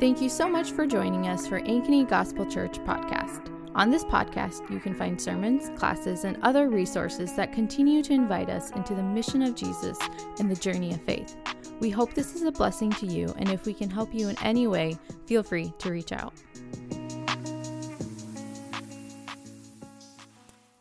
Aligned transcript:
Thank 0.00 0.22
you 0.22 0.30
so 0.30 0.48
much 0.48 0.70
for 0.70 0.86
joining 0.86 1.28
us 1.28 1.46
for 1.46 1.60
Ankeny 1.60 2.08
Gospel 2.08 2.46
Church 2.46 2.78
podcast. 2.84 3.54
On 3.74 3.90
this 3.90 4.02
podcast, 4.02 4.70
you 4.70 4.80
can 4.80 4.94
find 4.94 5.20
sermons, 5.20 5.78
classes, 5.78 6.24
and 6.24 6.38
other 6.40 6.70
resources 6.70 7.34
that 7.34 7.52
continue 7.52 8.02
to 8.04 8.14
invite 8.14 8.48
us 8.48 8.70
into 8.70 8.94
the 8.94 9.02
mission 9.02 9.42
of 9.42 9.54
Jesus 9.54 9.98
and 10.38 10.50
the 10.50 10.56
journey 10.56 10.94
of 10.94 11.02
faith. 11.02 11.36
We 11.80 11.90
hope 11.90 12.14
this 12.14 12.34
is 12.34 12.44
a 12.44 12.50
blessing 12.50 12.88
to 12.92 13.04
you, 13.04 13.34
and 13.36 13.50
if 13.50 13.66
we 13.66 13.74
can 13.74 13.90
help 13.90 14.14
you 14.14 14.30
in 14.30 14.38
any 14.42 14.66
way, 14.66 14.96
feel 15.26 15.42
free 15.42 15.70
to 15.80 15.90
reach 15.90 16.12
out. 16.12 16.32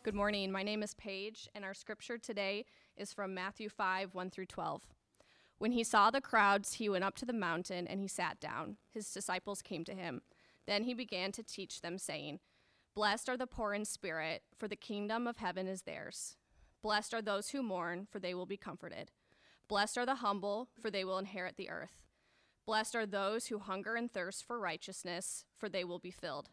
Good 0.02 0.16
morning. 0.16 0.50
My 0.50 0.64
name 0.64 0.82
is 0.82 0.94
Paige, 0.94 1.50
and 1.54 1.66
our 1.66 1.74
scripture 1.74 2.18
today 2.18 2.64
is 2.96 3.12
from 3.12 3.34
Matthew 3.34 3.68
5 3.68 4.16
1 4.16 4.30
through 4.30 4.46
12. 4.46 4.82
When 5.60 5.74
he 5.74 5.84
saw 5.84 6.10
the 6.10 6.22
crowds, 6.22 6.74
he 6.76 6.90
went 6.90 7.04
up 7.04 7.16
to 7.18 7.26
the 7.26 7.34
mountain 7.34 7.86
and 7.86 8.00
he 8.00 8.08
sat 8.08 8.40
down. 8.40 8.78
His 8.92 9.12
disciples 9.12 9.62
came 9.62 9.84
to 9.86 9.94
him. 9.94 10.22
Then 10.66 10.84
he 10.84 10.94
began 10.94 11.32
to 11.34 11.44
teach 11.44 11.82
them, 11.82 11.98
saying, 11.98 12.40
Blessed 12.96 13.30
are 13.30 13.38
the 13.38 13.48
poor 13.48 13.74
in 13.74 13.86
spirit, 13.86 14.44
for 14.58 14.68
the 14.68 14.76
kingdom 14.76 15.28
of 15.28 15.38
heaven 15.38 15.68
is 15.68 15.84
theirs. 15.84 16.38
Blessed 16.82 17.14
are 17.14 17.22
those 17.22 17.50
who 17.50 17.62
mourn, 17.62 18.08
for 18.10 18.20
they 18.20 18.34
will 18.34 18.46
be 18.46 18.58
comforted. 18.58 19.12
Blessed 19.68 19.98
are 19.98 20.06
the 20.06 20.16
humble, 20.16 20.70
for 20.82 20.90
they 20.90 21.04
will 21.04 21.18
inherit 21.18 21.58
the 21.58 21.70
earth. 21.70 22.04
Blessed 22.66 22.96
are 22.96 23.06
those 23.06 23.48
who 23.48 23.60
hunger 23.60 23.96
and 23.96 24.12
thirst 24.12 24.46
for 24.46 24.60
righteousness, 24.60 25.46
for 25.58 25.68
they 25.68 25.84
will 25.84 26.00
be 26.00 26.12
filled. 26.12 26.50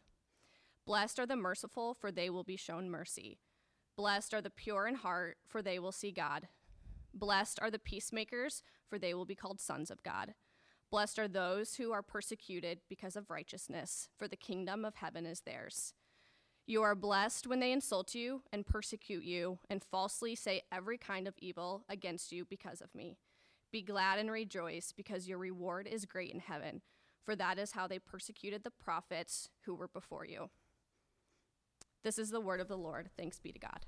Blessed 0.85 1.19
are 1.21 1.27
the 1.27 1.37
merciful, 1.37 1.95
for 1.95 2.11
they 2.11 2.29
will 2.29 2.45
be 2.45 2.57
shown 2.57 2.91
mercy. 2.91 3.39
Blessed 3.97 4.35
are 4.35 4.41
the 4.41 4.51
pure 4.51 4.87
in 4.87 4.97
heart, 4.97 5.37
for 5.47 5.63
they 5.63 5.79
will 5.79 5.93
see 5.93 6.11
God. 6.11 6.49
Blessed 7.17 7.59
are 7.63 7.71
the 7.71 7.79
peacemakers, 7.79 8.63
for 8.87 8.99
they 8.99 9.15
will 9.15 9.25
be 9.25 9.35
called 9.35 9.59
sons 9.59 9.91
of 9.91 10.03
God. 10.03 10.35
Blessed 10.91 11.19
are 11.19 11.27
those 11.27 11.77
who 11.77 11.91
are 11.91 12.03
persecuted 12.03 12.81
because 12.91 13.17
of 13.17 13.31
righteousness, 13.31 14.11
for 14.19 14.29
the 14.29 14.37
kingdom 14.37 14.85
of 14.85 14.97
heaven 14.97 15.25
is 15.25 15.41
theirs. 15.41 15.95
You 16.67 16.83
are 16.83 16.95
blessed 16.95 17.47
when 17.47 17.61
they 17.61 17.73
insult 17.73 18.15
you 18.15 18.43
and 18.53 18.67
persecute 18.67 19.25
you 19.25 19.59
and 19.71 19.83
falsely 19.83 20.35
say 20.35 20.63
every 20.71 20.99
kind 20.99 21.27
of 21.27 21.35
evil 21.39 21.85
against 21.89 22.33
you 22.33 22.45
because 22.45 22.83
of 22.83 22.95
me. 22.95 23.17
Be 23.73 23.83
glad 23.83 24.19
and 24.19 24.31
rejoice, 24.31 24.93
because 24.95 25.27
your 25.27 25.39
reward 25.39 25.89
is 25.91 26.05
great 26.05 26.33
in 26.33 26.41
heaven, 26.41 26.83
for 27.25 27.35
that 27.35 27.59
is 27.59 27.73
how 27.73 27.87
they 27.87 27.99
persecuted 27.99 28.63
the 28.63 28.71
prophets 28.71 29.49
who 29.65 29.75
were 29.75 29.89
before 29.89 30.27
you. 30.27 30.51
This 32.05 32.19
is 32.19 32.31
the 32.31 32.41
word 32.41 32.61
of 32.61 32.69
the 32.69 32.77
Lord. 32.77 33.09
Thanks 33.17 33.41
be 33.41 33.53
to 33.53 33.59
God. 33.59 33.87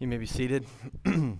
You 0.00 0.08
may 0.08 0.16
be 0.16 0.26
seated. 0.26 0.66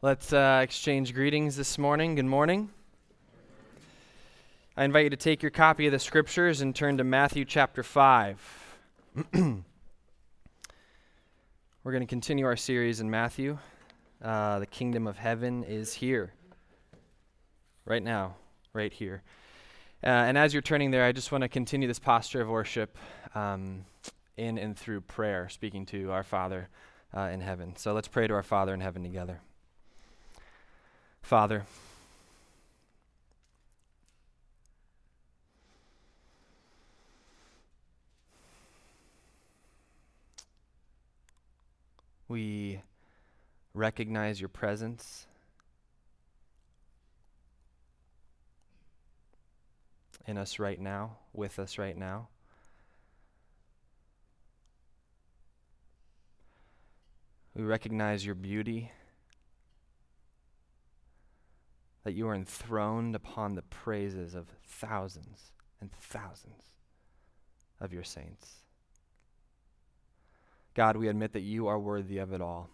Let's 0.00 0.32
uh, 0.32 0.60
exchange 0.62 1.12
greetings 1.12 1.54
this 1.54 1.76
morning. 1.76 2.14
Good 2.14 2.24
morning. 2.24 2.70
I 4.74 4.84
invite 4.84 5.04
you 5.04 5.10
to 5.10 5.18
take 5.18 5.42
your 5.42 5.50
copy 5.50 5.84
of 5.84 5.92
the 5.92 5.98
scriptures 5.98 6.62
and 6.62 6.74
turn 6.74 6.96
to 6.96 7.04
Matthew 7.04 7.44
chapter 7.44 7.82
5. 7.82 8.76
We're 9.34 9.62
going 11.84 12.00
to 12.00 12.06
continue 12.06 12.46
our 12.46 12.56
series 12.56 13.00
in 13.00 13.10
Matthew. 13.10 13.58
Uh, 14.24 14.60
the 14.60 14.66
kingdom 14.66 15.06
of 15.06 15.18
heaven 15.18 15.62
is 15.64 15.92
here, 15.92 16.32
right 17.84 18.02
now, 18.02 18.36
right 18.72 18.94
here. 18.94 19.22
Uh, 20.02 20.06
and 20.08 20.38
as 20.38 20.54
you're 20.54 20.62
turning 20.62 20.90
there, 20.90 21.04
I 21.04 21.12
just 21.12 21.30
want 21.30 21.42
to 21.42 21.48
continue 21.48 21.86
this 21.86 21.98
posture 21.98 22.40
of 22.40 22.48
worship 22.48 22.96
um, 23.34 23.84
in 24.36 24.56
and 24.56 24.76
through 24.76 25.02
prayer, 25.02 25.48
speaking 25.50 25.84
to 25.86 26.10
our 26.10 26.22
Father 26.22 26.68
uh, 27.14 27.22
in 27.22 27.40
heaven. 27.40 27.76
So 27.76 27.92
let's 27.92 28.08
pray 28.08 28.26
to 28.26 28.34
our 28.34 28.42
Father 28.42 28.72
in 28.72 28.80
heaven 28.80 29.02
together. 29.02 29.40
Father, 31.20 31.66
we 42.26 42.80
recognize 43.74 44.40
your 44.40 44.48
presence 44.48 45.26
in 50.30 50.38
us 50.38 50.60
right 50.60 50.80
now, 50.80 51.16
with 51.32 51.58
us 51.58 51.76
right 51.76 51.98
now. 51.98 52.28
We 57.54 57.64
recognize 57.64 58.24
your 58.24 58.36
beauty, 58.36 58.92
that 62.04 62.12
you 62.12 62.28
are 62.28 62.34
enthroned 62.34 63.16
upon 63.16 63.56
the 63.56 63.62
praises 63.62 64.34
of 64.36 64.46
thousands 64.64 65.50
and 65.80 65.90
thousands 65.92 66.62
of 67.80 67.92
your 67.92 68.04
saints. 68.04 68.54
God, 70.74 70.96
we 70.96 71.08
admit 71.08 71.32
that 71.32 71.40
you 71.40 71.66
are 71.66 71.78
worthy 71.78 72.18
of 72.18 72.32
it 72.32 72.40
all. 72.40 72.70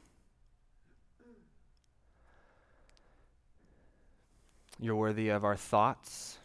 You're 4.78 4.94
worthy 4.94 5.30
of 5.30 5.42
our 5.42 5.56
thoughts. 5.56 6.36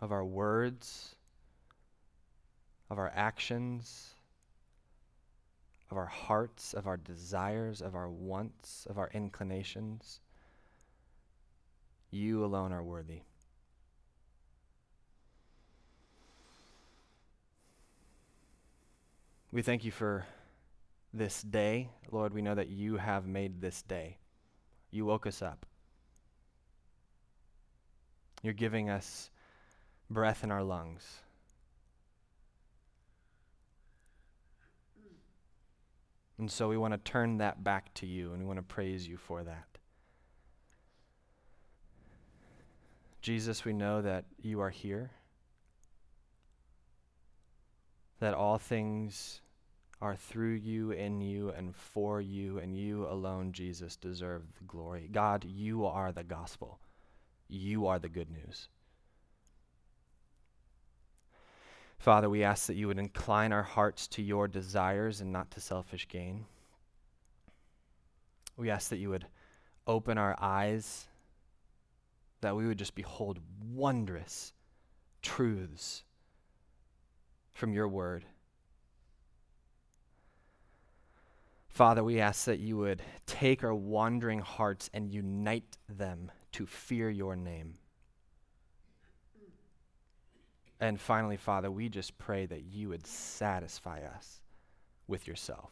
Of 0.00 0.12
our 0.12 0.24
words, 0.24 1.14
of 2.90 2.98
our 2.98 3.12
actions, 3.14 4.14
of 5.90 5.96
our 5.96 6.06
hearts, 6.06 6.74
of 6.74 6.86
our 6.86 6.96
desires, 6.96 7.80
of 7.80 7.94
our 7.94 8.08
wants, 8.08 8.86
of 8.88 8.98
our 8.98 9.10
inclinations. 9.12 10.20
You 12.10 12.44
alone 12.44 12.72
are 12.72 12.82
worthy. 12.82 13.22
We 19.50 19.62
thank 19.62 19.84
you 19.84 19.90
for 19.90 20.26
this 21.14 21.42
day. 21.42 21.88
Lord, 22.10 22.34
we 22.34 22.42
know 22.42 22.54
that 22.54 22.68
you 22.68 22.96
have 22.98 23.26
made 23.26 23.60
this 23.60 23.82
day. 23.82 24.18
You 24.90 25.06
woke 25.06 25.26
us 25.26 25.40
up. 25.40 25.64
You're 28.42 28.52
giving 28.52 28.90
us 28.90 29.30
breath 30.10 30.44
in 30.44 30.50
our 30.50 30.62
lungs. 30.62 31.20
And 36.38 36.50
so 36.50 36.68
we 36.68 36.76
want 36.76 36.94
to 36.94 36.98
turn 36.98 37.38
that 37.38 37.64
back 37.64 37.92
to 37.94 38.06
you 38.06 38.32
and 38.32 38.40
we 38.40 38.46
want 38.46 38.58
to 38.58 38.62
praise 38.62 39.06
you 39.08 39.16
for 39.16 39.42
that. 39.42 39.66
Jesus, 43.20 43.64
we 43.64 43.72
know 43.72 44.00
that 44.00 44.24
you 44.40 44.60
are 44.60 44.70
here, 44.70 45.10
that 48.20 48.34
all 48.34 48.58
things 48.58 49.40
are 50.00 50.14
through 50.14 50.54
you, 50.54 50.92
in 50.92 51.20
you, 51.20 51.50
and 51.50 51.74
for 51.74 52.20
you, 52.20 52.58
and 52.58 52.76
you 52.76 53.06
alone, 53.08 53.52
Jesus, 53.52 53.96
deserve 53.96 54.42
the 54.58 54.64
glory. 54.64 55.08
God, 55.10 55.44
you 55.44 55.84
are 55.86 56.12
the 56.12 56.22
gospel, 56.22 56.78
you 57.48 57.88
are 57.88 57.98
the 57.98 58.08
good 58.08 58.30
news. 58.30 58.68
Father, 61.98 62.30
we 62.30 62.44
ask 62.44 62.66
that 62.66 62.76
you 62.76 62.86
would 62.86 62.98
incline 62.98 63.52
our 63.52 63.62
hearts 63.62 64.06
to 64.08 64.22
your 64.22 64.46
desires 64.46 65.20
and 65.20 65.32
not 65.32 65.50
to 65.50 65.60
selfish 65.60 66.06
gain. 66.08 66.46
We 68.56 68.70
ask 68.70 68.88
that 68.90 68.98
you 68.98 69.10
would 69.10 69.26
open 69.86 70.16
our 70.16 70.36
eyes, 70.40 71.06
that 72.40 72.56
we 72.56 72.66
would 72.66 72.78
just 72.78 72.94
behold 72.94 73.40
wondrous 73.72 74.52
truths 75.22 76.04
from 77.52 77.72
your 77.72 77.88
word. 77.88 78.24
Father, 81.68 82.02
we 82.02 82.20
ask 82.20 82.44
that 82.46 82.58
you 82.58 82.76
would 82.76 83.02
take 83.26 83.62
our 83.62 83.74
wandering 83.74 84.40
hearts 84.40 84.90
and 84.92 85.12
unite 85.12 85.76
them 85.88 86.30
to 86.52 86.66
fear 86.66 87.10
your 87.10 87.36
name. 87.36 87.74
And 90.80 91.00
finally, 91.00 91.36
Father, 91.36 91.70
we 91.70 91.88
just 91.88 92.18
pray 92.18 92.46
that 92.46 92.62
you 92.62 92.90
would 92.90 93.06
satisfy 93.06 94.00
us 94.02 94.40
with 95.08 95.26
yourself, 95.26 95.70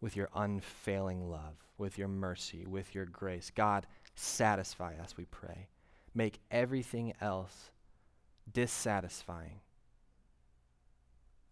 with 0.00 0.16
your 0.16 0.30
unfailing 0.34 1.28
love, 1.28 1.56
with 1.76 1.98
your 1.98 2.08
mercy, 2.08 2.64
with 2.66 2.94
your 2.94 3.04
grace. 3.04 3.50
God, 3.54 3.86
satisfy 4.14 4.94
us, 4.96 5.16
we 5.16 5.26
pray. 5.26 5.68
Make 6.14 6.40
everything 6.50 7.12
else 7.20 7.70
dissatisfying. 8.50 9.60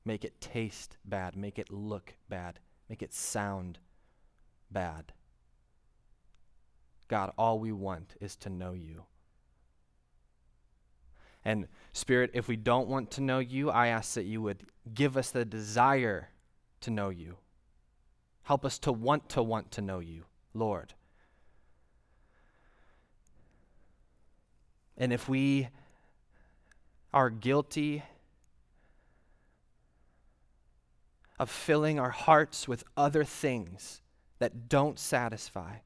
Make 0.04 0.24
it 0.24 0.40
taste 0.40 0.96
bad. 1.04 1.36
Make 1.36 1.58
it 1.58 1.70
look 1.70 2.14
bad. 2.28 2.58
Make 2.88 3.02
it 3.02 3.12
sound 3.12 3.78
bad. 4.70 5.12
God, 7.08 7.32
all 7.36 7.58
we 7.58 7.72
want 7.72 8.14
is 8.20 8.36
to 8.36 8.50
know 8.50 8.72
you. 8.72 9.04
And 11.44 11.68
Spirit, 11.92 12.30
if 12.34 12.48
we 12.48 12.56
don't 12.56 12.88
want 12.88 13.10
to 13.12 13.20
know 13.20 13.38
you, 13.38 13.70
I 13.70 13.88
ask 13.88 14.14
that 14.14 14.24
you 14.24 14.40
would 14.42 14.64
give 14.94 15.16
us 15.16 15.30
the 15.30 15.44
desire 15.44 16.30
to 16.80 16.90
know 16.90 17.10
you. 17.10 17.36
Help 18.44 18.64
us 18.64 18.78
to 18.80 18.92
want 18.92 19.28
to 19.30 19.42
want 19.42 19.70
to 19.72 19.82
know 19.82 20.00
you, 20.00 20.24
Lord. 20.54 20.94
And 24.96 25.12
if 25.12 25.28
we 25.28 25.68
are 27.12 27.30
guilty 27.30 28.02
of 31.38 31.50
filling 31.50 31.98
our 31.98 32.10
hearts 32.10 32.68
with 32.68 32.84
other 32.96 33.24
things 33.24 34.00
that 34.38 34.68
don't 34.68 34.98
satisfy, 34.98 35.76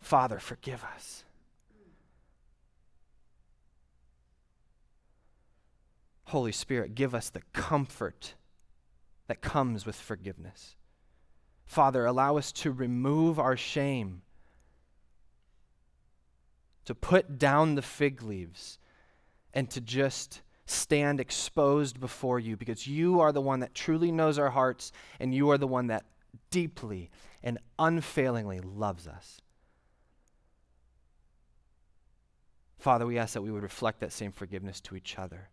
Father, 0.00 0.38
forgive 0.38 0.84
us. 0.84 1.23
Holy 6.26 6.52
Spirit, 6.52 6.94
give 6.94 7.14
us 7.14 7.30
the 7.30 7.42
comfort 7.52 8.34
that 9.26 9.40
comes 9.40 9.86
with 9.86 9.96
forgiveness. 9.96 10.76
Father, 11.64 12.04
allow 12.06 12.36
us 12.36 12.52
to 12.52 12.70
remove 12.70 13.38
our 13.38 13.56
shame, 13.56 14.22
to 16.84 16.94
put 16.94 17.38
down 17.38 17.74
the 17.74 17.82
fig 17.82 18.22
leaves, 18.22 18.78
and 19.52 19.70
to 19.70 19.80
just 19.80 20.42
stand 20.66 21.20
exposed 21.20 22.00
before 22.00 22.40
you 22.40 22.56
because 22.56 22.86
you 22.86 23.20
are 23.20 23.32
the 23.32 23.40
one 23.40 23.60
that 23.60 23.74
truly 23.74 24.10
knows 24.10 24.38
our 24.38 24.50
hearts 24.50 24.92
and 25.20 25.34
you 25.34 25.50
are 25.50 25.58
the 25.58 25.66
one 25.66 25.88
that 25.88 26.04
deeply 26.50 27.10
and 27.42 27.58
unfailingly 27.78 28.60
loves 28.60 29.06
us. 29.06 29.40
Father, 32.78 33.06
we 33.06 33.18
ask 33.18 33.34
that 33.34 33.42
we 33.42 33.50
would 33.50 33.62
reflect 33.62 34.00
that 34.00 34.12
same 34.12 34.32
forgiveness 34.32 34.80
to 34.80 34.96
each 34.96 35.18
other. 35.18 35.48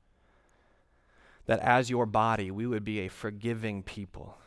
That 1.51 1.59
as 1.59 1.89
your 1.89 2.05
body, 2.05 2.49
we 2.49 2.65
would 2.65 2.85
be 2.85 2.99
a 2.99 3.09
forgiving 3.09 3.83
people. 3.83 4.37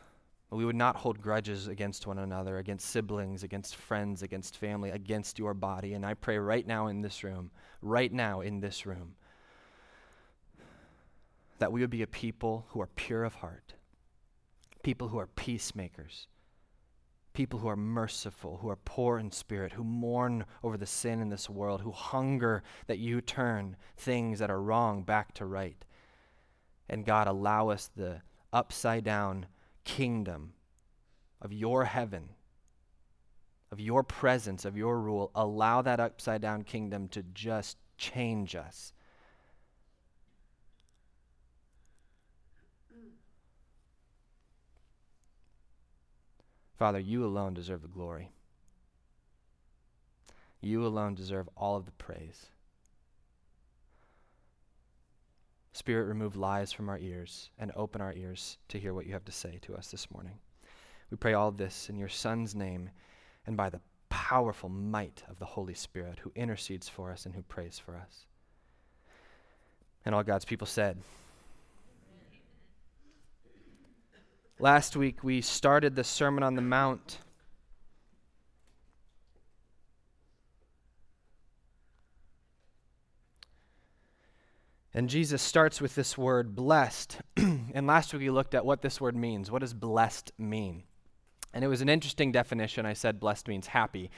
We 0.49 0.65
would 0.65 0.75
not 0.75 0.95
hold 0.95 1.21
grudges 1.21 1.67
against 1.67 2.07
one 2.07 2.17
another, 2.17 2.57
against 2.57 2.89
siblings, 2.89 3.43
against 3.43 3.75
friends, 3.75 4.23
against 4.23 4.57
family, 4.57 4.89
against 4.89 5.37
your 5.37 5.53
body. 5.53 5.93
And 5.93 6.03
I 6.03 6.15
pray 6.15 6.39
right 6.39 6.65
now 6.65 6.87
in 6.87 7.01
this 7.01 7.23
room, 7.23 7.51
right 7.83 8.11
now 8.11 8.41
in 8.41 8.59
this 8.59 8.87
room, 8.87 9.17
that 11.59 11.71
we 11.71 11.81
would 11.81 11.91
be 11.91 12.01
a 12.01 12.07
people 12.07 12.65
who 12.69 12.81
are 12.81 12.89
pure 12.95 13.23
of 13.23 13.35
heart, 13.35 13.75
people 14.81 15.09
who 15.09 15.19
are 15.19 15.27
peacemakers, 15.27 16.25
people 17.33 17.59
who 17.59 17.67
are 17.67 17.75
merciful, 17.75 18.57
who 18.63 18.69
are 18.69 18.79
poor 18.83 19.19
in 19.19 19.29
spirit, 19.29 19.73
who 19.73 19.83
mourn 19.83 20.43
over 20.63 20.75
the 20.75 20.87
sin 20.87 21.21
in 21.21 21.29
this 21.29 21.51
world, 21.51 21.81
who 21.81 21.91
hunger 21.91 22.63
that 22.87 22.97
you 22.97 23.21
turn 23.21 23.77
things 23.95 24.39
that 24.39 24.49
are 24.49 24.59
wrong 24.59 25.03
back 25.03 25.35
to 25.35 25.45
right. 25.45 25.84
And 26.89 27.05
God, 27.05 27.27
allow 27.27 27.69
us 27.69 27.89
the 27.95 28.21
upside 28.53 29.03
down 29.03 29.47
kingdom 29.83 30.53
of 31.41 31.51
your 31.51 31.85
heaven, 31.85 32.29
of 33.71 33.79
your 33.79 34.03
presence, 34.03 34.65
of 34.65 34.77
your 34.77 34.99
rule. 34.99 35.31
Allow 35.35 35.81
that 35.83 35.99
upside 35.99 36.41
down 36.41 36.63
kingdom 36.63 37.07
to 37.09 37.23
just 37.33 37.77
change 37.97 38.55
us 38.55 38.93
Father, 46.77 46.99
you 46.99 47.25
alone 47.25 47.53
deserve 47.53 47.81
the 47.81 47.87
glory. 47.87 48.31
You 50.61 50.85
alone 50.85 51.15
deserve 51.15 51.49
all 51.55 51.77
of 51.77 51.85
the 51.85 51.91
praise. 51.93 52.47
Spirit, 55.75 56.05
remove 56.05 56.37
lies 56.37 56.71
from 56.71 56.87
our 56.87 56.97
ears 56.99 57.49
and 57.59 57.69
open 57.75 57.99
our 57.99 58.13
ears 58.13 58.57
to 58.69 58.79
hear 58.79 58.93
what 58.93 59.05
you 59.05 59.11
have 59.11 59.25
to 59.25 59.31
say 59.33 59.59
to 59.63 59.75
us 59.75 59.91
this 59.91 60.09
morning. 60.09 60.39
We 61.11 61.17
pray 61.17 61.33
all 61.33 61.51
this 61.51 61.89
in 61.89 61.97
your 61.97 62.07
Son's 62.07 62.55
name 62.55 62.89
and 63.45 63.57
by 63.57 63.69
the 63.69 63.81
powerful 64.07 64.69
might 64.69 65.23
of 65.29 65.37
the 65.37 65.45
Holy 65.45 65.73
Spirit 65.73 66.19
who 66.19 66.31
intercedes 66.33 66.87
for 66.87 67.11
us 67.11 67.25
and 67.25 67.35
who 67.35 67.41
prays 67.41 67.77
for 67.77 67.97
us. 67.97 68.25
And 70.05 70.15
all 70.15 70.23
God's 70.23 70.45
people 70.45 70.65
said, 70.65 70.97
Last 74.59 74.95
week, 74.95 75.25
we 75.25 75.41
started 75.41 75.97
the 75.97 76.05
Sermon 76.05 76.41
on 76.41 76.55
the 76.55 76.61
Mount. 76.61 77.17
And 84.95 85.09
Jesus 85.09 85.41
starts 85.41 85.81
with 85.81 85.93
this 85.93 86.17
word, 86.17 86.55
blessed. 86.55 87.19
and 87.37 87.85
last 87.85 88.13
week, 88.13 88.21
we 88.21 88.29
looked 88.29 88.55
at 88.55 88.65
what 88.65 88.81
this 88.81 89.01
word 89.01 89.13
means. 89.13 89.51
What 89.51 89.59
does 89.59 89.73
blessed 89.73 90.31
mean? 90.37 90.83
And 91.53 91.65
it 91.65 91.67
was 91.67 91.81
an 91.81 91.89
interesting 91.89 92.31
definition. 92.31 92.85
I 92.85 92.93
said 92.93 93.19
blessed 93.19 93.49
means 93.49 93.67
happy. 93.67 94.09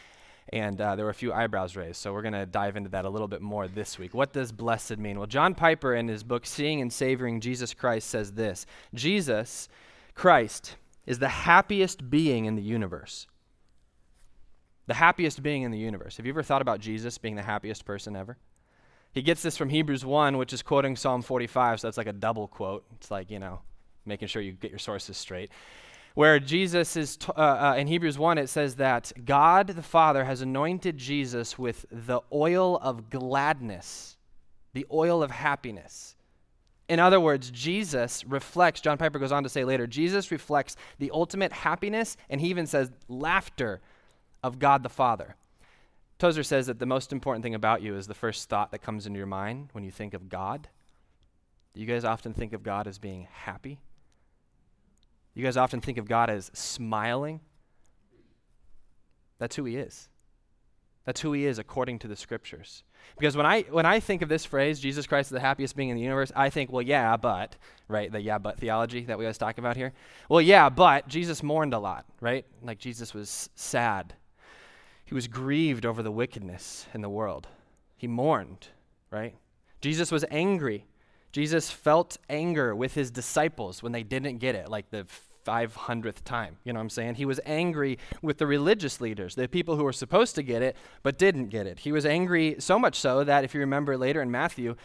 And 0.50 0.80
uh, 0.80 0.96
there 0.96 1.06
were 1.06 1.10
a 1.10 1.16
few 1.16 1.34
eyebrows 1.34 1.76
raised. 1.76 1.98
So 1.98 2.14
we're 2.14 2.22
going 2.22 2.36
to 2.36 2.46
dive 2.46 2.78
into 2.78 2.92
that 2.92 3.06
a 3.06 3.10
little 3.10 3.28
bit 3.28 3.42
more 3.42 3.68
this 3.68 3.98
week. 3.98 4.14
What 4.14 4.34
does 4.34 4.52
blessed 4.52 5.00
mean? 5.00 5.18
Well, 5.18 5.26
John 5.26 5.56
Piper, 5.56 5.96
in 5.96 6.08
his 6.08 6.24
book, 6.24 6.46
Seeing 6.46 6.80
and 6.80 6.94
Savoring 6.94 7.42
Jesus 7.42 7.74
Christ, 7.74 8.08
says 8.08 8.34
this 8.34 8.68
Jesus 8.94 9.70
Christ 10.14 10.76
is 11.08 11.18
the 11.18 11.28
happiest 11.28 12.08
being 12.12 12.46
in 12.46 12.56
the 12.56 12.62
universe. 12.62 13.26
The 14.86 14.94
happiest 14.94 15.42
being 15.42 15.64
in 15.64 15.72
the 15.72 15.80
universe. 15.80 16.18
Have 16.18 16.28
you 16.28 16.34
ever 16.34 16.44
thought 16.44 16.62
about 16.62 16.82
Jesus 16.82 17.18
being 17.18 17.36
the 17.36 17.42
happiest 17.42 17.84
person 17.84 18.16
ever? 18.16 18.38
He 19.14 19.22
gets 19.22 19.42
this 19.42 19.58
from 19.58 19.70
Hebrews 19.70 20.06
1, 20.06 20.38
which 20.38 20.54
is 20.54 20.62
quoting 20.62 20.96
Psalm 20.96 21.22
45, 21.22 21.80
so 21.80 21.88
that's 21.88 21.98
like 21.98 22.08
a 22.08 22.14
double 22.14 22.48
quote. 22.48 22.86
It's 22.96 23.10
like, 23.10 23.32
you 23.32 23.40
know, 23.40 23.62
making 24.06 24.28
sure 24.28 24.42
you 24.42 24.52
get 24.52 24.72
your 24.72 24.80
sources 24.80 25.18
straight. 25.18 25.52
Where 26.14 26.40
Jesus 26.40 26.96
is, 26.98 27.18
t- 27.18 27.32
uh, 27.36 27.42
uh, 27.42 27.76
in 27.78 27.86
Hebrews 27.86 28.18
1, 28.18 28.38
it 28.40 28.50
says 28.50 28.76
that 28.76 29.12
God 29.24 29.68
the 29.68 29.84
Father 29.84 30.24
has 30.24 30.42
anointed 30.42 30.98
Jesus 30.98 31.60
with 31.60 31.86
the 31.92 32.22
oil 32.34 32.78
of 32.78 33.10
gladness, 33.10 34.18
the 34.74 34.88
oil 34.92 35.22
of 35.22 35.30
happiness. 35.30 36.16
In 36.90 37.00
other 37.00 37.20
words, 37.20 37.52
Jesus 37.52 38.24
reflects, 38.26 38.82
John 38.82 38.98
Piper 38.98 39.20
goes 39.20 39.32
on 39.32 39.44
to 39.44 39.50
say 39.50 39.64
later, 39.64 39.86
Jesus 39.86 40.32
reflects 40.32 40.76
the 41.00 41.12
ultimate 41.12 41.52
happiness, 41.52 42.18
and 42.30 42.40
he 42.40 42.48
even 42.50 42.66
says 42.66 42.92
laughter 43.08 43.82
of 44.42 44.58
God 44.58 44.84
the 44.84 44.90
Father. 44.90 45.36
Tozer 46.20 46.44
says 46.44 46.68
that 46.68 46.80
the 46.80 46.86
most 46.86 47.12
important 47.12 47.44
thing 47.44 47.56
about 47.56 47.82
you 47.82 47.96
is 47.96 48.08
the 48.08 48.14
first 48.14 48.50
thought 48.50 48.72
that 48.72 48.80
comes 48.80 49.06
into 49.06 49.18
your 49.18 49.28
mind 49.28 49.70
when 49.74 49.84
you 49.84 49.92
think 49.92 50.14
of 50.14 50.30
God. 50.30 50.68
You 51.76 51.86
guys 51.86 52.04
often 52.04 52.34
think 52.34 52.54
of 52.54 52.64
God 52.64 52.88
as 52.88 52.98
being 52.98 53.28
happy? 53.32 53.80
You 55.36 55.44
guys 55.44 55.58
often 55.58 55.80
think 55.80 56.00
of 56.00 56.08
God 56.08 56.32
as 56.32 56.50
smiling? 56.54 57.40
That's 59.38 59.56
who 59.56 59.66
he 59.66 59.76
is. 59.76 60.10
That's 61.06 61.22
who 61.22 61.32
he 61.32 61.46
is 61.46 61.60
according 61.60 62.00
to 62.00 62.08
the 62.08 62.16
scriptures. 62.16 62.84
Because 63.18 63.38
when 63.38 63.46
I 63.46 63.62
when 63.62 63.86
I 63.86 64.00
think 64.00 64.22
of 64.22 64.28
this 64.28 64.44
phrase, 64.44 64.80
Jesus 64.80 65.08
Christ 65.08 65.28
is 65.28 65.36
the 65.36 65.40
happiest 65.40 65.76
being 65.76 65.88
in 65.88 65.96
the 65.96 66.02
universe, 66.02 66.34
I 66.36 66.50
think, 66.50 66.70
well, 66.70 66.82
yeah, 66.82 67.16
but, 67.16 67.56
right, 67.88 68.12
the 68.12 68.20
yeah, 68.20 68.40
but 68.40 68.58
theology 68.58 69.06
that 69.06 69.18
we 69.18 69.24
always 69.24 69.38
talk 69.38 69.58
about 69.58 69.78
here. 69.78 69.94
Well, 70.28 70.42
yeah, 70.42 70.68
but 70.68 71.08
Jesus 71.08 71.42
mourned 71.42 71.74
a 71.74 71.80
lot, 71.80 72.06
right? 72.20 72.46
Like 72.62 72.80
Jesus 72.80 73.14
was 73.14 73.50
sad. 73.56 74.16
He 75.08 75.16
was 75.16 75.28
grieved 75.28 75.86
over 75.86 76.04
the 76.04 76.12
wickedness 76.12 76.86
in 76.94 77.02
the 77.02 77.10
world. 77.10 77.48
He 77.96 78.08
mourned, 78.08 78.68
right? 79.10 79.36
Jesus 79.80 80.12
was 80.12 80.26
angry. 80.30 80.86
Jesus 81.32 81.72
felt 81.72 82.18
anger 82.30 82.76
with 82.76 82.94
his 82.94 83.10
disciples 83.10 83.82
when 83.82 83.94
they 83.94 84.04
didn't 84.04 84.40
get 84.40 84.54
it, 84.54 84.70
like 84.70 84.90
the 84.92 85.08
500th 85.46 86.26
time. 86.26 86.58
You 86.66 86.74
know 86.74 86.80
what 86.80 86.84
I'm 86.84 86.90
saying? 86.90 87.16
He 87.16 87.24
was 87.24 87.40
angry 87.46 87.98
with 88.22 88.38
the 88.38 88.46
religious 88.46 89.00
leaders, 89.00 89.36
the 89.36 89.48
people 89.48 89.78
who 89.78 89.86
were 89.86 89.94
supposed 89.94 90.36
to 90.36 90.44
get 90.44 90.62
it 90.62 90.76
but 91.04 91.18
didn't 91.18 91.48
get 91.48 91.68
it. 91.68 91.80
He 91.80 91.94
was 91.94 92.06
angry 92.06 92.58
so 92.60 92.78
much 92.78 93.00
so 93.00 93.24
that, 93.24 93.46
if 93.46 93.54
you 93.54 93.62
remember 93.62 93.98
later 93.98 94.22
in 94.22 94.30
Matthew, 94.30 94.76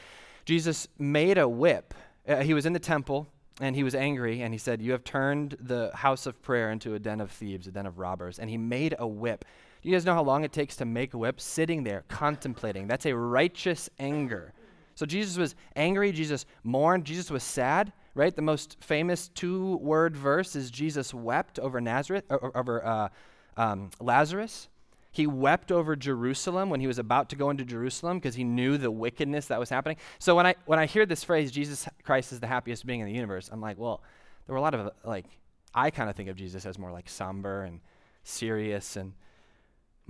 Jesus 0.45 0.87
made 0.99 1.37
a 1.37 1.49
whip. 1.49 1.95
Uh, 2.29 2.37
he 2.37 2.55
was 2.55 2.65
in 2.65 2.73
the 2.73 2.79
temple 2.79 3.27
and 3.61 3.75
he 3.75 3.83
was 3.83 3.97
angry 3.97 4.41
and 4.41 4.55
he 4.55 4.59
said, 4.59 4.81
You 4.81 4.93
have 4.93 5.03
turned 5.03 5.57
the 5.59 5.91
house 5.95 6.27
of 6.27 6.41
prayer 6.43 6.71
into 6.71 6.95
a 6.95 7.01
den 7.01 7.21
of 7.21 7.33
thieves, 7.33 7.67
a 7.67 7.73
den 7.73 7.87
of 7.87 7.99
robbers. 7.99 8.39
And 8.39 8.49
he 8.49 8.57
made 8.57 8.95
a 9.01 9.07
whip. 9.07 9.45
Do 9.83 9.89
you 9.89 9.95
guys 9.95 10.05
know 10.05 10.15
how 10.15 10.23
long 10.23 10.45
it 10.45 10.53
takes 10.53 10.77
to 10.77 10.85
make 10.85 11.15
a 11.15 11.19
whip? 11.19 11.41
Sitting 11.41 11.83
there, 11.83 12.05
contemplating. 12.09 12.87
That's 12.87 13.07
a 13.07 13.17
righteous 13.17 13.91
anger. 13.99 14.53
So 14.95 15.07
Jesus 15.07 15.37
was 15.37 15.55
angry, 15.75 16.13
Jesus 16.13 16.47
mourned, 16.63 17.05
Jesus 17.05 17.31
was 17.31 17.43
sad 17.43 17.93
right? 18.15 18.35
The 18.35 18.43
most 18.43 18.77
famous 18.81 19.29
two 19.29 19.77
word 19.77 20.17
verse 20.17 20.55
is 20.57 20.71
Jesus 20.71 21.15
wept 21.15 21.59
over 21.59 21.81
Nazareth, 21.81 22.25
over 22.31 22.85
uh, 22.85 23.09
um, 23.57 23.91
Lazarus. 24.01 24.69
He 25.11 25.27
wept 25.27 25.71
over 25.71 25.95
Jerusalem 25.95 26.71
when 26.71 26.81
he 26.81 26.87
was 26.87 26.99
about 26.99 27.29
to 27.31 27.37
go 27.37 27.51
into 27.51 27.65
Jerusalem 27.65 28.19
because 28.19 28.35
he 28.35 28.45
knew 28.45 28.79
the 28.79 28.91
wickedness 28.91 29.47
that 29.47 29.59
was 29.59 29.69
happening. 29.69 29.99
So 30.19 30.35
when 30.35 30.47
I 30.47 30.55
when 30.65 30.79
I 30.79 30.87
hear 30.87 31.05
this 31.05 31.23
phrase, 31.23 31.51
Jesus 31.51 31.87
Christ 32.03 32.33
is 32.33 32.41
the 32.41 32.47
happiest 32.47 32.87
being 32.87 33.01
in 33.01 33.07
the 33.07 33.13
universe, 33.13 33.51
I'm 33.53 33.61
like, 33.61 33.79
well, 33.79 34.03
there 34.47 34.55
were 34.55 34.59
a 34.59 34.63
lot 34.63 34.75
of 34.75 34.91
like 35.05 35.27
I 35.75 35.91
kind 35.91 36.09
of 36.09 36.17
think 36.17 36.31
of 36.31 36.37
Jesus 36.37 36.65
as 36.65 36.79
more 36.79 36.91
like 36.91 37.11
somber 37.11 37.65
and 37.65 37.81
serious 38.25 38.97
and 38.97 39.13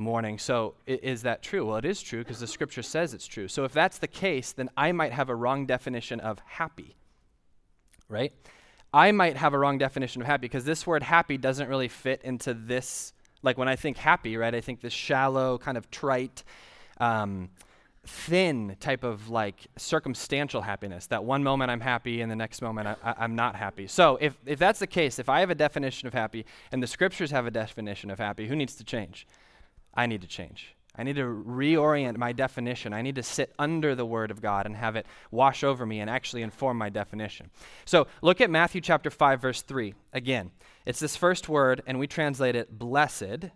mourning. 0.03 0.39
So 0.39 0.75
is 0.87 1.23
that 1.23 1.43
true? 1.43 1.67
Well, 1.67 1.77
it 1.77 1.85
is 1.85 2.03
true 2.03 2.21
because 2.21 2.41
the 2.41 2.47
scripture 2.47 2.83
says 2.83 3.15
it's 3.15 3.27
true. 3.27 3.49
So 3.49 3.65
if 3.65 3.73
that's 3.73 3.99
the 3.99 4.09
case, 4.09 4.53
then 4.53 4.69
I 4.77 4.93
might 4.93 5.13
have 5.13 5.29
a 5.29 5.35
wrong 5.35 5.67
definition 5.67 6.21
of 6.21 6.39
happy 6.41 6.97
right? 8.13 8.33
I 8.93 9.11
might 9.11 9.37
have 9.37 9.55
a 9.55 9.59
wrong 9.59 9.79
definition 9.79 10.21
of 10.21 10.29
happy 10.29 10.43
because 10.43 10.65
this 10.65 10.87
word 10.87 11.03
happy 11.03 11.39
doesn't 11.39 11.69
really 11.69 11.89
fit 11.89 12.21
into 12.23 12.55
this. 12.55 13.15
Like 13.43 13.59
when 13.59 13.69
I 13.69 13.75
think 13.75 13.97
happy, 13.97 14.37
right, 14.37 14.55
I 14.55 14.61
think 14.61 14.83
this 14.83 14.93
shallow, 14.93 15.59
kind 15.59 15.79
of 15.79 15.91
trite, 15.91 16.45
um, 16.99 17.49
thin 18.05 18.77
type 18.81 19.03
of 19.03 19.31
like 19.31 19.67
circumstantial 19.77 20.61
happiness. 20.61 21.07
That 21.07 21.25
one 21.25 21.43
moment 21.43 21.71
I'm 21.71 21.81
happy 21.81 22.21
and 22.21 22.31
the 22.31 22.37
next 22.37 22.61
moment 22.61 22.99
I, 23.03 23.25
am 23.25 23.35
not 23.35 23.57
happy. 23.57 23.87
So 23.87 24.19
if, 24.21 24.37
if 24.45 24.59
that's 24.59 24.81
the 24.81 24.87
case, 24.87 25.19
if 25.19 25.29
I 25.29 25.41
have 25.41 25.51
a 25.51 25.55
definition 25.55 26.07
of 26.07 26.13
happy 26.13 26.45
and 26.71 26.83
the 26.83 26.87
scriptures 26.87 27.31
have 27.31 27.47
a 27.47 27.51
definition 27.51 28.11
of 28.11 28.19
happy, 28.19 28.47
who 28.47 28.55
needs 28.55 28.75
to 28.77 28.85
change? 28.85 29.27
I 29.95 30.07
need 30.07 30.23
to 30.23 30.27
change. 30.27 30.75
I 30.95 31.05
need 31.05 31.17
to 31.17 31.23
reorient 31.23 32.19
my 32.19 32.33
definition. 32.33 32.93
I 32.93 33.01
need 33.01 33.15
to 33.15 33.23
sit 33.23 33.55
under 33.59 33.95
the 33.95 34.05
Word 34.05 34.31
of 34.31 34.43
God 34.43 34.67
and 34.67 34.77
have 34.77 34.95
it 34.95 35.07
wash 35.31 35.65
over 35.65 35.87
me 35.87 36.01
and 36.01 36.11
actually 36.11 36.43
inform 36.43 36.77
my 36.77 36.91
definition. 36.91 37.51
So 37.87 38.07
look 38.21 38.43
at 38.43 38.51
Matthew 38.51 38.83
chapter 38.83 39.11
5, 39.11 39.41
verse 39.41 39.63
3. 39.63 39.95
Again, 40.13 40.51
it's 40.85 41.01
this 41.01 41.17
first 41.17 41.49
word, 41.49 41.83
and 41.87 41.99
we 41.99 42.07
translate 42.07 42.57
it 42.57 42.79
blessed. 42.79 43.51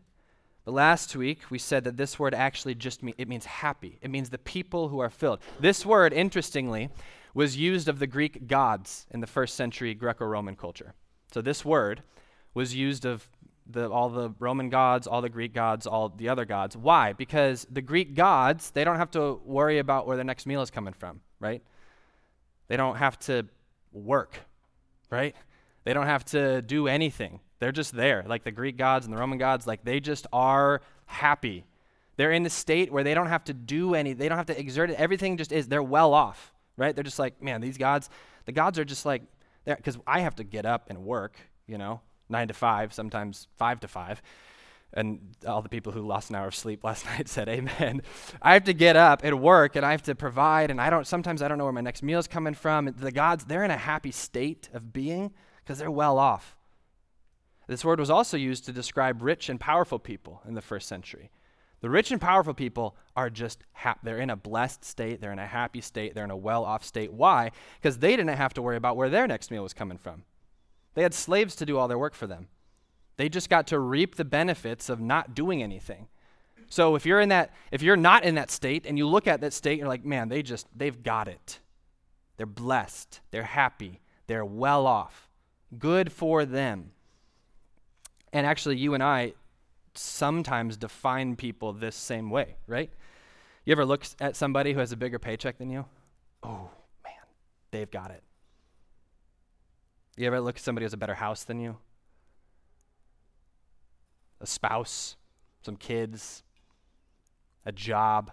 But 0.64 0.72
last 0.72 1.14
week 1.14 1.50
we 1.50 1.58
said 1.58 1.84
that 1.84 1.98
this 1.98 2.18
word 2.18 2.34
actually 2.34 2.74
just 2.74 3.02
mean, 3.02 3.14
it 3.18 3.28
means 3.28 3.44
happy. 3.44 3.98
It 4.00 4.10
means 4.10 4.30
the 4.30 4.38
people 4.38 4.88
who 4.88 5.00
are 5.00 5.10
filled. 5.10 5.40
This 5.60 5.84
word, 5.84 6.14
interestingly, 6.14 6.88
was 7.34 7.56
used 7.56 7.86
of 7.86 7.98
the 7.98 8.06
Greek 8.06 8.46
gods 8.46 9.06
in 9.10 9.20
the 9.20 9.26
first 9.26 9.56
century 9.56 9.92
Greco-Roman 9.92 10.56
culture. 10.56 10.94
So 11.32 11.42
this 11.42 11.66
word 11.66 12.02
was 12.54 12.74
used 12.74 13.04
of 13.04 13.28
the, 13.70 13.90
all 13.90 14.08
the 14.08 14.30
Roman 14.38 14.70
gods, 14.70 15.06
all 15.06 15.20
the 15.20 15.28
Greek 15.28 15.52
gods, 15.52 15.86
all 15.86 16.08
the 16.08 16.28
other 16.28 16.44
gods. 16.44 16.76
Why? 16.76 17.12
Because 17.12 17.66
the 17.70 17.82
Greek 17.82 18.14
gods, 18.14 18.70
they 18.70 18.84
don't 18.84 18.96
have 18.96 19.10
to 19.12 19.40
worry 19.44 19.78
about 19.78 20.06
where 20.06 20.16
their 20.16 20.24
next 20.24 20.46
meal 20.46 20.62
is 20.62 20.70
coming 20.70 20.94
from, 20.94 21.20
right? 21.40 21.62
They 22.68 22.76
don't 22.76 22.96
have 22.96 23.18
to 23.20 23.46
work, 23.92 24.38
right? 25.10 25.34
They 25.84 25.92
don't 25.92 26.06
have 26.06 26.24
to 26.26 26.62
do 26.62 26.88
anything. 26.88 27.40
They're 27.58 27.72
just 27.72 27.92
there. 27.92 28.24
Like 28.26 28.44
the 28.44 28.50
Greek 28.50 28.76
gods 28.76 29.06
and 29.06 29.14
the 29.14 29.18
Roman 29.18 29.38
gods, 29.38 29.66
like 29.66 29.84
they 29.84 30.00
just 30.00 30.26
are 30.32 30.82
happy. 31.06 31.64
They're 32.16 32.32
in 32.32 32.44
a 32.46 32.50
state 32.50 32.92
where 32.92 33.04
they 33.04 33.14
don't 33.14 33.28
have 33.28 33.44
to 33.44 33.54
do 33.54 33.94
any, 33.94 34.12
they 34.12 34.28
don't 34.28 34.38
have 34.38 34.46
to 34.46 34.58
exert 34.58 34.90
it. 34.90 34.96
Everything 34.98 35.36
just 35.36 35.52
is, 35.52 35.68
they're 35.68 35.82
well 35.82 36.14
off, 36.14 36.52
right? 36.76 36.94
They're 36.94 37.04
just 37.04 37.18
like, 37.18 37.42
man, 37.42 37.60
these 37.60 37.78
gods, 37.78 38.10
the 38.46 38.52
gods 38.52 38.78
are 38.78 38.84
just 38.84 39.06
like, 39.06 39.22
because 39.64 39.98
I 40.06 40.20
have 40.20 40.36
to 40.36 40.44
get 40.44 40.64
up 40.64 40.88
and 40.88 41.04
work, 41.04 41.36
you 41.66 41.78
know, 41.78 42.00
nine 42.28 42.48
to 42.48 42.54
five, 42.54 42.92
sometimes 42.92 43.48
five 43.56 43.80
to 43.80 43.88
five. 43.88 44.22
And 44.92 45.34
all 45.46 45.62
the 45.62 45.68
people 45.68 45.92
who 45.92 46.00
lost 46.00 46.30
an 46.30 46.36
hour 46.36 46.48
of 46.48 46.54
sleep 46.54 46.84
last 46.84 47.04
night 47.04 47.28
said, 47.28 47.48
Amen. 47.48 48.02
I 48.40 48.54
have 48.54 48.64
to 48.64 48.74
get 48.74 48.96
up 48.96 49.22
and 49.24 49.40
work 49.40 49.76
and 49.76 49.84
I 49.84 49.90
have 49.90 50.02
to 50.04 50.14
provide, 50.14 50.70
and 50.70 50.80
I 50.80 50.90
don't, 50.90 51.06
sometimes 51.06 51.42
I 51.42 51.48
don't 51.48 51.58
know 51.58 51.64
where 51.64 51.72
my 51.72 51.80
next 51.80 52.02
meal 52.02 52.18
is 52.18 52.28
coming 52.28 52.54
from. 52.54 52.94
The 52.96 53.12
gods, 53.12 53.44
they're 53.44 53.64
in 53.64 53.70
a 53.70 53.76
happy 53.76 54.10
state 54.10 54.68
of 54.72 54.92
being 54.92 55.32
because 55.62 55.78
they're 55.78 55.90
well 55.90 56.18
off. 56.18 56.56
This 57.66 57.84
word 57.84 57.98
was 57.98 58.10
also 58.10 58.36
used 58.36 58.64
to 58.66 58.72
describe 58.72 59.22
rich 59.22 59.48
and 59.48 59.58
powerful 59.58 59.98
people 59.98 60.40
in 60.46 60.54
the 60.54 60.62
first 60.62 60.86
century. 60.88 61.30
The 61.80 61.90
rich 61.90 62.10
and 62.10 62.20
powerful 62.20 62.54
people 62.54 62.96
are 63.16 63.28
just 63.28 63.64
happy. 63.72 64.00
They're 64.04 64.18
in 64.18 64.30
a 64.30 64.36
blessed 64.36 64.84
state. 64.84 65.20
They're 65.20 65.32
in 65.32 65.38
a 65.38 65.46
happy 65.46 65.80
state. 65.80 66.14
They're 66.14 66.24
in 66.24 66.30
a 66.30 66.36
well 66.36 66.64
off 66.64 66.84
state. 66.84 67.12
Why? 67.12 67.50
Because 67.80 67.98
they 67.98 68.16
didn't 68.16 68.36
have 68.36 68.54
to 68.54 68.62
worry 68.62 68.76
about 68.76 68.96
where 68.96 69.10
their 69.10 69.26
next 69.26 69.50
meal 69.50 69.62
was 69.62 69.74
coming 69.74 69.98
from. 69.98 70.24
They 70.96 71.02
had 71.02 71.14
slaves 71.14 71.54
to 71.56 71.66
do 71.66 71.76
all 71.76 71.88
their 71.88 71.98
work 71.98 72.14
for 72.14 72.26
them. 72.26 72.48
They 73.18 73.28
just 73.28 73.50
got 73.50 73.66
to 73.68 73.78
reap 73.78 74.16
the 74.16 74.24
benefits 74.24 74.88
of 74.88 74.98
not 74.98 75.34
doing 75.34 75.62
anything. 75.62 76.08
So 76.68 76.96
if 76.96 77.04
you're 77.04 77.20
in 77.20 77.28
that 77.28 77.52
if 77.70 77.82
you're 77.82 77.96
not 77.96 78.24
in 78.24 78.34
that 78.36 78.50
state 78.50 78.86
and 78.86 78.98
you 78.98 79.06
look 79.06 79.26
at 79.26 79.42
that 79.42 79.52
state 79.52 79.78
you're 79.78 79.88
like, 79.88 80.04
"Man, 80.06 80.30
they 80.30 80.42
just 80.42 80.66
they've 80.74 81.02
got 81.02 81.28
it. 81.28 81.60
They're 82.38 82.46
blessed. 82.46 83.20
They're 83.30 83.44
happy. 83.44 84.00
They're 84.26 84.44
well 84.44 84.86
off. 84.86 85.28
Good 85.78 86.10
for 86.10 86.46
them." 86.46 86.92
And 88.32 88.46
actually 88.46 88.78
you 88.78 88.94
and 88.94 89.02
I 89.02 89.34
sometimes 89.94 90.78
define 90.78 91.36
people 91.36 91.74
this 91.74 91.94
same 91.94 92.30
way, 92.30 92.56
right? 92.66 92.90
You 93.66 93.72
ever 93.72 93.84
look 93.84 94.04
at 94.18 94.34
somebody 94.34 94.72
who 94.72 94.80
has 94.80 94.92
a 94.92 94.96
bigger 94.96 95.18
paycheck 95.18 95.58
than 95.58 95.68
you? 95.68 95.84
Oh, 96.42 96.70
man, 97.04 97.14
they've 97.70 97.90
got 97.90 98.10
it. 98.10 98.22
You 100.16 100.26
ever 100.26 100.40
look 100.40 100.56
at 100.56 100.62
somebody 100.62 100.84
who 100.84 100.86
has 100.86 100.92
a 100.94 100.98
better 100.98 101.14
house 101.14 101.44
than 101.44 101.60
you? 101.60 101.76
A 104.40 104.46
spouse, 104.46 105.16
some 105.62 105.76
kids, 105.76 106.42
a 107.64 107.72
job, 107.72 108.30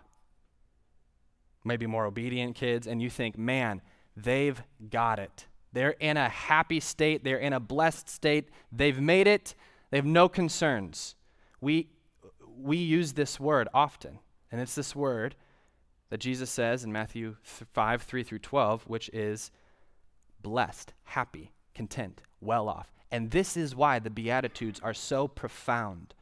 maybe 1.65 1.85
more 1.85 2.05
obedient 2.05 2.55
kids, 2.55 2.87
and 2.87 3.01
you 3.01 3.09
think, 3.09 3.37
man, 3.37 3.81
they've 4.15 4.61
got 4.89 5.19
it. 5.19 5.47
They're 5.73 5.95
in 5.99 6.17
a 6.17 6.29
happy 6.29 6.79
state, 6.79 7.23
they're 7.23 7.37
in 7.37 7.53
a 7.53 7.59
blessed 7.59 8.09
state, 8.09 8.49
they've 8.71 8.99
made 8.99 9.27
it, 9.27 9.55
they 9.89 9.97
have 9.97 10.05
no 10.05 10.29
concerns. 10.29 11.15
We, 11.59 11.89
we 12.57 12.77
use 12.77 13.13
this 13.13 13.39
word 13.39 13.67
often, 13.73 14.19
and 14.51 14.61
it's 14.61 14.75
this 14.75 14.95
word 14.95 15.35
that 16.09 16.19
Jesus 16.19 16.49
says 16.49 16.83
in 16.83 16.91
Matthew 16.91 17.37
5 17.43 18.03
3 18.03 18.23
through 18.23 18.39
12, 18.39 18.83
which 18.83 19.09
is 19.09 19.51
blessed, 20.41 20.93
happy, 21.05 21.51
content, 21.73 22.21
well 22.41 22.69
off. 22.69 22.91
And 23.11 23.31
this 23.31 23.55
is 23.55 23.75
why 23.75 23.99
the 23.99 24.09
Beatitudes 24.09 24.79
are 24.81 24.93
so 24.93 25.27
profound. 25.27 26.13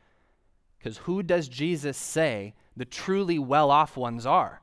Because 0.78 0.98
who 1.00 1.24
does 1.24 1.48
Jesus 1.48 1.98
say 1.98 2.54
the 2.76 2.86
truly 2.86 3.40
well 3.40 3.72
off 3.72 3.96
ones 3.96 4.26
are? 4.26 4.62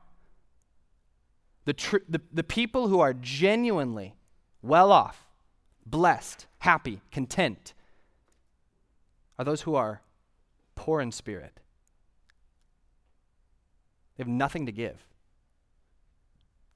The, 1.65 1.73
tr- 1.73 1.99
the, 2.09 2.21
the 2.33 2.45
people 2.45 2.89
who 2.89 3.01
are 3.01 3.15
genuinely 3.15 4.15
well 4.63 4.91
off, 4.91 5.27
blessed, 5.87 6.47
happy, 6.59 7.01
content, 7.13 7.75
are 9.39 9.45
those 9.45 9.63
who 9.63 9.75
are 9.75 10.03
poor 10.75 11.01
in 11.01 11.13
spirit. 11.13 11.61
They 14.17 14.23
have 14.23 14.29
nothing 14.29 14.67
to 14.67 14.73
give. 14.73 15.07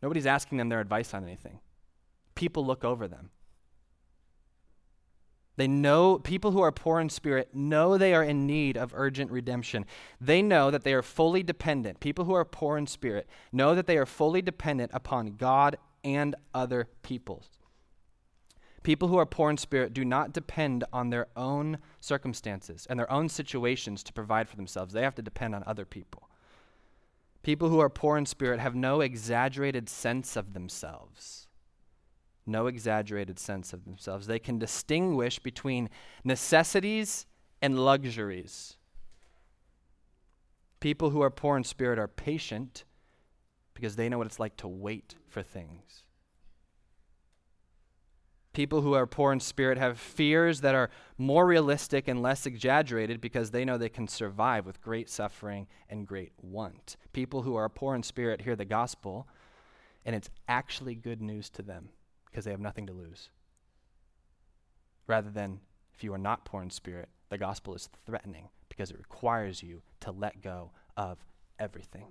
Nobody's 0.01 0.27
asking 0.27 0.59
them 0.59 0.69
their 0.69 0.81
advice 0.81 1.13
on 1.15 1.25
anything. 1.25 1.61
People 2.35 2.65
look 2.65 2.85
over 2.85 3.09
them. 3.09 3.31
They 5.57 5.69
know, 5.69 6.19
people 6.19 6.53
who 6.53 6.63
are 6.63 6.73
poor 6.73 6.99
in 6.99 7.11
spirit 7.11 7.55
know 7.55 7.99
they 7.99 8.15
are 8.15 8.23
in 8.23 8.47
need 8.47 8.77
of 8.77 8.93
urgent 8.95 9.31
redemption. 9.31 9.85
They 10.21 10.41
know 10.41 10.71
that 10.71 10.83
they 10.83 10.95
are 10.95 11.03
fully 11.03 11.43
dependent. 11.43 12.01
People 12.01 12.25
who 12.25 12.35
are 12.35 12.45
poor 12.45 12.79
in 12.79 12.87
spirit 12.87 13.29
know 13.53 13.75
that 13.75 13.87
they 13.87 13.99
are 13.99 14.07
fully 14.07 14.41
dependent 14.41 14.91
upon 14.95 15.37
God 15.37 15.77
and 16.03 16.35
other 16.55 16.89
peoples. 17.03 17.51
People 18.83 19.09
who 19.09 19.19
are 19.19 19.27
poor 19.27 19.51
in 19.51 19.57
spirit 19.59 19.93
do 19.93 20.05
not 20.05 20.33
depend 20.33 20.85
on 20.93 21.11
their 21.11 21.29
own 21.37 21.79
circumstances 22.01 22.87
and 22.89 22.99
their 22.99 23.11
own 23.13 23.29
situations 23.29 24.03
to 24.03 24.13
provide 24.13 24.49
for 24.49 24.57
themselves. 24.57 24.93
They 24.93 25.03
have 25.03 25.15
to 25.17 25.23
depend 25.23 25.55
on 25.55 25.63
other 25.67 25.85
people. 25.85 26.29
People 27.43 27.69
who 27.69 27.79
are 27.79 27.91
poor 27.91 28.17
in 28.17 28.27
spirit 28.27 28.59
have 28.59 28.75
no 28.75 29.01
exaggerated 29.01 29.89
sense 29.89 30.35
of 30.35 30.55
themselves 30.55 31.47
no 32.47 32.67
exaggerated 32.67 33.39
sense 33.39 33.73
of 33.73 33.85
themselves. 33.85 34.27
They 34.27 34.39
can 34.39 34.59
distinguish 34.59 35.39
between 35.39 35.89
necessities 36.25 37.27
and 37.61 37.79
luxuries. 37.79 38.77
People 40.81 41.11
who 41.11 41.21
are 41.21 41.31
poor 41.31 41.57
in 41.57 41.65
spirit 41.65 41.99
are 41.99 42.09
patient 42.09 42.85
because 43.75 43.97
they 43.97 44.09
know 44.09 44.19
what 44.19 44.27
it's 44.27 44.41
like 44.41 44.57
to 44.57 44.69
wait 44.69 45.15
for 45.29 45.43
things. 45.43 46.05
People 48.53 48.83
who 48.83 48.93
are 48.93 49.07
poor 49.07 49.33
in 49.33 49.41
spirit 49.41 49.79
have 49.79 49.99
fears 49.99 50.61
that 50.61 50.75
are 50.75 50.91
more 51.17 51.47
realistic 51.47 52.07
and 52.07 52.21
less 52.21 52.45
exaggerated 52.45 53.21
because 53.21 53.51
they 53.51 53.65
know 53.65 53.79
they 53.79 53.89
can 53.89 54.07
survive 54.07 54.67
with 54.67 54.83
great 54.83 55.09
suffering 55.09 55.67
and 55.89 56.07
great 56.07 56.33
want. 56.43 56.97
People 57.15 57.43
who 57.43 57.55
are 57.55 57.71
poor 57.71 57.95
in 57.95 58.03
spirit 58.03 58.43
hear 58.43 58.55
the 58.55 58.67
gospel, 58.67 59.27
and 60.05 60.15
it's 60.15 60.29
actually 60.49 60.95
good 60.95 61.23
news 61.23 61.49
to 61.49 61.63
them 61.63 61.89
because 62.33 62.47
they 62.47 62.51
have 62.51 62.61
nothing 62.61 62.87
to 62.87 62.93
lose. 62.93 63.29
Rather 65.07 65.31
than, 65.31 65.61
if 65.95 66.03
you 66.03 66.13
are 66.15 66.19
not 66.19 66.45
poor 66.45 66.63
in 66.63 66.71
spirit, 66.71 67.11
the 67.29 67.39
gospel 67.39 67.75
is 67.75 67.89
threatening 68.07 68.49
because 68.69 68.91
it 68.91 68.99
requires 68.99 69.63
you 69.63 69.83
to 70.01 70.11
let 70.11 70.41
go 70.41 70.71
of 70.97 71.19
everything. 71.59 72.07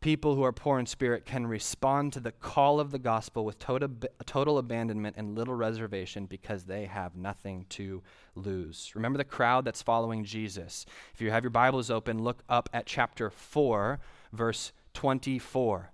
People 0.00 0.36
who 0.36 0.44
are 0.44 0.52
poor 0.52 0.78
in 0.78 0.86
spirit 0.86 1.26
can 1.26 1.46
respond 1.46 2.12
to 2.12 2.20
the 2.20 2.30
call 2.30 2.78
of 2.78 2.92
the 2.92 3.00
gospel 3.00 3.44
with 3.44 3.58
total, 3.58 3.90
total 4.26 4.58
abandonment 4.58 5.16
and 5.18 5.36
little 5.36 5.54
reservation 5.54 6.26
because 6.26 6.64
they 6.64 6.86
have 6.86 7.16
nothing 7.16 7.66
to 7.70 8.02
lose. 8.36 8.92
Remember 8.94 9.18
the 9.18 9.24
crowd 9.24 9.64
that's 9.64 9.82
following 9.82 10.24
Jesus. 10.24 10.86
If 11.14 11.20
you 11.20 11.30
have 11.32 11.42
your 11.42 11.50
Bibles 11.50 11.90
open, 11.90 12.22
look 12.22 12.42
up 12.48 12.68
at 12.72 12.86
chapter 12.86 13.28
4, 13.28 13.98
verse 14.32 14.72
24 14.94 15.92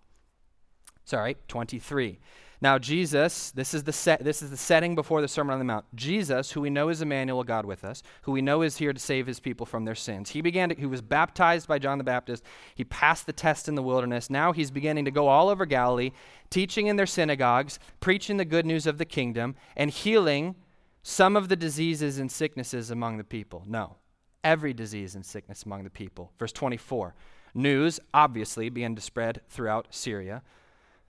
sorry, 1.05 1.37
23. 1.49 2.19
Now, 2.65 2.79
Jesus, 2.79 3.51
this 3.51 3.75
is 3.75 3.85
the 3.85 3.93
set, 3.93 4.25
this 4.25 4.41
is 4.41 4.51
the 4.51 4.57
setting 4.57 4.95
before 4.95 5.21
the 5.21 5.29
Sermon 5.29 5.53
on 5.53 5.59
the 5.59 5.67
Mount. 5.67 5.85
Jesus, 5.95 6.53
who 6.53 6.63
we 6.63 6.71
know 6.71 6.89
is 6.89 7.03
Emmanuel, 7.03 7.45
God 7.45 7.67
with 7.67 7.85
us, 7.85 8.03
who 8.23 8.33
we 8.33 8.41
know 8.41 8.63
is 8.63 8.79
here 8.79 8.95
to 8.95 8.99
save 8.99 9.27
his 9.27 9.39
people 9.39 9.67
from 9.67 9.85
their 9.85 9.95
sins. 9.95 10.31
He 10.31 10.41
began 10.41 10.71
to, 10.71 10.75
he 10.75 10.87
was 10.87 11.03
baptized 11.03 11.69
by 11.69 11.79
John 11.79 11.99
the 11.99 12.05
Baptist. 12.05 12.43
He 12.75 12.85
passed 12.85 13.27
the 13.27 13.35
test 13.35 13.69
in 13.69 13.75
the 13.75 13.83
wilderness. 13.83 14.31
Now 14.31 14.53
he's 14.53 14.71
beginning 14.71 15.05
to 15.05 15.11
go 15.11 15.29
all 15.29 15.51
over 15.51 15.67
Galilee, 15.67 16.13
teaching 16.49 16.87
in 16.87 16.97
their 16.97 17.05
synagogues, 17.05 17.79
preaching 18.01 18.39
the 18.39 18.47
good 18.47 18.65
news 18.65 18.87
of 18.87 18.97
the 18.97 19.05
kingdom, 19.05 19.57
and 19.77 19.91
healing 19.91 20.55
some 21.03 21.37
of 21.37 21.51
the 21.51 21.57
diseases 21.57 22.19
and 22.19 22.33
sicknesses 22.33 22.91
among 22.91 23.19
the 23.19 23.25
people. 23.25 23.63
No, 23.67 23.97
every 24.43 24.73
disease 24.73 25.15
and 25.15 25.27
sickness 25.27 25.65
among 25.65 25.85
the 25.85 25.91
people. 25.91 26.33
Verse 26.39 26.53
24. 26.53 27.15
News 27.53 28.01
obviously 28.15 28.71
began 28.71 28.95
to 28.95 29.03
spread 29.03 29.43
throughout 29.51 29.89
Syria. 29.91 30.43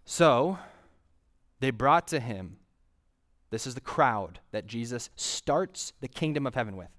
So, 0.05 0.59
they 1.59 1.71
brought 1.71 2.07
to 2.09 2.19
him, 2.19 2.57
this 3.49 3.65
is 3.65 3.73
the 3.73 3.81
crowd 3.81 4.39
that 4.51 4.67
Jesus 4.67 5.09
starts 5.15 5.93
the 5.99 6.07
kingdom 6.07 6.45
of 6.45 6.53
heaven 6.53 6.77
with, 6.77 6.89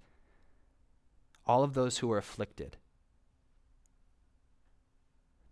all 1.46 1.62
of 1.62 1.74
those 1.74 1.98
who 1.98 2.08
were 2.08 2.18
afflicted, 2.18 2.76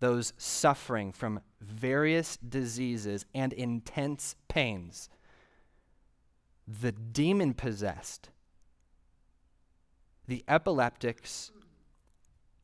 those 0.00 0.32
suffering 0.36 1.12
from 1.12 1.40
various 1.60 2.36
diseases 2.36 3.24
and 3.34 3.52
intense 3.52 4.34
pains, 4.48 5.08
the 6.66 6.92
demon 6.92 7.54
possessed, 7.54 8.30
the 10.26 10.42
epileptics, 10.48 11.52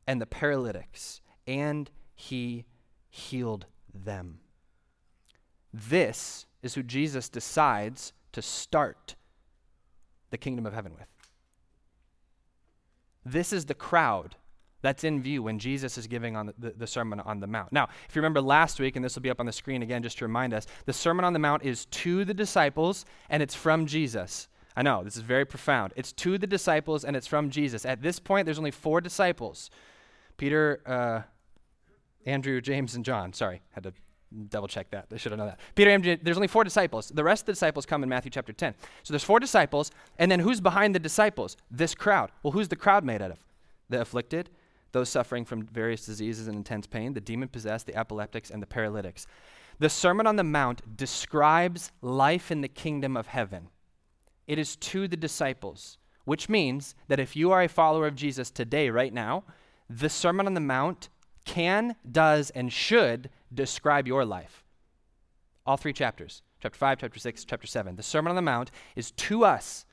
and 0.05 0.19
the 0.19 0.25
paralytics, 0.25 1.21
and 1.47 1.89
he 2.13 2.65
healed 3.09 3.67
them. 3.93 4.39
This 5.73 6.45
is 6.61 6.75
who 6.75 6.83
Jesus 6.83 7.29
decides 7.29 8.13
to 8.33 8.41
start 8.41 9.15
the 10.29 10.37
kingdom 10.37 10.65
of 10.65 10.73
heaven 10.73 10.93
with. 10.93 11.07
This 13.25 13.53
is 13.53 13.65
the 13.65 13.73
crowd 13.73 14.35
that's 14.81 15.03
in 15.03 15.21
view 15.21 15.43
when 15.43 15.59
Jesus 15.59 15.97
is 15.97 16.07
giving 16.07 16.35
on 16.35 16.53
the, 16.57 16.71
the, 16.71 16.87
Sermon 16.87 17.19
on 17.19 17.39
the 17.39 17.47
Mount. 17.47 17.71
Now, 17.71 17.87
if 18.09 18.15
you 18.15 18.19
remember 18.19 18.41
last 18.41 18.79
week, 18.79 18.95
and 18.95 19.05
this 19.05 19.15
will 19.15 19.21
be 19.21 19.29
up 19.29 19.39
on 19.39 19.45
the 19.45 19.51
screen 19.51 19.83
again 19.83 20.01
just 20.01 20.17
to 20.17 20.25
remind 20.25 20.53
us, 20.53 20.65
the 20.85 20.93
Sermon 20.93 21.23
on 21.23 21.33
the 21.33 21.39
Mount 21.39 21.63
is 21.63 21.85
to 21.85 22.25
the 22.25 22.33
disciples 22.33 23.05
and 23.29 23.43
it's 23.43 23.53
from 23.53 23.85
Jesus. 23.85 24.47
I 24.75 24.81
know, 24.81 25.03
this 25.03 25.15
is 25.15 25.21
very 25.21 25.45
profound. 25.45 25.93
It's 25.95 26.11
to 26.13 26.37
the 26.37 26.47
disciples 26.47 27.05
and 27.05 27.15
it's 27.15 27.27
from 27.27 27.51
Jesus. 27.51 27.85
At 27.85 28.01
this 28.01 28.19
point, 28.19 28.45
there's 28.45 28.57
only 28.57 28.71
four 28.71 29.01
disciples 29.01 29.69
Peter, 30.37 30.81
uh, 30.87 31.21
Andrew, 32.25 32.59
James, 32.61 32.95
and 32.95 33.05
John. 33.05 33.33
Sorry, 33.33 33.61
had 33.73 33.83
to 33.83 33.93
double 34.49 34.67
check 34.67 34.89
that. 34.91 35.07
I 35.11 35.17
should 35.17 35.31
have 35.31 35.39
known 35.39 35.47
that. 35.47 35.59
Peter, 35.75 35.91
Andrew, 35.91 36.17
there's 36.21 36.37
only 36.37 36.47
four 36.47 36.63
disciples. 36.63 37.09
The 37.09 37.23
rest 37.23 37.43
of 37.43 37.45
the 37.47 37.51
disciples 37.53 37.85
come 37.85 38.03
in 38.03 38.09
Matthew 38.09 38.31
chapter 38.31 38.53
10. 38.53 38.73
So 39.03 39.13
there's 39.13 39.23
four 39.23 39.39
disciples, 39.39 39.91
and 40.17 40.31
then 40.31 40.39
who's 40.39 40.61
behind 40.61 40.95
the 40.95 40.99
disciples? 40.99 41.57
This 41.69 41.95
crowd. 41.95 42.31
Well, 42.43 42.51
who's 42.51 42.69
the 42.69 42.75
crowd 42.75 43.03
made 43.03 43.21
out 43.21 43.31
of? 43.31 43.39
The 43.89 44.01
afflicted, 44.01 44.49
those 44.91 45.09
suffering 45.09 45.45
from 45.45 45.63
various 45.63 46.05
diseases 46.05 46.47
and 46.47 46.55
intense 46.55 46.87
pain, 46.87 47.13
the 47.13 47.21
demon 47.21 47.49
possessed, 47.49 47.87
the 47.87 47.95
epileptics, 47.95 48.49
and 48.49 48.61
the 48.61 48.67
paralytics. 48.67 49.27
The 49.79 49.89
Sermon 49.89 50.27
on 50.27 50.35
the 50.35 50.43
Mount 50.43 50.95
describes 50.95 51.91
life 52.01 52.51
in 52.51 52.61
the 52.61 52.67
kingdom 52.67 53.17
of 53.17 53.27
heaven. 53.27 53.69
It 54.47 54.59
is 54.59 54.75
to 54.77 55.07
the 55.07 55.17
disciples, 55.17 55.97
which 56.25 56.49
means 56.49 56.95
that 57.07 57.19
if 57.19 57.35
you 57.35 57.51
are 57.51 57.63
a 57.63 57.69
follower 57.69 58.07
of 58.07 58.15
Jesus 58.15 58.51
today, 58.51 58.89
right 58.89 59.13
now, 59.13 59.43
the 59.89 60.09
Sermon 60.09 60.45
on 60.45 60.53
the 60.53 60.59
Mount 60.59 61.09
can, 61.45 61.95
does, 62.09 62.49
and 62.51 62.71
should 62.71 63.29
describe 63.53 64.07
your 64.07 64.25
life. 64.25 64.63
All 65.65 65.77
three 65.77 65.93
chapters 65.93 66.41
chapter 66.61 66.77
5, 66.77 66.99
chapter 66.99 67.19
6, 67.19 67.45
chapter 67.45 67.67
7. 67.67 67.95
The 67.95 68.03
Sermon 68.03 68.29
on 68.29 68.35
the 68.35 68.41
Mount 68.41 68.71
is 68.95 69.11
to 69.11 69.43
us, 69.43 69.85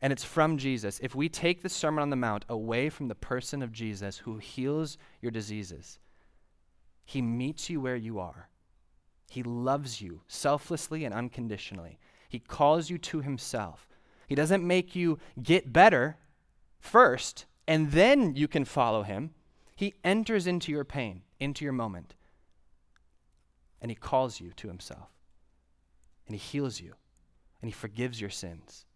and 0.00 0.12
it's 0.12 0.24
from 0.24 0.56
Jesus. 0.56 1.00
If 1.02 1.14
we 1.14 1.28
take 1.28 1.62
the 1.62 1.68
Sermon 1.68 2.02
on 2.02 2.10
the 2.10 2.16
Mount 2.16 2.44
away 2.48 2.88
from 2.88 3.08
the 3.08 3.14
person 3.14 3.62
of 3.62 3.72
Jesus 3.72 4.18
who 4.18 4.38
heals 4.38 4.96
your 5.20 5.32
diseases, 5.32 5.98
he 7.04 7.20
meets 7.20 7.68
you 7.68 7.80
where 7.80 7.96
you 7.96 8.20
are. 8.20 8.48
He 9.28 9.42
loves 9.42 10.00
you 10.00 10.22
selflessly 10.28 11.04
and 11.04 11.14
unconditionally. 11.14 11.98
He 12.28 12.38
calls 12.38 12.90
you 12.90 12.98
to 12.98 13.20
himself. 13.20 13.88
He 14.26 14.34
doesn't 14.34 14.66
make 14.66 14.94
you 14.94 15.18
get 15.42 15.72
better 15.72 16.16
first, 16.78 17.46
and 17.66 17.90
then 17.90 18.36
you 18.36 18.46
can 18.46 18.64
follow 18.64 19.02
him. 19.02 19.30
He 19.78 19.94
enters 20.02 20.48
into 20.48 20.72
your 20.72 20.84
pain, 20.84 21.22
into 21.38 21.64
your 21.64 21.72
moment 21.72 22.14
and 23.80 23.92
he 23.92 23.94
calls 23.94 24.40
you 24.40 24.50
to 24.56 24.66
himself. 24.66 25.08
And 26.26 26.34
he 26.34 26.38
heals 26.38 26.80
you. 26.80 26.94
And 27.62 27.68
he 27.68 27.72
forgives 27.72 28.20
your 28.20 28.28
sins. 28.28 28.86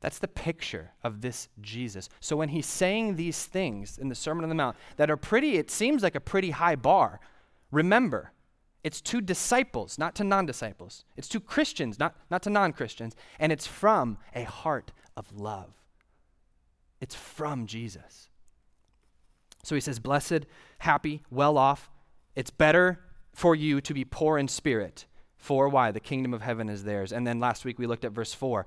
That's 0.00 0.18
the 0.18 0.28
picture 0.28 0.92
of 1.02 1.22
this 1.22 1.48
Jesus. 1.62 2.10
So 2.20 2.36
when 2.36 2.50
he's 2.50 2.66
saying 2.66 3.16
these 3.16 3.46
things 3.46 3.96
in 3.96 4.10
the 4.10 4.14
Sermon 4.14 4.44
on 4.44 4.48
the 4.48 4.54
Mount 4.54 4.76
that 4.96 5.10
are 5.10 5.16
pretty, 5.16 5.56
it 5.56 5.70
seems 5.70 6.02
like 6.02 6.14
a 6.14 6.20
pretty 6.20 6.50
high 6.50 6.76
bar, 6.76 7.18
remember, 7.70 8.32
it's 8.84 9.00
to 9.00 9.22
disciples, 9.22 9.98
not 9.98 10.14
to 10.16 10.24
non 10.24 10.44
disciples. 10.44 11.06
It's 11.16 11.28
to 11.28 11.40
Christians, 11.40 11.98
not, 11.98 12.16
not 12.30 12.42
to 12.42 12.50
non 12.50 12.74
Christians. 12.74 13.14
And 13.38 13.50
it's 13.50 13.66
from 13.66 14.18
a 14.34 14.42
heart 14.42 14.92
of 15.16 15.32
love. 15.32 15.72
It's 17.00 17.14
from 17.14 17.66
Jesus. 17.66 18.28
So 19.62 19.74
he 19.74 19.80
says, 19.80 19.98
Blessed, 19.98 20.46
happy, 20.78 21.22
well 21.30 21.56
off. 21.56 21.90
It's 22.34 22.50
better 22.50 23.00
for 23.32 23.54
you 23.54 23.80
to 23.80 23.94
be 23.94 24.04
poor 24.04 24.38
in 24.38 24.48
spirit. 24.48 25.06
For 25.36 25.68
why? 25.68 25.90
The 25.90 26.00
kingdom 26.00 26.34
of 26.34 26.42
heaven 26.42 26.68
is 26.68 26.84
theirs. 26.84 27.12
And 27.12 27.26
then 27.26 27.40
last 27.40 27.64
week 27.64 27.78
we 27.78 27.86
looked 27.86 28.04
at 28.04 28.12
verse 28.12 28.32
4. 28.32 28.66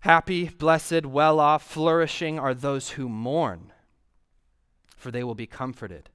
Happy, 0.00 0.48
blessed, 0.48 1.06
well 1.06 1.38
off, 1.38 1.62
flourishing 1.62 2.38
are 2.38 2.54
those 2.54 2.90
who 2.90 3.08
mourn, 3.08 3.72
for 4.96 5.12
they 5.12 5.22
will 5.22 5.36
be 5.36 5.46
comforted. 5.46 6.10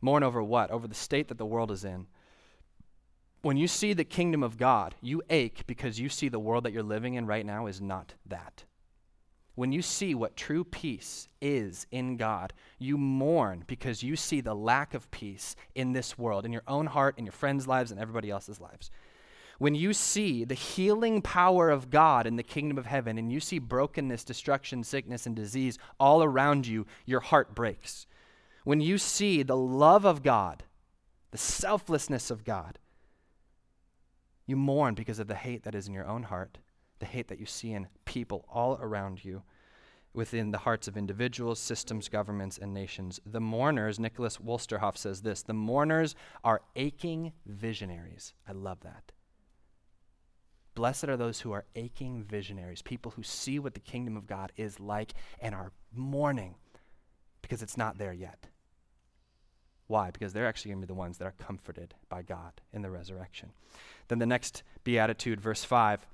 Mourn 0.00 0.22
over 0.22 0.42
what? 0.42 0.70
Over 0.70 0.88
the 0.88 0.94
state 0.94 1.28
that 1.28 1.36
the 1.36 1.44
world 1.44 1.70
is 1.70 1.84
in. 1.84 2.06
When 3.42 3.58
you 3.58 3.68
see 3.68 3.92
the 3.92 4.04
kingdom 4.04 4.42
of 4.42 4.56
God, 4.56 4.94
you 5.02 5.22
ache 5.28 5.66
because 5.66 6.00
you 6.00 6.08
see 6.08 6.28
the 6.28 6.38
world 6.38 6.64
that 6.64 6.72
you're 6.72 6.82
living 6.82 7.14
in 7.14 7.26
right 7.26 7.44
now 7.44 7.66
is 7.66 7.80
not 7.80 8.14
that. 8.26 8.64
When 9.54 9.72
you 9.72 9.82
see 9.82 10.14
what 10.14 10.36
true 10.36 10.64
peace 10.64 11.28
is 11.40 11.86
in 11.90 12.16
God, 12.16 12.52
you 12.78 12.96
mourn 12.96 13.64
because 13.66 14.02
you 14.02 14.16
see 14.16 14.40
the 14.40 14.54
lack 14.54 14.94
of 14.94 15.10
peace 15.10 15.56
in 15.74 15.92
this 15.92 16.16
world, 16.16 16.44
in 16.44 16.52
your 16.52 16.62
own 16.66 16.86
heart, 16.86 17.18
in 17.18 17.24
your 17.26 17.32
friends' 17.32 17.66
lives, 17.66 17.90
and 17.90 18.00
everybody 18.00 18.30
else's 18.30 18.60
lives. 18.60 18.90
When 19.58 19.74
you 19.74 19.92
see 19.92 20.44
the 20.44 20.54
healing 20.54 21.20
power 21.20 21.68
of 21.68 21.90
God 21.90 22.26
in 22.26 22.36
the 22.36 22.42
kingdom 22.42 22.78
of 22.78 22.86
heaven, 22.86 23.18
and 23.18 23.30
you 23.30 23.40
see 23.40 23.58
brokenness, 23.58 24.24
destruction, 24.24 24.82
sickness, 24.82 25.26
and 25.26 25.36
disease 25.36 25.78
all 25.98 26.22
around 26.22 26.66
you, 26.66 26.86
your 27.04 27.20
heart 27.20 27.54
breaks. 27.54 28.06
When 28.64 28.80
you 28.80 28.96
see 28.96 29.42
the 29.42 29.56
love 29.56 30.06
of 30.06 30.22
God, 30.22 30.64
the 31.32 31.38
selflessness 31.38 32.30
of 32.30 32.44
God, 32.44 32.78
you 34.46 34.56
mourn 34.56 34.94
because 34.94 35.18
of 35.18 35.28
the 35.28 35.34
hate 35.34 35.64
that 35.64 35.74
is 35.74 35.86
in 35.86 35.92
your 35.92 36.06
own 36.06 36.22
heart 36.24 36.58
the 37.00 37.06
hate 37.06 37.28
that 37.28 37.40
you 37.40 37.46
see 37.46 37.72
in 37.72 37.88
people 38.04 38.44
all 38.48 38.78
around 38.80 39.24
you, 39.24 39.42
within 40.12 40.50
the 40.50 40.58
hearts 40.58 40.88
of 40.88 40.96
individuals, 40.96 41.58
systems, 41.58 42.08
governments, 42.08 42.58
and 42.58 42.74
nations. 42.74 43.20
The 43.24 43.40
mourners, 43.40 43.98
Nicholas 43.98 44.38
Wolterstorff 44.38 44.96
says 44.96 45.22
this 45.22 45.42
the 45.42 45.52
mourners 45.52 46.14
are 46.42 46.62
aching 46.76 47.32
visionaries. 47.46 48.34
I 48.48 48.52
love 48.52 48.80
that. 48.80 49.12
Blessed 50.74 51.04
are 51.04 51.16
those 51.16 51.40
who 51.40 51.52
are 51.52 51.64
aching 51.74 52.22
visionaries, 52.22 52.82
people 52.82 53.12
who 53.12 53.22
see 53.22 53.58
what 53.58 53.74
the 53.74 53.80
kingdom 53.80 54.16
of 54.16 54.26
God 54.26 54.52
is 54.56 54.80
like 54.80 55.12
and 55.40 55.54
are 55.54 55.72
mourning 55.92 56.54
because 57.42 57.62
it's 57.62 57.76
not 57.76 57.98
there 57.98 58.12
yet. 58.12 58.46
Why? 59.88 60.12
Because 60.12 60.32
they're 60.32 60.46
actually 60.46 60.70
going 60.70 60.82
to 60.82 60.86
be 60.86 60.92
the 60.92 60.98
ones 60.98 61.18
that 61.18 61.26
are 61.26 61.34
comforted 61.36 61.94
by 62.08 62.22
God 62.22 62.60
in 62.72 62.82
the 62.82 62.90
resurrection. 62.90 63.50
Then 64.06 64.20
the 64.20 64.26
next 64.26 64.62
beatitude, 64.84 65.40
verse 65.40 65.64
5 65.64 66.06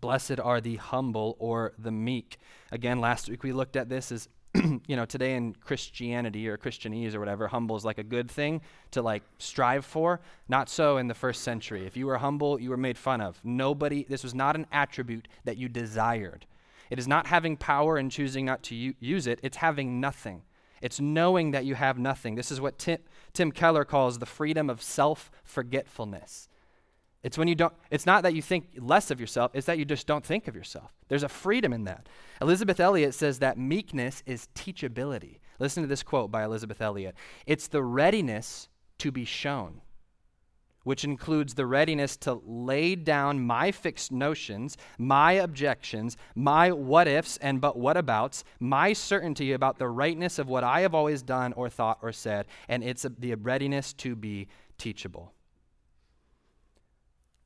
Blessed 0.00 0.40
are 0.40 0.60
the 0.60 0.76
humble 0.76 1.36
or 1.38 1.72
the 1.78 1.90
meek. 1.90 2.38
Again, 2.72 3.00
last 3.00 3.28
week 3.28 3.42
we 3.42 3.52
looked 3.52 3.76
at 3.76 3.88
this 3.88 4.12
as, 4.12 4.28
you 4.54 4.96
know, 4.96 5.04
today 5.04 5.34
in 5.34 5.54
Christianity 5.54 6.48
or 6.48 6.56
Christianese 6.56 7.14
or 7.14 7.20
whatever, 7.20 7.48
humble 7.48 7.76
is 7.76 7.84
like 7.84 7.98
a 7.98 8.04
good 8.04 8.30
thing 8.30 8.60
to 8.92 9.02
like 9.02 9.22
strive 9.38 9.84
for. 9.84 10.20
Not 10.48 10.68
so 10.68 10.96
in 10.98 11.08
the 11.08 11.14
first 11.14 11.42
century. 11.42 11.86
If 11.86 11.96
you 11.96 12.06
were 12.06 12.18
humble, 12.18 12.60
you 12.60 12.70
were 12.70 12.76
made 12.76 12.98
fun 12.98 13.20
of. 13.20 13.40
Nobody, 13.44 14.04
this 14.08 14.22
was 14.22 14.34
not 14.34 14.56
an 14.56 14.66
attribute 14.72 15.28
that 15.44 15.56
you 15.56 15.68
desired. 15.68 16.46
It 16.90 16.98
is 16.98 17.08
not 17.08 17.26
having 17.26 17.56
power 17.56 17.96
and 17.96 18.10
choosing 18.10 18.44
not 18.44 18.62
to 18.64 18.74
u- 18.74 18.94
use 19.00 19.26
it, 19.26 19.40
it's 19.42 19.56
having 19.56 20.00
nothing. 20.00 20.42
It's 20.82 21.00
knowing 21.00 21.52
that 21.52 21.64
you 21.64 21.74
have 21.74 21.98
nothing. 21.98 22.34
This 22.34 22.50
is 22.50 22.60
what 22.60 22.78
Tim, 22.78 22.98
Tim 23.32 23.50
Keller 23.50 23.84
calls 23.84 24.18
the 24.18 24.26
freedom 24.26 24.68
of 24.68 24.82
self 24.82 25.30
forgetfulness. 25.42 26.48
It's 27.22 27.36
when 27.36 27.48
you 27.48 27.54
don't, 27.56 27.74
it's 27.90 28.06
not 28.06 28.22
that 28.22 28.34
you 28.34 28.42
think 28.42 28.68
less 28.78 29.10
of 29.10 29.20
yourself, 29.20 29.50
it's 29.54 29.66
that 29.66 29.78
you 29.78 29.84
just 29.84 30.06
don't 30.06 30.24
think 30.24 30.46
of 30.46 30.54
yourself. 30.54 30.92
There's 31.08 31.24
a 31.24 31.28
freedom 31.28 31.72
in 31.72 31.84
that. 31.84 32.08
Elisabeth 32.40 32.78
Elliot 32.78 33.14
says 33.14 33.40
that 33.40 33.58
meekness 33.58 34.22
is 34.26 34.48
teachability. 34.54 35.38
Listen 35.58 35.82
to 35.82 35.88
this 35.88 36.02
quote 36.02 36.30
by 36.30 36.44
Elisabeth 36.44 36.80
Elliot 36.80 37.14
it's 37.46 37.66
the 37.68 37.82
readiness 37.82 38.68
to 38.98 39.10
be 39.10 39.24
shown. 39.24 39.80
which 40.86 41.02
includes 41.02 41.54
the 41.54 41.66
readiness 41.66 42.16
to 42.16 42.40
lay 42.46 42.94
down 42.94 43.44
my 43.44 43.72
fixed 43.72 44.12
notions, 44.12 44.76
my 44.98 45.32
objections, 45.32 46.16
my 46.36 46.70
what 46.70 47.08
ifs 47.08 47.36
and 47.38 47.60
but 47.60 47.76
what 47.76 47.96
abouts, 47.96 48.44
my 48.60 48.92
certainty 48.92 49.50
about 49.50 49.78
the 49.80 49.88
rightness 49.88 50.38
of 50.38 50.48
what 50.48 50.62
I 50.62 50.82
have 50.82 50.94
always 50.94 51.22
done 51.22 51.52
or 51.54 51.68
thought 51.68 51.98
or 52.02 52.12
said, 52.12 52.46
and 52.68 52.84
it's 52.84 53.04
a, 53.04 53.08
the 53.08 53.34
readiness 53.34 53.92
to 53.94 54.14
be 54.14 54.46
teachable. 54.78 55.32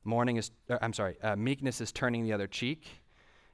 Mourning 0.03 0.37
is, 0.37 0.51
I'm 0.81 0.93
sorry, 0.93 1.21
uh, 1.21 1.35
meekness 1.35 1.81
is 1.81 1.91
turning 1.91 2.23
the 2.23 2.33
other 2.33 2.47
cheek. 2.47 2.87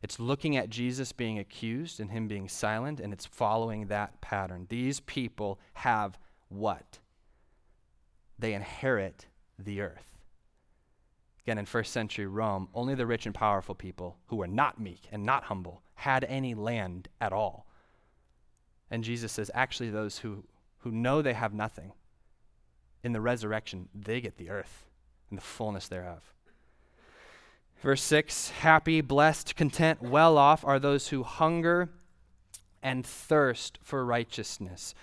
It's 0.01 0.19
looking 0.19 0.55
at 0.55 0.69
Jesus 0.69 1.11
being 1.11 1.39
accused 1.39 1.99
and 1.99 2.11
him 2.11 2.27
being 2.27 2.47
silent, 2.47 2.99
and 2.99 3.11
it's 3.11 3.25
following 3.25 3.87
that 3.87 4.21
pattern. 4.21 4.67
These 4.69 4.99
people 5.01 5.59
have 5.73 6.17
what? 6.49 6.99
They 8.39 8.53
inherit 8.53 9.25
the 9.57 9.81
earth. 9.81 10.17
Again, 11.43 11.57
in 11.57 11.65
first 11.65 11.93
century 11.93 12.27
Rome, 12.27 12.69
only 12.73 12.93
the 12.93 13.07
rich 13.07 13.25
and 13.25 13.33
powerful 13.33 13.73
people 13.73 14.17
who 14.27 14.35
were 14.35 14.47
not 14.47 14.79
meek 14.79 15.07
and 15.11 15.23
not 15.23 15.45
humble 15.45 15.81
had 15.95 16.23
any 16.25 16.53
land 16.53 17.07
at 17.19 17.33
all. 17.33 17.65
And 18.91 19.03
Jesus 19.03 19.31
says, 19.31 19.49
actually, 19.53 19.89
those 19.89 20.19
who, 20.19 20.43
who 20.79 20.91
know 20.91 21.21
they 21.21 21.33
have 21.33 21.53
nothing, 21.53 21.93
in 23.03 23.13
the 23.13 23.21
resurrection, 23.21 23.89
they 23.95 24.21
get 24.21 24.37
the 24.37 24.49
earth 24.49 24.85
and 25.29 25.37
the 25.37 25.43
fullness 25.43 25.87
thereof. 25.87 26.33
Verse 27.87 28.03
6 28.03 28.49
Happy, 28.49 28.99
blessed, 28.99 29.55
content, 29.55 30.01
well 30.01 30.37
off 30.37 30.65
are 30.65 30.77
those 30.77 31.07
who 31.07 31.23
hunger 31.23 31.87
and 32.83 33.05
thirst 33.05 33.79
for 33.81 34.03
righteousness, 34.03 34.93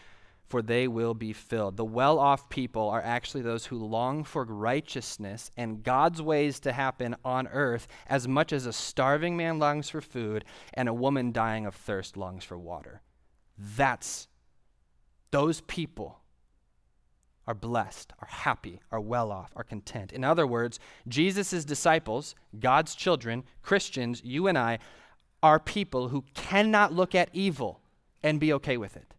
for 0.46 0.60
they 0.60 0.86
will 0.86 1.14
be 1.14 1.32
filled. 1.32 1.78
The 1.78 1.84
well 1.86 2.18
off 2.18 2.50
people 2.50 2.90
are 2.90 3.00
actually 3.00 3.40
those 3.40 3.64
who 3.64 3.78
long 3.78 4.22
for 4.22 4.44
righteousness 4.44 5.50
and 5.56 5.82
God's 5.82 6.20
ways 6.20 6.60
to 6.60 6.72
happen 6.72 7.16
on 7.24 7.46
earth 7.46 7.88
as 8.06 8.28
much 8.28 8.52
as 8.52 8.66
a 8.66 8.72
starving 8.74 9.34
man 9.34 9.58
longs 9.58 9.88
for 9.88 10.02
food 10.02 10.44
and 10.74 10.86
a 10.86 10.92
woman 10.92 11.32
dying 11.32 11.64
of 11.64 11.74
thirst 11.74 12.18
longs 12.18 12.44
for 12.44 12.58
water. 12.58 13.00
That's 13.56 14.28
those 15.30 15.62
people 15.62 16.20
are 17.46 17.54
blessed, 17.54 18.12
are 18.20 18.28
happy, 18.28 18.80
are 18.90 19.00
well 19.00 19.30
off, 19.30 19.52
are 19.56 19.64
content. 19.64 20.12
In 20.12 20.24
other 20.24 20.46
words, 20.46 20.78
Jesus' 21.06 21.64
disciples, 21.64 22.34
God's 22.58 22.94
children, 22.94 23.44
Christians, 23.62 24.22
you 24.24 24.46
and 24.46 24.56
I, 24.56 24.78
are 25.42 25.60
people 25.60 26.08
who 26.08 26.24
cannot 26.34 26.92
look 26.92 27.14
at 27.14 27.28
evil 27.32 27.80
and 28.22 28.40
be 28.40 28.52
okay 28.54 28.76
with 28.76 28.96
it. 28.96 29.14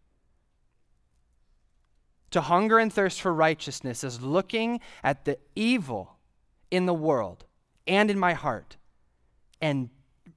To 2.31 2.41
hunger 2.41 2.79
and 2.79 2.91
thirst 2.91 3.21
for 3.21 3.33
righteousness 3.33 4.03
is 4.03 4.21
looking 4.21 4.79
at 5.03 5.25
the 5.25 5.38
evil 5.55 6.17
in 6.71 6.85
the 6.88 6.93
world 6.93 7.45
and 7.88 8.09
in 8.09 8.17
my 8.17 8.33
heart 8.33 8.77
and 9.61 9.89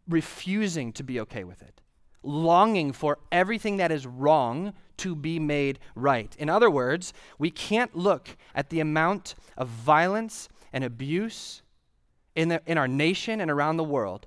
refusing 0.08 0.92
to 0.92 1.02
be 1.02 1.18
okay 1.20 1.44
with 1.44 1.62
it, 1.62 1.80
longing 2.22 2.92
for 2.92 3.18
everything 3.32 3.78
that 3.78 3.90
is 3.90 4.06
wrong 4.06 4.74
to 4.98 5.14
be 5.14 5.38
made 5.38 5.78
right. 5.94 6.34
In 6.38 6.48
other 6.48 6.70
words, 6.70 7.12
we 7.38 7.50
can't 7.50 7.96
look 7.96 8.36
at 8.54 8.70
the 8.70 8.80
amount 8.80 9.34
of 9.56 9.68
violence 9.68 10.48
and 10.72 10.84
abuse 10.84 11.62
in, 12.34 12.48
the, 12.48 12.62
in 12.66 12.78
our 12.78 12.88
nation 12.88 13.40
and 13.40 13.50
around 13.50 13.76
the 13.76 13.84
world 13.84 14.26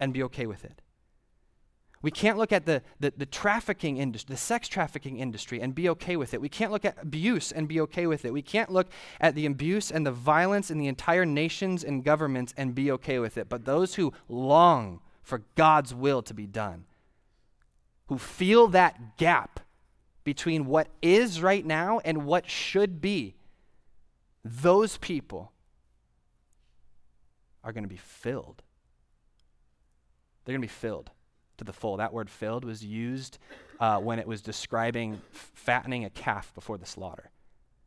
and 0.00 0.12
be 0.12 0.22
okay 0.24 0.46
with 0.46 0.64
it. 0.64 0.80
We 2.00 2.12
can't 2.12 2.38
look 2.38 2.52
at 2.52 2.64
the, 2.64 2.82
the, 3.00 3.12
the, 3.16 3.26
trafficking 3.26 3.96
industry, 3.96 4.32
the 4.32 4.38
sex 4.38 4.68
trafficking 4.68 5.18
industry, 5.18 5.60
and 5.60 5.74
be 5.74 5.88
okay 5.88 6.16
with 6.16 6.32
it. 6.32 6.40
We 6.40 6.48
can't 6.48 6.70
look 6.70 6.84
at 6.84 6.96
abuse 7.02 7.50
and 7.50 7.66
be 7.66 7.80
okay 7.80 8.06
with 8.06 8.24
it. 8.24 8.32
We 8.32 8.42
can't 8.42 8.70
look 8.70 8.88
at 9.20 9.34
the 9.34 9.46
abuse 9.46 9.90
and 9.90 10.06
the 10.06 10.12
violence 10.12 10.70
in 10.70 10.78
the 10.78 10.86
entire 10.86 11.26
nations 11.26 11.82
and 11.82 12.04
governments 12.04 12.54
and 12.56 12.74
be 12.74 12.92
okay 12.92 13.18
with 13.18 13.36
it. 13.36 13.48
But 13.48 13.64
those 13.64 13.96
who 13.96 14.12
long 14.28 15.00
for 15.22 15.42
God's 15.56 15.92
will 15.92 16.22
to 16.22 16.34
be 16.34 16.46
done, 16.46 16.84
who 18.06 18.16
feel 18.16 18.68
that 18.68 19.16
gap 19.16 19.60
between 20.28 20.66
what 20.66 20.88
is 21.00 21.40
right 21.40 21.64
now 21.64 22.00
and 22.04 22.26
what 22.26 22.50
should 22.50 23.00
be, 23.00 23.34
those 24.44 24.98
people 24.98 25.52
are 27.64 27.72
going 27.72 27.82
to 27.82 27.88
be 27.88 27.96
filled. 27.96 28.62
They're 30.44 30.52
going 30.52 30.60
to 30.60 30.68
be 30.68 30.70
filled 30.70 31.10
to 31.56 31.64
the 31.64 31.72
full. 31.72 31.96
That 31.96 32.12
word 32.12 32.28
filled 32.28 32.66
was 32.66 32.84
used 32.84 33.38
uh, 33.80 34.00
when 34.00 34.18
it 34.18 34.28
was 34.28 34.42
describing 34.42 35.18
fattening 35.32 36.04
a 36.04 36.10
calf 36.10 36.52
before 36.54 36.76
the 36.76 36.84
slaughter. 36.84 37.30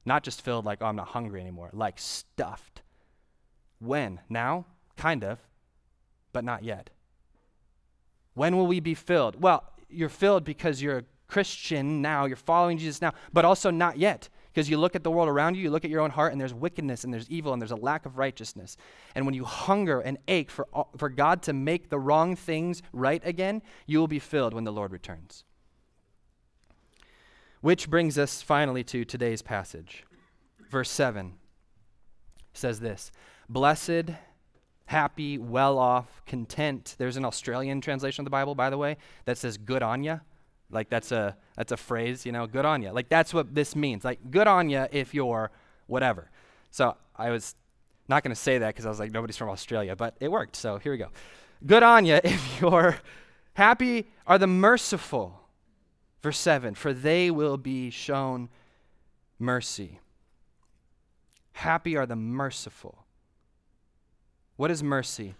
Not 0.04 0.24
just 0.24 0.42
filled 0.42 0.66
like, 0.66 0.80
oh, 0.82 0.88
I'm 0.88 0.96
not 0.96 1.10
hungry 1.10 1.42
anymore, 1.42 1.70
like 1.74 2.00
stuffed. 2.00 2.82
When? 3.78 4.20
Now? 4.30 4.66
Kind 4.98 5.24
of, 5.24 5.38
but 6.34 6.44
not 6.44 6.64
yet. 6.64 6.90
When 8.34 8.58
will 8.58 8.66
we 8.66 8.80
be 8.80 8.96
filled? 8.96 9.40
Well, 9.40 9.64
you're 9.92 10.10
filled 10.10 10.44
because 10.44 10.82
you're 10.82 10.98
a 10.98 11.06
Christian 11.32 12.02
now, 12.02 12.26
you're 12.26 12.36
following 12.36 12.78
Jesus 12.78 13.02
now, 13.02 13.14
but 13.32 13.46
also 13.46 13.72
not 13.72 13.98
yet. 13.98 14.28
Because 14.54 14.70
you 14.70 14.78
look 14.78 14.98
at 14.98 15.04
the 15.04 15.10
world 15.10 15.30
around 15.30 15.56
you, 15.56 15.64
you 15.64 15.72
look 15.72 15.86
at 15.86 15.90
your 15.90 16.02
own 16.02 16.12
heart, 16.12 16.34
and 16.34 16.42
there's 16.42 16.54
wickedness, 16.54 17.06
and 17.06 17.14
there's 17.14 17.30
evil, 17.30 17.54
and 17.54 17.62
there's 17.62 17.72
a 17.72 17.78
lack 17.78 18.06
of 18.06 18.18
righteousness. 18.18 18.76
And 19.16 19.26
when 19.26 19.34
you 19.34 19.46
hunger 19.46 20.02
and 20.02 20.18
ache 20.28 20.52
for, 20.52 20.68
for 20.98 21.08
God 21.08 21.42
to 21.44 21.54
make 21.54 21.90
the 21.90 21.98
wrong 21.98 22.36
things 22.36 22.82
right 22.92 23.22
again, 23.24 23.62
you 23.88 23.98
will 23.98 24.10
be 24.10 24.20
filled 24.20 24.54
when 24.54 24.66
the 24.66 24.74
Lord 24.74 24.92
returns. 24.92 25.46
Which 27.62 27.90
brings 27.90 28.18
us 28.18 28.42
finally 28.42 28.84
to 28.86 29.06
today's 29.06 29.42
passage. 29.42 30.04
Verse 30.70 30.90
7 30.90 31.36
says 32.52 32.82
this 32.82 33.10
Blessed, 33.48 34.12
happy, 34.88 35.38
well 35.38 35.80
off, 35.80 36.22
content. 36.26 36.96
There's 36.98 37.16
an 37.16 37.24
Australian 37.24 37.80
translation 37.80 38.24
of 38.24 38.26
the 38.26 38.32
Bible, 38.32 38.54
by 38.54 38.70
the 38.70 38.78
way, 38.78 38.98
that 39.24 39.38
says 39.38 39.58
good 39.58 39.82
on 39.82 40.04
ya. 40.04 40.18
Like 40.72 40.90
that's 40.90 41.12
a 41.12 41.36
that's 41.56 41.72
a 41.72 41.78
phrase, 41.78 42.26
you 42.26 42.32
know, 42.32 42.48
good 42.48 42.66
on 42.66 42.82
you. 42.82 42.92
Like 42.92 43.10
that's 43.10 43.34
what 43.34 43.54
this 43.54 43.76
means. 43.76 44.04
Like 44.04 44.20
good 44.32 44.48
on 44.48 44.70
you 44.70 44.88
if 44.92 45.14
you're 45.14 45.52
whatever. 45.88 46.30
So 46.72 46.96
I 47.16 47.30
was 47.30 47.56
not 48.08 48.24
going 48.24 48.34
to 48.34 48.42
say 48.42 48.58
that 48.58 48.68
because 48.68 48.86
I 48.86 48.90
was 48.90 49.00
like 49.00 49.12
nobody's 49.12 49.38
from 49.38 49.50
Australia, 49.50 49.96
but 49.96 50.16
it 50.20 50.30
worked. 50.30 50.56
So 50.56 50.78
here 50.78 50.92
we 50.92 50.98
go. 50.98 51.10
Good 51.66 51.84
on 51.84 52.06
you 52.06 52.16
if 52.24 52.62
you're 52.62 52.98
happy 53.54 54.08
are 54.26 54.38
the 54.38 54.48
merciful. 54.48 55.38
Verse 56.22 56.38
7 56.38 56.76
For 56.76 56.94
they 56.94 57.32
will 57.32 57.58
be 57.58 57.90
shown 57.90 58.50
mercy. 59.40 60.00
Happy 61.54 61.98
are 61.98 62.06
the 62.06 62.16
merciful. 62.16 63.06
What 64.56 64.72
is 64.72 64.84
mercy? 64.84 65.36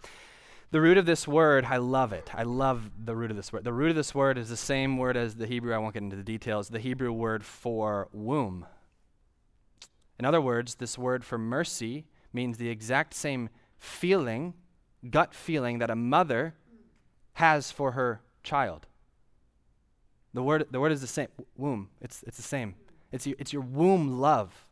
The 0.72 0.80
root 0.80 0.98
of 0.98 1.06
this 1.06 1.28
word, 1.28 1.66
I 1.66 1.78
love 1.78 2.14
it. 2.14 2.30
I 2.34 2.44
love 2.44 2.90
the 3.04 3.14
root 3.14 3.30
of 3.30 3.36
this 3.36 3.52
word. 3.52 3.66
The 3.66 3.74
root 3.74 3.90
of 3.90 3.96
this 3.98 4.16
word 4.16 4.38
is 4.38 4.48
the 4.48 4.56
same 4.56 4.98
word 4.98 5.18
as 5.18 5.36
the 5.36 5.46
Hebrew, 5.46 5.74
I 5.74 5.78
won't 5.78 5.94
get 5.94 6.04
into 6.04 6.16
the 6.16 6.24
details, 6.24 6.70
the 6.70 6.80
Hebrew 6.80 7.12
word 7.12 7.44
for 7.44 8.08
womb. 8.14 8.66
In 10.18 10.24
other 10.24 10.40
words, 10.40 10.76
this 10.76 10.98
word 10.98 11.26
for 11.26 11.38
mercy 11.38 12.06
means 12.32 12.58
the 12.58 12.70
exact 12.70 13.14
same 13.14 13.50
feeling, 13.80 14.54
gut 15.10 15.34
feeling 15.34 15.80
that 15.80 15.90
a 15.90 15.96
mother 15.96 16.56
has 17.34 17.70
for 17.70 17.92
her 17.92 18.22
child. 18.42 18.88
The 20.34 20.44
word, 20.44 20.68
the 20.72 20.80
word 20.80 20.94
is 20.94 21.02
the 21.02 21.08
same, 21.08 21.28
womb. 21.58 21.90
It's, 22.00 22.24
it's 22.26 22.38
the 22.38 22.44
same. 22.44 22.76
It's, 23.12 23.28
it's 23.28 23.52
your 23.52 23.64
womb 23.64 24.22
love. 24.22 24.66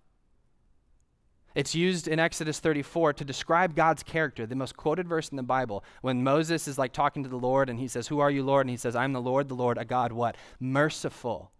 It's 1.55 1.73
used 1.73 2.07
in 2.07 2.19
Exodus 2.19 2.59
34 2.59 3.13
to 3.13 3.25
describe 3.25 3.75
God's 3.75 4.03
character, 4.03 4.45
the 4.45 4.55
most 4.55 4.77
quoted 4.77 5.07
verse 5.07 5.29
in 5.29 5.37
the 5.37 5.43
Bible. 5.43 5.83
When 6.01 6.23
Moses 6.23 6.67
is 6.67 6.77
like 6.77 6.93
talking 6.93 7.23
to 7.23 7.29
the 7.29 7.37
Lord 7.37 7.69
and 7.69 7.79
he 7.79 7.87
says, 7.87 8.07
Who 8.07 8.19
are 8.19 8.29
you, 8.29 8.43
Lord? 8.43 8.67
And 8.67 8.69
he 8.69 8.77
says, 8.77 8.95
I'm 8.95 9.13
the 9.13 9.21
Lord, 9.21 9.49
the 9.49 9.55
Lord, 9.55 9.77
a 9.77 9.85
God 9.85 10.11
what? 10.11 10.35
Merciful 10.59 11.51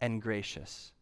and 0.00 0.20
gracious, 0.20 0.92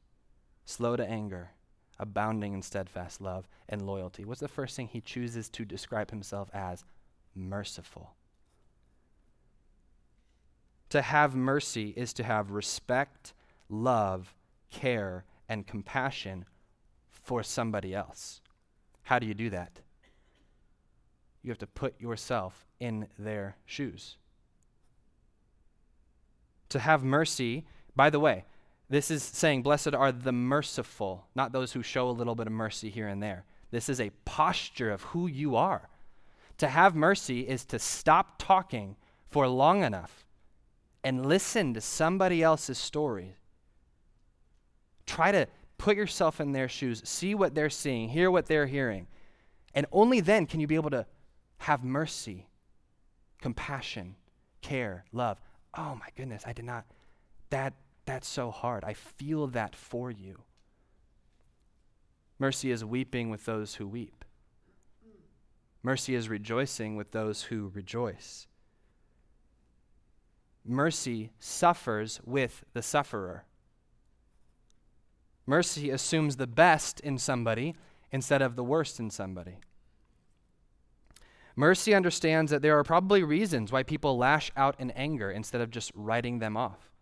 slow 0.64 0.94
to 0.94 1.09
anger, 1.09 1.50
abounding 1.98 2.55
in 2.55 2.62
steadfast 2.62 3.20
love 3.20 3.48
and 3.68 3.87
loyalty. 3.87 4.24
What's 4.24 4.40
the 4.40 4.48
first 4.48 4.76
thing 4.76 4.88
he 4.88 5.00
chooses 5.00 5.48
to 5.50 5.64
describe 5.64 6.11
himself 6.11 6.48
as? 6.55 6.85
Merciful. 7.35 8.14
To 10.90 11.03
have 11.03 11.35
mercy 11.35 11.92
is 11.96 12.12
to 12.14 12.24
have 12.24 12.50
respect, 12.50 13.33
love, 13.68 14.35
care, 14.70 15.24
and 15.48 15.66
compassion 15.66 16.44
for 17.30 17.44
somebody 17.44 17.94
else. 17.94 18.40
How 19.02 19.20
do 19.20 19.24
you 19.24 19.34
do 19.34 19.50
that? 19.50 19.78
You 21.44 21.52
have 21.52 21.58
to 21.58 21.66
put 21.68 22.00
yourself 22.00 22.66
in 22.80 23.06
their 23.20 23.54
shoes. 23.64 24.16
To 26.70 26.80
have 26.80 27.04
mercy, 27.04 27.66
by 27.94 28.10
the 28.10 28.18
way, 28.18 28.46
this 28.88 29.12
is 29.12 29.22
saying, 29.22 29.62
Blessed 29.62 29.94
are 29.94 30.10
the 30.10 30.32
merciful, 30.32 31.28
not 31.36 31.52
those 31.52 31.70
who 31.72 31.84
show 31.84 32.10
a 32.10 32.18
little 32.18 32.34
bit 32.34 32.48
of 32.48 32.52
mercy 32.52 32.90
here 32.90 33.06
and 33.06 33.22
there. 33.22 33.44
This 33.70 33.88
is 33.88 34.00
a 34.00 34.10
posture 34.24 34.90
of 34.90 35.02
who 35.02 35.28
you 35.28 35.54
are. 35.54 35.88
To 36.58 36.66
have 36.66 36.96
mercy 36.96 37.42
is 37.42 37.64
to 37.66 37.78
stop 37.78 38.42
talking 38.42 38.96
for 39.28 39.46
long 39.46 39.84
enough 39.84 40.24
and 41.04 41.24
listen 41.24 41.74
to 41.74 41.80
somebody 41.80 42.42
else's 42.42 42.76
story. 42.76 43.36
Try 45.06 45.30
to 45.30 45.46
put 45.80 45.96
yourself 45.96 46.40
in 46.40 46.52
their 46.52 46.68
shoes, 46.68 47.00
see 47.08 47.34
what 47.34 47.54
they're 47.54 47.70
seeing, 47.70 48.10
hear 48.10 48.30
what 48.30 48.44
they're 48.44 48.66
hearing. 48.66 49.06
And 49.74 49.86
only 49.92 50.20
then 50.20 50.46
can 50.46 50.60
you 50.60 50.66
be 50.66 50.74
able 50.74 50.90
to 50.90 51.06
have 51.56 51.82
mercy, 51.82 52.46
compassion, 53.40 54.16
care, 54.60 55.06
love. 55.10 55.40
Oh 55.74 55.94
my 55.94 56.08
goodness, 56.16 56.44
I 56.46 56.52
did 56.52 56.66
not 56.66 56.84
that 57.48 57.74
that's 58.04 58.28
so 58.28 58.50
hard. 58.50 58.84
I 58.84 58.94
feel 58.94 59.46
that 59.48 59.74
for 59.74 60.10
you. 60.10 60.42
Mercy 62.38 62.70
is 62.70 62.84
weeping 62.84 63.30
with 63.30 63.44
those 63.44 63.74
who 63.74 63.86
weep. 63.86 64.24
Mercy 65.82 66.14
is 66.14 66.28
rejoicing 66.28 66.96
with 66.96 67.12
those 67.12 67.44
who 67.44 67.70
rejoice. 67.74 68.46
Mercy 70.64 71.30
suffers 71.38 72.20
with 72.24 72.64
the 72.74 72.82
sufferer. 72.82 73.44
Mercy 75.50 75.90
assumes 75.90 76.36
the 76.36 76.46
best 76.46 77.00
in 77.00 77.18
somebody 77.18 77.74
instead 78.12 78.40
of 78.40 78.54
the 78.54 78.62
worst 78.62 79.00
in 79.00 79.10
somebody. 79.10 79.58
Mercy 81.56 81.92
understands 81.92 82.52
that 82.52 82.62
there 82.62 82.78
are 82.78 82.84
probably 82.84 83.24
reasons 83.24 83.72
why 83.72 83.82
people 83.82 84.16
lash 84.16 84.52
out 84.56 84.76
in 84.78 84.92
anger 84.92 85.28
instead 85.28 85.60
of 85.60 85.72
just 85.72 85.90
writing 85.96 86.38
them 86.38 86.56
off. 86.56 86.92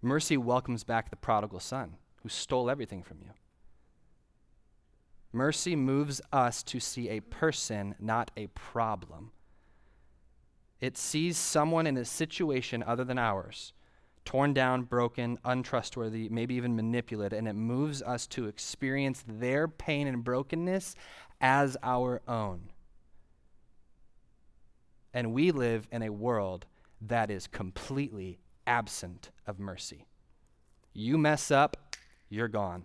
Mercy 0.00 0.36
welcomes 0.36 0.84
back 0.84 1.10
the 1.10 1.16
prodigal 1.16 1.58
son 1.58 1.96
who 2.22 2.28
stole 2.28 2.70
everything 2.70 3.02
from 3.02 3.18
you. 3.20 3.30
Mercy 5.32 5.74
moves 5.74 6.20
us 6.32 6.62
to 6.62 6.78
see 6.78 7.08
a 7.08 7.18
person, 7.18 7.96
not 7.98 8.30
a 8.36 8.46
problem. 8.46 9.32
It 10.80 10.96
sees 10.96 11.36
someone 11.36 11.88
in 11.88 11.96
a 11.96 12.04
situation 12.04 12.84
other 12.86 13.02
than 13.02 13.18
ours, 13.18 13.72
torn 14.24 14.52
down, 14.52 14.82
broken, 14.82 15.38
untrustworthy, 15.44 16.28
maybe 16.28 16.54
even 16.54 16.76
manipulated, 16.76 17.38
and 17.38 17.48
it 17.48 17.54
moves 17.54 18.02
us 18.02 18.26
to 18.28 18.46
experience 18.46 19.24
their 19.26 19.66
pain 19.68 20.06
and 20.06 20.22
brokenness 20.22 20.94
as 21.40 21.76
our 21.82 22.22
own. 22.28 22.70
And 25.12 25.32
we 25.32 25.50
live 25.50 25.88
in 25.90 26.02
a 26.02 26.10
world 26.10 26.66
that 27.00 27.30
is 27.30 27.46
completely 27.46 28.38
absent 28.66 29.30
of 29.46 29.58
mercy. 29.58 30.06
You 30.94 31.18
mess 31.18 31.50
up, 31.50 31.96
you're 32.28 32.48
gone. 32.48 32.84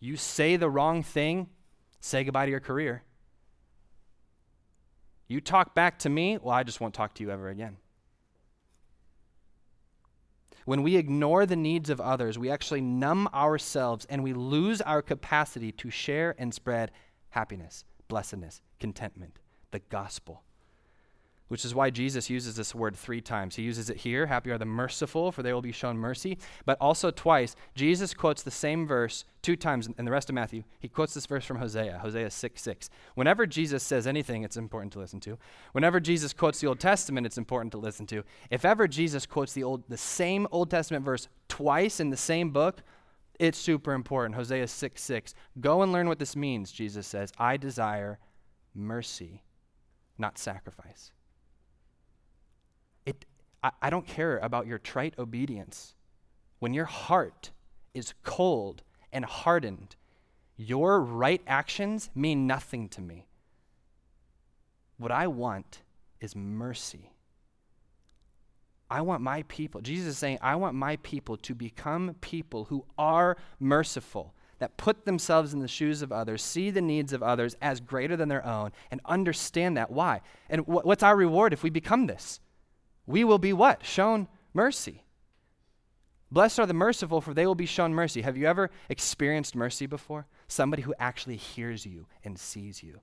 You 0.00 0.16
say 0.16 0.56
the 0.56 0.70
wrong 0.70 1.02
thing, 1.02 1.48
say 2.00 2.24
goodbye 2.24 2.46
to 2.46 2.50
your 2.50 2.60
career. 2.60 3.02
You 5.28 5.40
talk 5.40 5.74
back 5.74 5.98
to 6.00 6.08
me, 6.08 6.38
well, 6.38 6.54
I 6.54 6.62
just 6.62 6.80
won't 6.80 6.94
talk 6.94 7.14
to 7.14 7.22
you 7.22 7.30
ever 7.30 7.48
again. 7.48 7.76
When 10.66 10.82
we 10.82 10.96
ignore 10.96 11.46
the 11.46 11.56
needs 11.56 11.90
of 11.90 12.00
others, 12.00 12.38
we 12.38 12.50
actually 12.50 12.80
numb 12.80 13.28
ourselves 13.32 14.04
and 14.10 14.22
we 14.22 14.32
lose 14.34 14.80
our 14.80 15.00
capacity 15.00 15.70
to 15.72 15.90
share 15.90 16.34
and 16.38 16.52
spread 16.52 16.90
happiness, 17.30 17.84
blessedness, 18.08 18.60
contentment, 18.80 19.38
the 19.70 19.78
gospel 19.78 20.42
which 21.48 21.64
is 21.64 21.74
why 21.74 21.90
Jesus 21.90 22.28
uses 22.28 22.56
this 22.56 22.74
word 22.74 22.96
three 22.96 23.20
times. 23.20 23.56
He 23.56 23.62
uses 23.62 23.88
it 23.88 23.98
here 23.98 24.26
Happy 24.26 24.50
are 24.50 24.58
the 24.58 24.64
merciful, 24.64 25.30
for 25.30 25.42
they 25.42 25.52
will 25.52 25.62
be 25.62 25.72
shown 25.72 25.96
mercy. 25.96 26.38
But 26.64 26.78
also 26.80 27.10
twice, 27.10 27.54
Jesus 27.74 28.14
quotes 28.14 28.42
the 28.42 28.50
same 28.50 28.86
verse 28.86 29.24
two 29.42 29.56
times 29.56 29.88
in 29.98 30.04
the 30.04 30.10
rest 30.10 30.28
of 30.28 30.34
Matthew. 30.34 30.64
He 30.80 30.88
quotes 30.88 31.14
this 31.14 31.26
verse 31.26 31.44
from 31.44 31.58
Hosea, 31.58 31.98
Hosea 32.02 32.30
6 32.30 32.62
6. 32.62 32.90
Whenever 33.14 33.46
Jesus 33.46 33.82
says 33.82 34.06
anything, 34.06 34.42
it's 34.42 34.56
important 34.56 34.92
to 34.94 34.98
listen 34.98 35.20
to. 35.20 35.38
Whenever 35.72 36.00
Jesus 36.00 36.32
quotes 36.32 36.60
the 36.60 36.66
Old 36.66 36.80
Testament, 36.80 37.26
it's 37.26 37.38
important 37.38 37.72
to 37.72 37.78
listen 37.78 38.06
to. 38.06 38.24
If 38.50 38.64
ever 38.64 38.88
Jesus 38.88 39.26
quotes 39.26 39.52
the, 39.52 39.62
old, 39.62 39.84
the 39.88 39.96
same 39.96 40.48
Old 40.50 40.70
Testament 40.70 41.04
verse 41.04 41.28
twice 41.48 42.00
in 42.00 42.10
the 42.10 42.16
same 42.16 42.50
book, 42.50 42.82
it's 43.38 43.58
super 43.58 43.92
important. 43.92 44.34
Hosea 44.34 44.66
6 44.66 45.02
6. 45.02 45.34
Go 45.60 45.82
and 45.82 45.92
learn 45.92 46.08
what 46.08 46.18
this 46.18 46.34
means, 46.34 46.72
Jesus 46.72 47.06
says. 47.06 47.32
I 47.38 47.56
desire 47.56 48.18
mercy, 48.74 49.42
not 50.18 50.38
sacrifice. 50.38 51.12
I, 53.80 53.90
don't 53.90 54.06
care 54.06 54.38
about 54.38 54.66
your 54.66 54.78
trite 54.78 55.14
obedience. 55.18 55.94
When 56.58 56.74
your 56.74 56.84
heart 56.84 57.50
is 57.94 58.14
cold 58.22 58.82
and 59.12 59.24
hardened, 59.24 59.96
your 60.56 61.00
right 61.00 61.42
actions 61.46 62.10
mean 62.14 62.46
nothing 62.46 62.88
to 62.90 63.00
me. 63.00 63.26
What 64.98 65.12
I 65.12 65.26
want 65.26 65.82
is 66.20 66.34
mercy. 66.34 67.12
I 68.88 69.00
want 69.00 69.20
my 69.20 69.42
people, 69.48 69.80
Jesus 69.80 70.10
is 70.10 70.18
saying, 70.18 70.38
I 70.40 70.54
want 70.56 70.74
my 70.74 70.96
people 70.96 71.36
to 71.38 71.54
become 71.54 72.14
people 72.20 72.66
who 72.66 72.84
are 72.96 73.36
merciful, 73.58 74.32
that 74.58 74.76
put 74.76 75.04
themselves 75.04 75.52
in 75.52 75.60
the 75.60 75.68
shoes 75.68 76.02
of 76.02 76.12
others, 76.12 76.40
see 76.40 76.70
the 76.70 76.80
needs 76.80 77.12
of 77.12 77.22
others 77.22 77.56
as 77.60 77.80
greater 77.80 78.16
than 78.16 78.28
their 78.28 78.46
own, 78.46 78.70
and 78.90 79.00
understand 79.04 79.76
that. 79.76 79.90
Why? 79.90 80.20
And 80.48 80.62
wh- 80.62 80.86
what's 80.86 81.02
our 81.02 81.16
reward 81.16 81.52
if 81.52 81.62
we 81.62 81.70
become 81.70 82.06
this? 82.06 82.40
We 83.06 83.24
will 83.24 83.38
be 83.38 83.52
what? 83.52 83.84
Shown 83.84 84.28
mercy. 84.52 85.04
Blessed 86.30 86.58
are 86.58 86.66
the 86.66 86.74
merciful, 86.74 87.20
for 87.20 87.32
they 87.32 87.46
will 87.46 87.54
be 87.54 87.66
shown 87.66 87.94
mercy. 87.94 88.22
Have 88.22 88.36
you 88.36 88.46
ever 88.46 88.70
experienced 88.88 89.54
mercy 89.54 89.86
before? 89.86 90.26
Somebody 90.48 90.82
who 90.82 90.94
actually 90.98 91.36
hears 91.36 91.86
you 91.86 92.06
and 92.24 92.38
sees 92.38 92.82
you. 92.82 93.00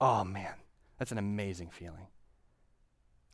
Oh, 0.00 0.22
man, 0.22 0.54
that's 0.98 1.10
an 1.10 1.18
amazing 1.18 1.70
feeling. 1.70 2.06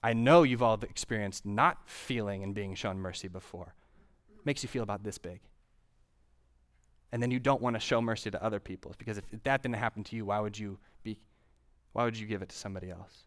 I 0.02 0.12
know 0.12 0.42
you've 0.42 0.62
all 0.62 0.78
experienced 0.82 1.44
not 1.44 1.88
feeling 1.88 2.42
and 2.42 2.54
being 2.54 2.74
shown 2.74 2.98
mercy 2.98 3.28
before. 3.28 3.74
Makes 4.44 4.62
you 4.62 4.68
feel 4.68 4.82
about 4.82 5.02
this 5.02 5.18
big. 5.18 5.40
And 7.12 7.22
then 7.22 7.30
you 7.30 7.38
don't 7.38 7.62
want 7.62 7.74
to 7.76 7.80
show 7.80 8.00
mercy 8.02 8.30
to 8.30 8.42
other 8.42 8.60
people 8.60 8.94
because 8.98 9.18
if 9.18 9.24
that 9.44 9.62
didn't 9.62 9.76
happen 9.76 10.04
to 10.04 10.16
you, 10.16 10.26
why 10.26 10.40
would 10.40 10.58
you 10.58 10.78
be 11.02 11.20
why 11.92 12.04
would 12.04 12.18
you 12.18 12.26
give 12.26 12.42
it 12.42 12.48
to 12.48 12.56
somebody 12.56 12.90
else? 12.90 13.24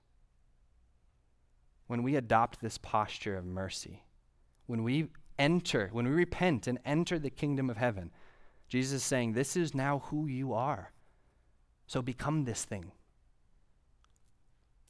When 1.88 2.04
we 2.04 2.15
adopt 2.15 2.62
this 2.62 2.78
posture 2.78 3.38
of 3.38 3.45
mercy, 3.45 4.04
when 4.65 4.84
we 4.84 5.08
enter, 5.39 5.89
when 5.91 6.06
we 6.06 6.12
repent 6.12 6.67
and 6.67 6.80
enter 6.86 7.17
the 7.17 7.30
kingdom 7.30 7.69
of 7.69 7.78
heaven, 7.78 8.12
Jesus 8.67 8.97
is 8.97 9.04
saying, 9.04 9.34
This 9.34 9.56
is 9.56 9.73
now 9.73 10.00
who 10.06 10.28
you 10.28 10.54
are. 10.54 10.91
So 11.88 12.02
become 12.02 12.43
this 12.43 12.65
thing. 12.65 12.91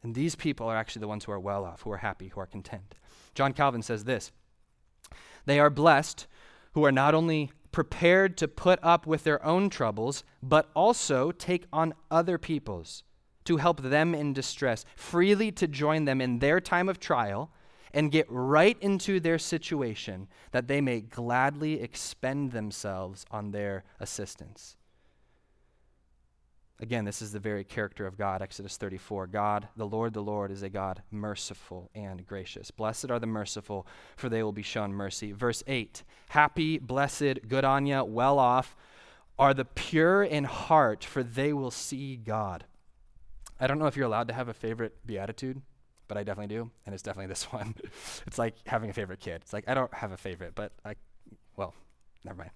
And 0.04 0.16
these 0.16 0.36
people 0.36 0.68
are 0.68 0.76
actually 0.76 1.02
the 1.02 1.08
ones 1.08 1.26
who 1.26 1.32
are 1.32 1.40
well 1.40 1.66
off, 1.66 1.82
who 1.82 1.92
are 1.92 1.98
happy, 1.98 2.30
who 2.30 2.40
are 2.40 2.46
content. 2.46 2.96
John 3.36 3.54
Calvin 3.54 3.82
says 3.82 4.04
this 4.04 4.32
They 5.46 5.60
are 5.60 5.70
blessed 5.70 6.28
who 6.74 6.86
are 6.86 6.92
not 6.92 7.14
only 7.14 7.52
prepared 7.72 8.38
to 8.38 8.48
put 8.48 8.80
up 8.82 9.06
with 9.06 9.24
their 9.24 9.44
own 9.46 9.70
troubles, 9.70 10.24
but 10.42 10.70
also 10.76 11.32
take 11.32 11.66
on 11.72 11.94
other 12.10 12.38
people's 12.38 13.04
to 13.48 13.58
help 13.58 13.82
them 13.82 14.14
in 14.14 14.34
distress, 14.34 14.86
freely 14.96 15.52
to 15.54 15.68
join 15.68 16.06
them 16.06 16.22
in 16.22 16.40
their 16.40 16.60
time 16.60 16.90
of 16.90 17.00
trial, 17.00 17.50
and 17.94 18.12
get 18.12 18.26
right 18.30 18.78
into 18.82 19.20
their 19.20 19.40
situation 19.40 20.28
that 20.52 20.68
they 20.68 20.82
may 20.82 21.00
gladly 21.00 21.82
expend 21.82 22.52
themselves 22.52 23.26
on 23.32 23.52
their 23.52 23.86
assistance. 24.00 24.76
Again, 26.80 27.06
this 27.06 27.22
is 27.22 27.32
the 27.32 27.40
very 27.40 27.64
character 27.64 28.06
of 28.06 28.18
God, 28.18 28.42
Exodus 28.42 28.78
34. 28.78 29.28
God, 29.28 29.68
the 29.78 29.88
Lord, 29.88 30.14
the 30.14 30.22
Lord, 30.22 30.52
is 30.52 30.62
a 30.62 30.70
God 30.70 31.02
merciful 31.10 31.90
and 31.96 32.28
gracious. 32.28 32.70
Blessed 32.70 33.10
are 33.10 33.18
the 33.18 33.26
merciful, 33.26 33.88
for 34.16 34.30
they 34.30 34.44
will 34.44 34.52
be 34.52 34.62
shown 34.62 34.94
mercy. 34.94 35.32
Verse 35.32 35.64
8 35.66 36.04
Happy, 36.30 36.78
blessed, 36.78 37.48
good 37.48 37.64
on 37.64 37.88
you, 37.88 38.04
well 38.04 38.38
off 38.38 38.76
are 39.40 39.54
the 39.54 39.66
pure 39.66 40.24
in 40.24 40.44
heart, 40.44 41.04
for 41.04 41.24
they 41.24 41.54
will 41.54 41.72
see 41.72 42.16
God. 42.16 42.66
I 43.60 43.68
don't 43.68 43.80
know 43.80 43.88
if 43.88 43.96
you're 43.96 44.06
allowed 44.06 44.28
to 44.28 44.34
have 44.34 44.48
a 44.48 44.54
favorite 44.54 44.96
beatitude, 45.06 45.62
but 46.08 46.18
I 46.18 46.24
definitely 46.24 46.56
do, 46.56 46.70
and 46.86 46.94
it's 46.94 47.04
definitely 47.04 47.28
this 47.28 47.44
one. 47.52 47.76
it's 48.26 48.38
like 48.38 48.56
having 48.66 48.90
a 48.90 48.94
favorite 48.94 49.20
kid. 49.20 49.42
It's 49.44 49.54
like 49.54 49.66
I 49.68 49.74
don't 49.74 49.94
have 49.94 50.12
a 50.12 50.18
favorite, 50.18 50.54
but 50.56 50.72
I, 50.86 50.96
well, 51.56 51.74
never 52.24 52.38
mind. 52.38 52.52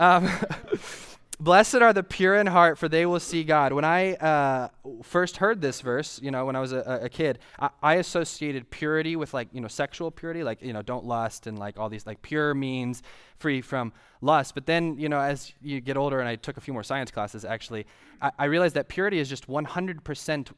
Um, 0.00 0.28
Blessed 1.40 1.76
are 1.76 1.92
the 1.92 2.02
pure 2.02 2.34
in 2.34 2.48
heart, 2.48 2.78
for 2.78 2.88
they 2.88 3.06
will 3.06 3.20
see 3.20 3.44
God. 3.44 3.72
When 3.72 3.84
I 3.84 4.14
uh, 4.14 4.68
first 5.04 5.36
heard 5.36 5.60
this 5.60 5.80
verse, 5.80 6.20
you 6.20 6.32
know, 6.32 6.44
when 6.44 6.56
I 6.56 6.60
was 6.60 6.72
a, 6.72 7.00
a 7.04 7.08
kid, 7.08 7.38
I, 7.60 7.70
I, 7.80 7.94
associated 7.94 8.70
purity 8.70 9.14
with 9.14 9.32
like, 9.32 9.46
you 9.52 9.60
know, 9.60 9.68
sexual 9.68 10.10
purity, 10.10 10.42
like, 10.42 10.60
you 10.60 10.72
know, 10.72 10.82
don't 10.82 11.04
lust 11.04 11.46
and 11.46 11.56
like 11.56 11.78
all 11.78 11.88
these, 11.88 12.06
like, 12.08 12.22
pure 12.22 12.54
means 12.54 13.04
free 13.36 13.60
from 13.60 13.92
lust. 14.20 14.54
But 14.54 14.66
then, 14.66 14.98
you 14.98 15.08
know, 15.08 15.20
as 15.20 15.52
you 15.62 15.80
get 15.80 15.96
older, 15.96 16.18
and 16.18 16.28
I 16.28 16.34
took 16.34 16.56
a 16.56 16.60
few 16.60 16.74
more 16.74 16.82
science 16.82 17.12
classes 17.12 17.44
actually, 17.44 17.86
I, 18.20 18.32
I 18.36 18.44
realized 18.46 18.74
that 18.74 18.88
purity 18.88 19.20
is 19.20 19.28
just 19.28 19.46
100% 19.46 20.48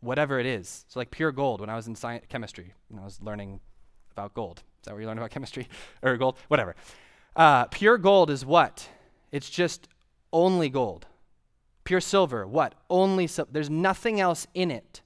whatever 0.00 0.38
it 0.38 0.44
is. 0.44 0.84
So, 0.88 1.00
like, 1.00 1.10
pure 1.10 1.32
gold, 1.32 1.62
when 1.62 1.70
I 1.70 1.76
was 1.76 1.86
in 1.86 1.94
science, 1.94 2.26
chemistry, 2.28 2.74
know, 2.90 3.00
I 3.00 3.04
was 3.06 3.22
learning 3.22 3.60
about 4.12 4.34
gold. 4.34 4.62
Is 4.80 4.84
that 4.84 4.92
where 4.92 5.00
you 5.00 5.06
learn 5.06 5.16
about 5.16 5.30
chemistry? 5.36 5.66
or 6.02 6.14
gold? 6.18 6.36
Whatever. 6.48 6.76
Uh, 7.34 7.64
pure 7.66 7.96
gold 7.96 8.28
is 8.28 8.44
what? 8.44 8.86
It's 9.32 9.48
just 9.48 9.88
only 10.32 10.68
gold. 10.68 11.06
Pure 11.84 12.00
silver, 12.00 12.46
what? 12.46 12.74
Only 12.90 13.26
silver. 13.26 13.50
There's 13.52 13.70
nothing 13.70 14.20
else 14.20 14.46
in 14.54 14.70
it. 14.70 15.02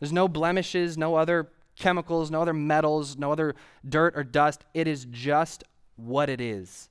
There's 0.00 0.12
no 0.12 0.28
blemishes, 0.28 0.96
no 0.96 1.16
other 1.16 1.50
chemicals, 1.76 2.30
no 2.30 2.42
other 2.42 2.52
metals, 2.52 3.16
no 3.16 3.32
other 3.32 3.54
dirt 3.88 4.14
or 4.16 4.24
dust. 4.24 4.64
It 4.74 4.86
is 4.86 5.06
just 5.10 5.64
what 5.96 6.28
it 6.28 6.40
is. 6.40 6.88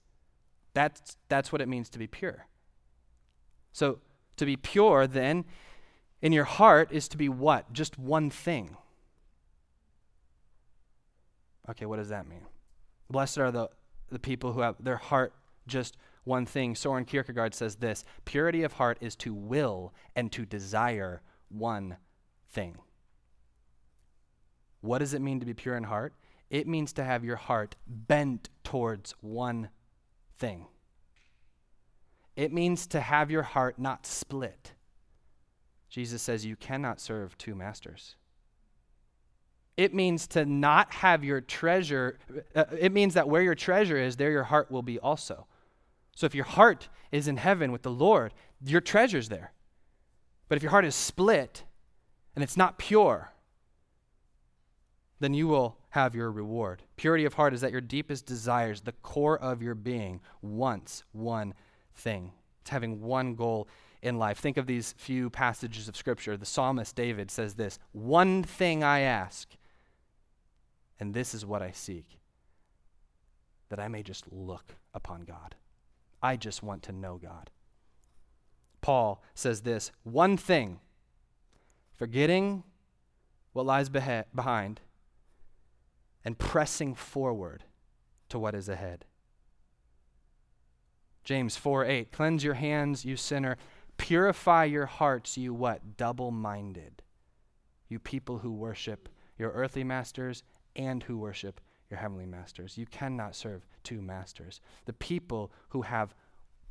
That's, 0.73 1.17
that's 1.29 1.51
what 1.51 1.61
it 1.61 1.67
means 1.67 1.89
to 1.89 1.99
be 1.99 2.07
pure. 2.07 2.47
So, 3.71 3.99
to 4.37 4.45
be 4.45 4.55
pure, 4.55 5.07
then, 5.07 5.45
in 6.21 6.31
your 6.31 6.43
heart 6.43 6.91
is 6.91 7.07
to 7.09 7.17
be 7.17 7.29
what? 7.29 7.71
Just 7.73 7.97
one 7.97 8.29
thing. 8.29 8.77
Okay, 11.69 11.85
what 11.85 11.97
does 11.97 12.09
that 12.09 12.27
mean? 12.27 12.45
Blessed 13.09 13.37
are 13.37 13.51
the, 13.51 13.69
the 14.09 14.19
people 14.19 14.53
who 14.53 14.61
have 14.61 14.75
their 14.79 14.97
heart 14.97 15.33
just 15.67 15.97
one 16.27 16.45
thing. 16.45 16.75
Soren 16.75 17.05
Kierkegaard 17.05 17.55
says 17.55 17.77
this 17.77 18.03
purity 18.25 18.63
of 18.63 18.73
heart 18.73 18.97
is 19.01 19.15
to 19.17 19.33
will 19.33 19.93
and 20.15 20.31
to 20.33 20.45
desire 20.45 21.21
one 21.49 21.97
thing. 22.49 22.77
What 24.81 24.99
does 24.99 25.13
it 25.13 25.21
mean 25.21 25.39
to 25.39 25.45
be 25.45 25.53
pure 25.53 25.75
in 25.75 25.83
heart? 25.83 26.13
It 26.49 26.67
means 26.67 26.93
to 26.93 27.03
have 27.03 27.25
your 27.25 27.35
heart 27.35 27.75
bent 27.87 28.49
towards 28.63 29.15
one 29.21 29.69
thing. 30.37 30.67
It 32.35 32.53
means 32.53 32.85
to 32.87 33.01
have 33.01 33.31
your 33.31 33.43
heart 33.43 33.79
not 33.79 34.05
split. 34.05 34.73
Jesus 35.89 36.21
says 36.21 36.45
you 36.45 36.55
cannot 36.55 37.01
serve 37.01 37.37
two 37.37 37.55
masters. 37.55 38.15
It 39.75 39.93
means 39.93 40.27
to 40.27 40.45
not 40.45 40.93
have 40.93 41.23
your 41.23 41.41
treasure, 41.41 42.19
uh, 42.55 42.65
it 42.77 42.91
means 42.91 43.13
that 43.13 43.29
where 43.29 43.43
your 43.43 43.55
treasure 43.55 43.97
is, 43.97 44.15
there 44.15 44.31
your 44.31 44.43
heart 44.43 44.71
will 44.71 44.81
be 44.81 44.99
also. 44.99 45.47
So 46.17 46.25
if 46.25 46.33
your 46.33 46.45
heart 46.45 46.89
is 47.11 47.27
in 47.27 47.37
heaven 47.37 47.71
with 47.71 47.83
the 47.83 47.91
Lord, 47.91 48.33
your 48.65 48.81
treasure's 48.81 49.29
there. 49.29 49.53
But 50.49 50.55
if 50.55 50.63
your 50.63 50.71
heart 50.71 50.83
is 50.83 50.95
split 50.95 51.63
and 52.33 52.43
it's 52.43 52.57
not 52.57 52.79
pure, 52.79 53.33
then 55.19 55.35
you 55.35 55.47
will 55.47 55.77
have 55.89 56.15
your 56.15 56.31
reward. 56.31 56.81
Purity 56.95 57.25
of 57.25 57.35
heart 57.35 57.53
is 57.53 57.61
that 57.61 57.71
your 57.71 57.81
deepest 57.81 58.25
desires, 58.25 58.81
the 58.81 58.93
core 58.93 59.37
of 59.37 59.61
your 59.61 59.75
being, 59.75 60.19
wants 60.41 61.03
one 61.11 61.53
thing. 61.93 62.31
It's 62.61 62.71
having 62.71 62.99
one 62.99 63.35
goal 63.35 63.67
in 64.01 64.17
life. 64.17 64.39
Think 64.39 64.57
of 64.57 64.65
these 64.65 64.95
few 64.97 65.29
passages 65.29 65.87
of 65.87 65.95
Scripture. 65.95 66.35
The 66.35 66.47
psalmist 66.47 66.95
David 66.95 67.29
says 67.29 67.53
this 67.53 67.77
One 67.91 68.41
thing 68.41 68.83
I 68.83 69.01
ask, 69.01 69.55
and 70.99 71.13
this 71.13 71.35
is 71.35 71.45
what 71.45 71.61
I 71.61 71.69
seek 71.69 72.17
that 73.69 73.79
I 73.79 73.87
may 73.87 74.01
just 74.01 74.25
look 74.31 74.77
upon 74.95 75.21
God. 75.21 75.53
I 76.21 76.35
just 76.35 76.63
want 76.63 76.83
to 76.83 76.91
know 76.91 77.17
God. 77.17 77.49
Paul 78.81 79.21
says 79.33 79.61
this 79.61 79.91
one 80.03 80.37
thing, 80.37 80.79
forgetting 81.95 82.63
what 83.53 83.65
lies 83.65 83.89
behind 83.89 84.81
and 86.23 86.37
pressing 86.37 86.95
forward 86.95 87.63
to 88.29 88.39
what 88.39 88.55
is 88.55 88.69
ahead. 88.69 89.05
James 91.23 91.57
4 91.57 91.85
8, 91.85 92.11
cleanse 92.11 92.43
your 92.43 92.53
hands, 92.53 93.03
you 93.03 93.17
sinner. 93.17 93.57
Purify 93.97 94.63
your 94.65 94.85
hearts, 94.85 95.37
you 95.37 95.53
what? 95.53 95.97
Double 95.97 96.31
minded. 96.31 97.01
You 97.89 97.99
people 97.99 98.39
who 98.39 98.51
worship 98.51 99.09
your 99.37 99.51
earthly 99.51 99.83
masters 99.83 100.43
and 100.75 101.03
who 101.03 101.17
worship 101.17 101.59
your 101.89 101.99
heavenly 101.99 102.25
masters. 102.25 102.77
You 102.77 102.85
cannot 102.85 103.35
serve 103.35 103.65
two 103.83 104.01
masters. 104.01 104.61
The 104.85 104.93
people 104.93 105.51
who 105.69 105.83
have 105.83 106.13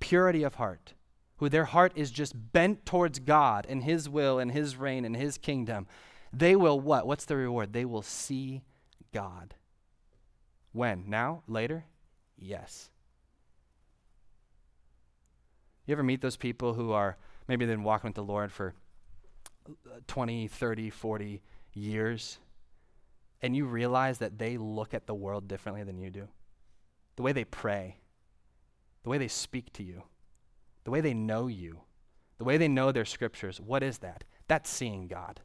purity 0.00 0.42
of 0.42 0.56
heart, 0.56 0.94
who 1.38 1.48
their 1.48 1.64
heart 1.64 1.92
is 1.94 2.10
just 2.10 2.34
bent 2.52 2.84
towards 2.84 3.18
God 3.18 3.66
and 3.68 3.84
His 3.84 4.08
will 4.08 4.38
and 4.38 4.52
His 4.52 4.76
reign 4.76 5.04
and 5.04 5.16
His 5.16 5.38
kingdom, 5.38 5.86
they 6.32 6.56
will 6.56 6.78
what? 6.78 7.06
What's 7.06 7.24
the 7.24 7.36
reward? 7.36 7.72
They 7.72 7.84
will 7.84 8.02
see 8.02 8.62
God. 9.12 9.54
When? 10.72 11.04
Now? 11.08 11.42
Later? 11.48 11.84
Yes. 12.38 12.90
You 15.86 15.92
ever 15.92 16.02
meet 16.02 16.20
those 16.20 16.36
people 16.36 16.74
who 16.74 16.92
are 16.92 17.16
maybe 17.48 17.64
they've 17.64 17.76
been 17.76 17.84
walking 17.84 18.08
with 18.08 18.16
the 18.16 18.24
Lord 18.24 18.52
for 18.52 18.74
20, 20.08 20.48
30, 20.48 20.90
40 20.90 21.42
years? 21.72 22.38
And 23.42 23.56
you 23.56 23.66
realize 23.66 24.18
that 24.18 24.38
they 24.38 24.56
look 24.56 24.94
at 24.94 25.06
the 25.06 25.14
world 25.14 25.48
differently 25.48 25.82
than 25.82 25.98
you 25.98 26.10
do. 26.10 26.28
The 27.16 27.22
way 27.22 27.32
they 27.32 27.44
pray, 27.44 27.98
the 29.02 29.10
way 29.10 29.18
they 29.18 29.28
speak 29.28 29.72
to 29.74 29.82
you, 29.82 30.02
the 30.84 30.90
way 30.90 31.00
they 31.00 31.14
know 31.14 31.46
you, 31.46 31.80
the 32.38 32.44
way 32.44 32.56
they 32.56 32.68
know 32.68 32.92
their 32.92 33.04
scriptures. 33.04 33.60
What 33.60 33.82
is 33.82 33.98
that? 33.98 34.24
That's 34.48 34.70
seeing 34.70 35.08
God. 35.08 35.40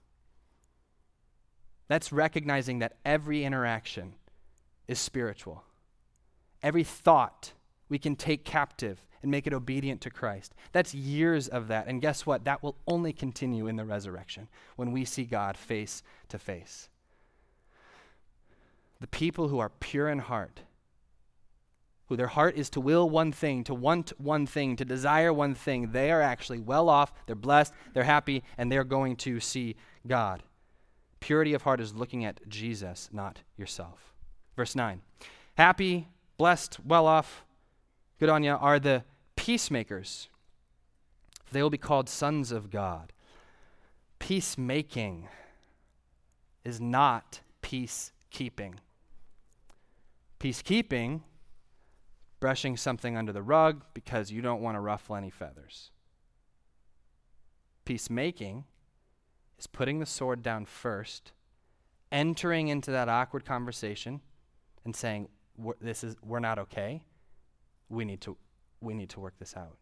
That's 1.87 2.11
recognizing 2.11 2.79
that 2.79 2.97
every 3.03 3.43
interaction 3.43 4.13
is 4.87 4.99
spiritual. 4.99 5.63
Every 6.63 6.83
thought 6.83 7.53
we 7.89 7.97
can 7.97 8.15
take 8.15 8.45
captive 8.45 9.03
and 9.21 9.29
make 9.29 9.45
it 9.45 9.53
obedient 9.53 10.01
to 10.01 10.09
Christ. 10.09 10.53
That's 10.71 10.93
years 10.93 11.47
of 11.47 11.67
that. 11.67 11.87
And 11.87 12.01
guess 12.01 12.25
what? 12.25 12.45
That 12.45 12.63
will 12.63 12.77
only 12.87 13.13
continue 13.13 13.67
in 13.67 13.75
the 13.75 13.85
resurrection 13.85 14.47
when 14.75 14.91
we 14.91 15.05
see 15.05 15.25
God 15.25 15.57
face 15.57 16.01
to 16.29 16.39
face 16.39 16.89
the 19.01 19.07
people 19.07 19.47
who 19.47 19.57
are 19.57 19.69
pure 19.79 20.07
in 20.07 20.19
heart, 20.19 20.61
who 22.05 22.15
their 22.15 22.27
heart 22.27 22.55
is 22.55 22.69
to 22.69 22.79
will 22.79 23.09
one 23.09 23.31
thing, 23.31 23.63
to 23.63 23.73
want 23.73 24.13
one 24.19 24.45
thing, 24.45 24.75
to 24.75 24.85
desire 24.85 25.33
one 25.33 25.55
thing, 25.55 25.91
they 25.91 26.11
are 26.11 26.21
actually 26.21 26.59
well 26.59 26.87
off, 26.87 27.11
they're 27.25 27.35
blessed, 27.35 27.73
they're 27.93 28.03
happy, 28.03 28.43
and 28.59 28.71
they're 28.71 28.83
going 28.83 29.15
to 29.15 29.39
see 29.39 29.75
God. 30.05 30.43
Purity 31.19 31.55
of 31.55 31.63
heart 31.63 31.81
is 31.81 31.95
looking 31.95 32.23
at 32.23 32.47
Jesus, 32.47 33.09
not 33.11 33.39
yourself. 33.57 34.13
Verse 34.55 34.75
9 34.75 35.01
Happy, 35.55 36.07
blessed, 36.37 36.79
well 36.85 37.07
off, 37.07 37.43
good 38.19 38.29
on 38.29 38.43
you, 38.43 38.51
are 38.51 38.79
the 38.79 39.03
peacemakers. 39.35 40.29
They 41.51 41.63
will 41.63 41.71
be 41.71 41.77
called 41.77 42.07
sons 42.07 42.51
of 42.51 42.69
God. 42.69 43.13
Peacemaking 44.19 45.27
is 46.63 46.79
not 46.79 47.39
peacekeeping. 47.63 48.75
Peacekeeping, 50.41 51.21
brushing 52.39 52.75
something 52.75 53.15
under 53.15 53.31
the 53.31 53.43
rug 53.43 53.83
because 53.93 54.31
you 54.31 54.41
don't 54.41 54.59
want 54.59 54.75
to 54.75 54.79
ruffle 54.79 55.15
any 55.15 55.29
feathers. 55.29 55.91
Peacemaking 57.85 58.63
is 59.59 59.67
putting 59.67 59.99
the 59.99 60.05
sword 60.07 60.41
down 60.41 60.65
first, 60.65 61.31
entering 62.11 62.69
into 62.69 62.89
that 62.89 63.07
awkward 63.07 63.45
conversation 63.45 64.19
and 64.83 64.95
saying, 64.95 65.29
this 65.79 66.03
is, 66.03 66.15
we're 66.25 66.39
not 66.39 66.57
okay. 66.57 67.03
We 67.87 68.03
need 68.03 68.21
to, 68.21 68.35
we 68.81 68.95
need 68.95 69.09
to 69.11 69.19
work 69.19 69.35
this 69.37 69.55
out. 69.55 69.77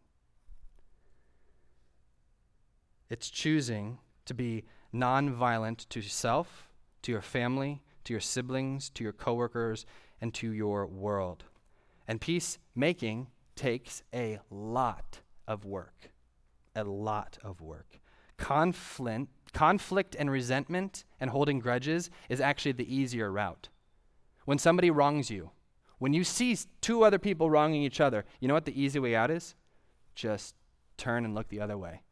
It's 3.08 3.30
choosing 3.30 3.98
to 4.26 4.34
be 4.34 4.64
nonviolent 4.94 5.88
to 5.88 6.00
yourself, 6.00 6.68
to 7.00 7.12
your 7.12 7.22
family, 7.22 7.82
to 8.04 8.12
your 8.12 8.20
siblings, 8.20 8.90
to 8.90 9.02
your 9.02 9.14
coworkers, 9.14 9.86
and 10.20 10.32
to 10.34 10.52
your 10.52 10.86
world. 10.86 11.44
And 12.06 12.20
peacemaking 12.20 13.28
takes 13.56 14.02
a 14.14 14.40
lot 14.50 15.20
of 15.46 15.64
work. 15.64 16.10
A 16.74 16.84
lot 16.84 17.38
of 17.42 17.60
work. 17.60 18.00
Conflict, 18.36 19.28
conflict 19.52 20.16
and 20.18 20.30
resentment 20.30 21.04
and 21.20 21.30
holding 21.30 21.58
grudges 21.58 22.10
is 22.28 22.40
actually 22.40 22.72
the 22.72 22.94
easier 22.94 23.30
route. 23.30 23.68
When 24.44 24.58
somebody 24.58 24.90
wrongs 24.90 25.30
you, 25.30 25.50
when 25.98 26.14
you 26.14 26.24
see 26.24 26.56
two 26.80 27.04
other 27.04 27.18
people 27.18 27.50
wronging 27.50 27.82
each 27.82 28.00
other, 28.00 28.24
you 28.40 28.48
know 28.48 28.54
what 28.54 28.64
the 28.64 28.80
easy 28.80 28.98
way 28.98 29.14
out 29.14 29.30
is? 29.30 29.54
Just 30.14 30.54
turn 30.96 31.24
and 31.24 31.34
look 31.34 31.48
the 31.48 31.60
other 31.60 31.76
way. 31.76 32.02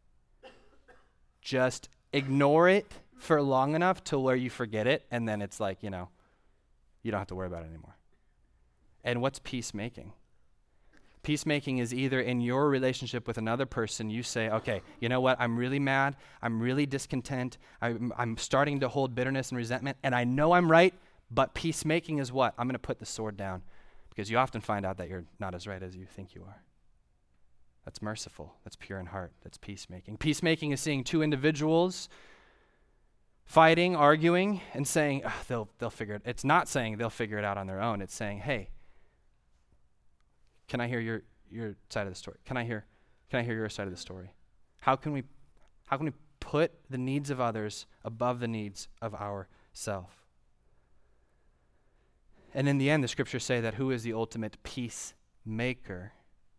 Just 1.40 1.88
ignore 2.12 2.68
it 2.68 2.86
for 3.16 3.40
long 3.42 3.74
enough 3.74 4.04
till 4.04 4.22
where 4.22 4.36
you 4.36 4.50
forget 4.50 4.86
it, 4.86 5.06
and 5.10 5.28
then 5.28 5.42
it's 5.42 5.58
like, 5.58 5.82
you 5.82 5.90
know, 5.90 6.08
you 7.02 7.10
don't 7.10 7.18
have 7.18 7.28
to 7.28 7.34
worry 7.34 7.46
about 7.46 7.62
it 7.62 7.68
anymore. 7.68 7.96
And 9.04 9.22
what's 9.22 9.38
peacemaking? 9.38 10.12
Peacemaking 11.22 11.78
is 11.78 11.92
either 11.92 12.20
in 12.20 12.40
your 12.40 12.68
relationship 12.68 13.26
with 13.26 13.38
another 13.38 13.66
person, 13.66 14.08
you 14.08 14.22
say, 14.22 14.48
okay, 14.48 14.82
you 15.00 15.08
know 15.08 15.20
what? 15.20 15.36
I'm 15.40 15.56
really 15.56 15.78
mad. 15.78 16.16
I'm 16.40 16.60
really 16.60 16.86
discontent. 16.86 17.58
I'm, 17.82 18.12
I'm 18.16 18.36
starting 18.38 18.80
to 18.80 18.88
hold 18.88 19.14
bitterness 19.14 19.50
and 19.50 19.58
resentment, 19.58 19.98
and 20.02 20.14
I 20.14 20.24
know 20.24 20.52
I'm 20.52 20.70
right, 20.70 20.94
but 21.30 21.54
peacemaking 21.54 22.18
is 22.18 22.32
what? 22.32 22.54
I'm 22.56 22.66
going 22.66 22.74
to 22.74 22.78
put 22.78 22.98
the 22.98 23.06
sword 23.06 23.36
down 23.36 23.62
because 24.08 24.30
you 24.30 24.38
often 24.38 24.60
find 24.60 24.86
out 24.86 24.96
that 24.98 25.08
you're 25.08 25.24
not 25.38 25.54
as 25.54 25.66
right 25.66 25.82
as 25.82 25.96
you 25.96 26.06
think 26.06 26.34
you 26.34 26.42
are. 26.46 26.62
That's 27.84 28.00
merciful. 28.00 28.54
That's 28.64 28.76
pure 28.76 29.00
in 29.00 29.06
heart. 29.06 29.32
That's 29.42 29.58
peacemaking. 29.58 30.18
Peacemaking 30.18 30.72
is 30.72 30.80
seeing 30.80 31.04
two 31.04 31.22
individuals 31.22 32.08
fighting, 33.44 33.96
arguing, 33.96 34.60
and 34.74 34.86
saying, 34.86 35.22
they'll, 35.48 35.68
they'll 35.78 35.90
figure 35.90 36.14
it. 36.14 36.22
It's 36.26 36.44
not 36.44 36.68
saying 36.68 36.98
they'll 36.98 37.10
figure 37.10 37.38
it 37.38 37.44
out 37.44 37.56
on 37.56 37.66
their 37.66 37.80
own. 37.80 38.02
It's 38.02 38.14
saying, 38.14 38.40
hey, 38.40 38.68
can 40.68 40.80
I 40.80 40.86
hear 40.86 41.00
your, 41.00 41.22
your 41.50 41.74
side 41.88 42.06
of 42.06 42.12
the 42.12 42.18
story? 42.18 42.38
Can 42.44 42.56
I 42.56 42.64
hear 42.64 42.84
can 43.30 43.40
I 43.40 43.42
hear 43.42 43.54
your 43.54 43.68
side 43.68 43.86
of 43.86 43.92
the 43.92 43.98
story? 43.98 44.30
How 44.80 44.96
can 44.96 45.12
we 45.12 45.24
how 45.86 45.96
can 45.96 46.06
we 46.06 46.12
put 46.40 46.72
the 46.88 46.98
needs 46.98 47.30
of 47.30 47.40
others 47.40 47.86
above 48.04 48.40
the 48.40 48.48
needs 48.48 48.88
of 49.02 49.14
ourself? 49.14 50.24
And 52.54 52.68
in 52.68 52.78
the 52.78 52.88
end, 52.88 53.04
the 53.04 53.08
scriptures 53.08 53.44
say 53.44 53.60
that 53.60 53.74
who 53.74 53.90
is 53.90 54.02
the 54.02 54.14
ultimate 54.14 54.62
peacemaker? 54.62 56.12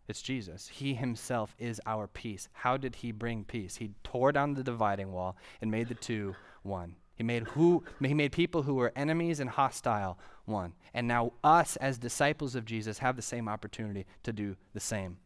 It's 0.08 0.22
Jesus. 0.22 0.68
He 0.68 0.94
himself 0.96 1.56
is 1.60 1.82
our 1.86 2.08
peace. 2.08 2.50
How 2.54 2.78
did 2.78 2.96
he 2.96 3.12
bring 3.12 3.44
peace? 3.44 3.78
He 3.78 3.92
tore 4.04 4.32
down 4.32 4.54
the 4.54 4.64
dividing 4.64 5.12
wall 5.12 5.38
and 5.62 5.70
made 5.70 5.88
the 5.88 5.96
two 5.96 6.36
one. 6.64 6.96
He 7.20 7.24
made 7.26 7.44
who 7.44 7.84
he 8.02 8.14
made 8.14 8.32
people 8.32 8.64
who 8.64 8.76
were 8.76 8.94
enemies 8.96 9.42
and 9.42 9.50
hostile 9.50 10.18
one. 10.46 10.74
And 10.94 11.06
now 11.06 11.34
us 11.44 11.76
as 11.76 11.98
disciples 11.98 12.56
of 12.56 12.64
Jesus 12.64 13.00
have 13.00 13.18
the 13.18 13.22
same 13.22 13.50
opportunity 13.50 14.06
to 14.24 14.32
do 14.32 14.56
the 14.74 14.80
same. 14.80 15.18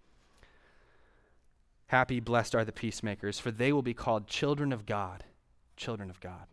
Happy, 1.86 2.20
blessed 2.20 2.56
are 2.56 2.66
the 2.66 2.72
peacemakers, 2.72 3.38
for 3.38 3.52
they 3.52 3.72
will 3.72 3.84
be 3.84 3.94
called 3.94 4.26
children 4.26 4.74
of 4.74 4.88
God. 4.88 5.24
Children 5.78 6.10
of 6.10 6.20
God. 6.20 6.48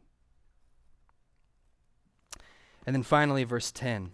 And 2.87 2.95
then 2.95 3.03
finally, 3.03 3.45
verse 3.45 3.73
10. 3.73 4.11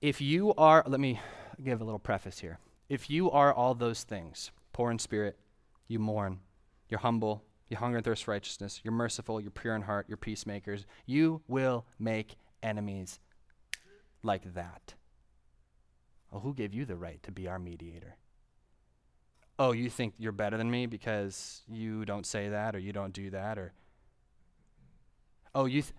If 0.00 0.22
you 0.22 0.54
are, 0.54 0.82
let 0.86 0.98
me 0.98 1.20
give 1.62 1.82
a 1.82 1.84
little 1.84 1.98
preface 1.98 2.38
here. 2.38 2.58
If 2.88 3.10
you 3.10 3.30
are 3.30 3.52
all 3.52 3.74
those 3.74 4.02
things, 4.02 4.50
poor 4.72 4.90
in 4.90 4.98
spirit, 4.98 5.36
you 5.88 5.98
mourn, 5.98 6.40
you're 6.88 7.00
humble, 7.00 7.44
you 7.68 7.76
hunger 7.76 7.98
and 7.98 8.04
thirst 8.04 8.24
for 8.24 8.32
righteousness, 8.32 8.80
you're 8.82 8.92
merciful, 8.92 9.40
you're 9.40 9.50
pure 9.50 9.74
in 9.74 9.82
heart, 9.82 10.06
you're 10.08 10.16
peacemakers, 10.16 10.86
you 11.06 11.42
will 11.48 11.86
make 11.98 12.36
enemies 12.62 13.20
like 14.22 14.54
that. 14.54 14.94
Well, 16.30 16.40
who 16.40 16.54
gave 16.54 16.74
you 16.74 16.84
the 16.84 16.96
right 16.96 17.22
to 17.22 17.32
be 17.32 17.48
our 17.48 17.58
mediator? 17.58 18.16
Oh, 19.58 19.72
you 19.72 19.88
think 19.88 20.14
you're 20.18 20.32
better 20.32 20.56
than 20.56 20.70
me 20.70 20.86
because 20.86 21.62
you 21.68 22.04
don't 22.04 22.26
say 22.26 22.48
that 22.48 22.74
or 22.74 22.80
you 22.80 22.92
don't 22.92 23.12
do 23.12 23.30
that 23.30 23.58
or 23.58 23.72
Oh, 25.54 25.66
you 25.66 25.82
th- 25.82 25.94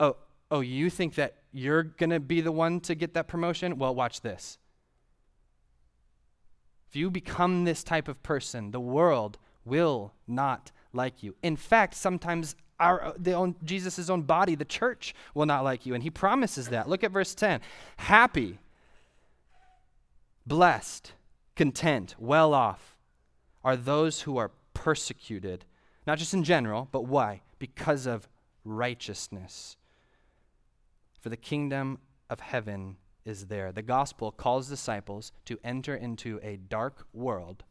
Oh, 0.00 0.16
oh, 0.50 0.60
you 0.60 0.90
think 0.90 1.14
that 1.14 1.36
you're 1.52 1.82
going 1.82 2.10
to 2.10 2.20
be 2.20 2.40
the 2.40 2.52
one 2.52 2.80
to 2.80 2.94
get 2.94 3.14
that 3.14 3.28
promotion? 3.28 3.78
Well, 3.78 3.94
watch 3.94 4.20
this. 4.20 4.58
If 6.88 6.96
you 6.96 7.10
become 7.10 7.64
this 7.64 7.82
type 7.82 8.08
of 8.08 8.22
person, 8.22 8.72
the 8.72 8.80
world 8.80 9.38
will 9.64 10.12
not 10.26 10.70
like 10.96 11.22
you. 11.22 11.34
In 11.42 11.56
fact, 11.56 11.94
sometimes 11.94 12.56
our 12.78 13.02
uh, 13.02 13.12
the 13.16 13.32
own 13.32 13.54
Jesus' 13.64 14.10
own 14.10 14.22
body, 14.22 14.54
the 14.54 14.64
church, 14.64 15.14
will 15.34 15.46
not 15.46 15.64
like 15.64 15.86
you. 15.86 15.94
And 15.94 16.02
he 16.02 16.10
promises 16.10 16.68
that. 16.68 16.88
Look 16.88 17.04
at 17.04 17.10
verse 17.10 17.34
10. 17.34 17.60
Happy, 17.96 18.58
blessed, 20.46 21.12
content, 21.54 22.14
well 22.18 22.52
off 22.52 22.96
are 23.64 23.76
those 23.76 24.22
who 24.22 24.36
are 24.36 24.52
persecuted, 24.74 25.64
not 26.06 26.18
just 26.18 26.34
in 26.34 26.44
general, 26.44 26.88
but 26.92 27.06
why? 27.06 27.42
Because 27.58 28.06
of 28.06 28.28
righteousness. 28.64 29.76
For 31.18 31.30
the 31.30 31.36
kingdom 31.36 31.98
of 32.30 32.40
heaven 32.40 32.96
is 33.24 33.46
there. 33.46 33.72
The 33.72 33.82
gospel 33.82 34.30
calls 34.30 34.68
disciples 34.68 35.32
to 35.46 35.58
enter 35.64 35.96
into 35.96 36.38
a 36.42 36.56
dark 36.56 37.06
world 37.12 37.64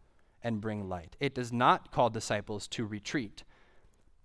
and 0.45 0.61
bring 0.61 0.87
light. 0.87 1.17
It 1.19 1.33
does 1.33 1.51
not 1.51 1.91
call 1.91 2.11
disciples 2.11 2.67
to 2.69 2.85
retreat 2.85 3.43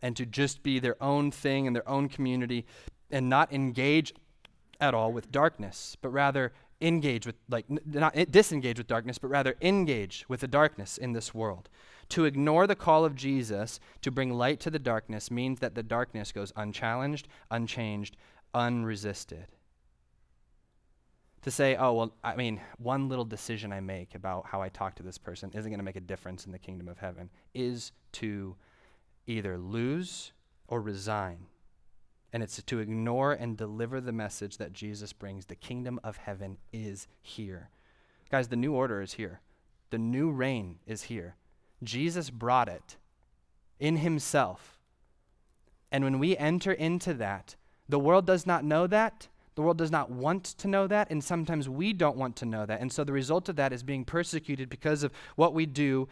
and 0.02 0.14
to 0.16 0.26
just 0.26 0.62
be 0.62 0.78
their 0.78 1.02
own 1.02 1.30
thing 1.30 1.64
in 1.64 1.72
their 1.72 1.88
own 1.88 2.10
community 2.10 2.66
and 3.10 3.28
not 3.28 3.52
engage 3.52 4.12
at 4.80 4.94
all 4.94 5.12
with 5.12 5.32
darkness, 5.32 5.96
but 6.00 6.10
rather 6.10 6.52
engage 6.80 7.26
with, 7.26 7.36
like, 7.48 7.64
n- 7.70 7.80
not 7.86 8.14
disengage 8.30 8.78
with 8.78 8.86
darkness, 8.86 9.18
but 9.18 9.28
rather 9.28 9.56
engage 9.62 10.26
with 10.28 10.40
the 10.40 10.48
darkness 10.48 10.98
in 10.98 11.12
this 11.12 11.34
world. 11.34 11.70
To 12.10 12.26
ignore 12.26 12.66
the 12.66 12.76
call 12.76 13.04
of 13.04 13.14
Jesus 13.14 13.80
to 14.02 14.10
bring 14.10 14.34
light 14.34 14.60
to 14.60 14.70
the 14.70 14.78
darkness 14.78 15.30
means 15.30 15.60
that 15.60 15.74
the 15.74 15.82
darkness 15.82 16.32
goes 16.32 16.52
unchallenged, 16.54 17.28
unchanged, 17.50 18.16
unresisted. 18.52 19.46
To 21.42 21.50
say, 21.50 21.74
oh, 21.76 21.94
well, 21.94 22.14
I 22.22 22.36
mean, 22.36 22.60
one 22.76 23.08
little 23.08 23.24
decision 23.24 23.72
I 23.72 23.80
make 23.80 24.14
about 24.14 24.46
how 24.46 24.60
I 24.60 24.68
talk 24.68 24.94
to 24.96 25.02
this 25.02 25.16
person 25.16 25.50
isn't 25.54 25.70
going 25.70 25.78
to 25.78 25.84
make 25.84 25.96
a 25.96 26.00
difference 26.00 26.44
in 26.44 26.52
the 26.52 26.58
kingdom 26.58 26.86
of 26.86 26.98
heaven, 26.98 27.30
is 27.54 27.92
to 28.12 28.56
either 29.26 29.56
lose 29.56 30.32
or 30.68 30.82
resign. 30.82 31.46
And 32.32 32.42
it's 32.42 32.62
to 32.62 32.78
ignore 32.78 33.32
and 33.32 33.56
deliver 33.56 34.00
the 34.00 34.12
message 34.12 34.58
that 34.58 34.74
Jesus 34.74 35.12
brings. 35.14 35.46
The 35.46 35.56
kingdom 35.56 35.98
of 36.04 36.18
heaven 36.18 36.58
is 36.72 37.08
here. 37.22 37.70
Guys, 38.30 38.48
the 38.48 38.56
new 38.56 38.74
order 38.74 39.00
is 39.00 39.14
here. 39.14 39.40
The 39.88 39.98
new 39.98 40.30
reign 40.30 40.78
is 40.86 41.04
here. 41.04 41.36
Jesus 41.82 42.30
brought 42.30 42.68
it 42.68 42.96
in 43.80 43.96
himself. 43.96 44.78
And 45.90 46.04
when 46.04 46.18
we 46.18 46.36
enter 46.36 46.70
into 46.70 47.14
that, 47.14 47.56
the 47.88 47.98
world 47.98 48.26
does 48.26 48.46
not 48.46 48.62
know 48.62 48.86
that. 48.86 49.28
The 49.54 49.62
world 49.62 49.78
does 49.78 49.90
not 49.90 50.10
want 50.10 50.44
to 50.44 50.68
know 50.68 50.86
that, 50.86 51.10
and 51.10 51.22
sometimes 51.22 51.68
we 51.68 51.92
don't 51.92 52.16
want 52.16 52.36
to 52.36 52.46
know 52.46 52.66
that. 52.66 52.80
And 52.80 52.92
so 52.92 53.04
the 53.04 53.12
result 53.12 53.48
of 53.48 53.56
that 53.56 53.72
is 53.72 53.82
being 53.82 54.04
persecuted 54.04 54.68
because 54.68 55.02
of 55.02 55.12
what 55.36 55.54
we 55.54 55.66
do 55.66 56.08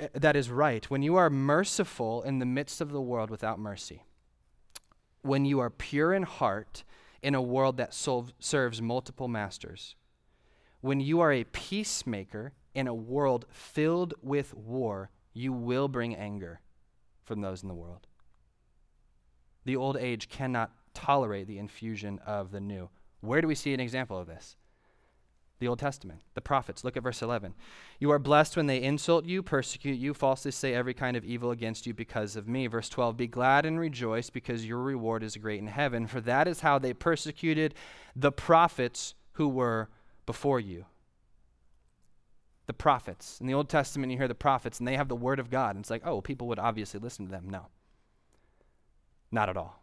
uh, 0.00 0.08
that 0.14 0.36
is 0.36 0.50
right. 0.50 0.88
When 0.90 1.02
you 1.02 1.16
are 1.16 1.30
merciful 1.30 2.22
in 2.22 2.38
the 2.38 2.46
midst 2.46 2.80
of 2.80 2.92
the 2.92 3.00
world 3.00 3.30
without 3.30 3.58
mercy, 3.58 4.04
when 5.22 5.44
you 5.44 5.60
are 5.60 5.70
pure 5.70 6.12
in 6.12 6.24
heart 6.24 6.84
in 7.22 7.34
a 7.34 7.42
world 7.42 7.76
that 7.78 7.94
sol- 7.94 8.30
serves 8.38 8.82
multiple 8.82 9.28
masters, 9.28 9.96
when 10.80 11.00
you 11.00 11.20
are 11.20 11.32
a 11.32 11.44
peacemaker 11.44 12.52
in 12.74 12.86
a 12.86 12.94
world 12.94 13.46
filled 13.48 14.14
with 14.22 14.54
war, 14.54 15.10
you 15.32 15.52
will 15.52 15.88
bring 15.88 16.14
anger 16.14 16.60
from 17.24 17.40
those 17.40 17.62
in 17.62 17.68
the 17.68 17.74
world. 17.74 18.06
The 19.64 19.76
old 19.76 19.96
age 19.96 20.28
cannot 20.28 20.70
tolerate 20.96 21.46
the 21.46 21.58
infusion 21.58 22.20
of 22.26 22.50
the 22.50 22.60
new. 22.60 22.88
Where 23.20 23.40
do 23.40 23.48
we 23.48 23.54
see 23.54 23.74
an 23.74 23.80
example 23.80 24.18
of 24.18 24.26
this? 24.26 24.56
The 25.58 25.68
Old 25.68 25.78
Testament, 25.78 26.20
the 26.34 26.42
prophets. 26.42 26.84
Look 26.84 26.96
at 26.96 27.02
verse 27.02 27.22
11. 27.22 27.54
You 27.98 28.10
are 28.10 28.18
blessed 28.18 28.56
when 28.56 28.66
they 28.66 28.82
insult 28.82 29.24
you, 29.24 29.42
persecute 29.42 29.98
you, 29.98 30.12
falsely 30.12 30.50
say 30.50 30.74
every 30.74 30.92
kind 30.92 31.16
of 31.16 31.24
evil 31.24 31.50
against 31.50 31.86
you 31.86 31.94
because 31.94 32.36
of 32.36 32.46
me. 32.46 32.66
Verse 32.66 32.90
12 32.90 33.16
Be 33.16 33.26
glad 33.26 33.64
and 33.64 33.80
rejoice 33.80 34.28
because 34.28 34.66
your 34.66 34.82
reward 34.82 35.22
is 35.22 35.36
great 35.36 35.60
in 35.60 35.68
heaven, 35.68 36.06
for 36.06 36.20
that 36.20 36.46
is 36.46 36.60
how 36.60 36.78
they 36.78 36.92
persecuted 36.92 37.74
the 38.14 38.32
prophets 38.32 39.14
who 39.32 39.48
were 39.48 39.88
before 40.26 40.60
you 40.60 40.84
the 42.66 42.72
prophets. 42.72 43.40
In 43.40 43.46
the 43.46 43.54
Old 43.54 43.68
Testament, 43.68 44.12
you 44.12 44.18
hear 44.18 44.28
the 44.28 44.34
prophets, 44.34 44.78
and 44.78 44.86
they 44.86 44.96
have 44.96 45.08
the 45.08 45.16
word 45.16 45.38
of 45.38 45.50
God. 45.50 45.76
And 45.76 45.82
it's 45.82 45.90
like, 45.90 46.04
oh, 46.04 46.20
people 46.20 46.48
would 46.48 46.58
obviously 46.58 47.00
listen 47.00 47.26
to 47.26 47.30
them. 47.30 47.48
No. 47.48 47.66
Not 49.30 49.48
at 49.48 49.56
all. 49.56 49.82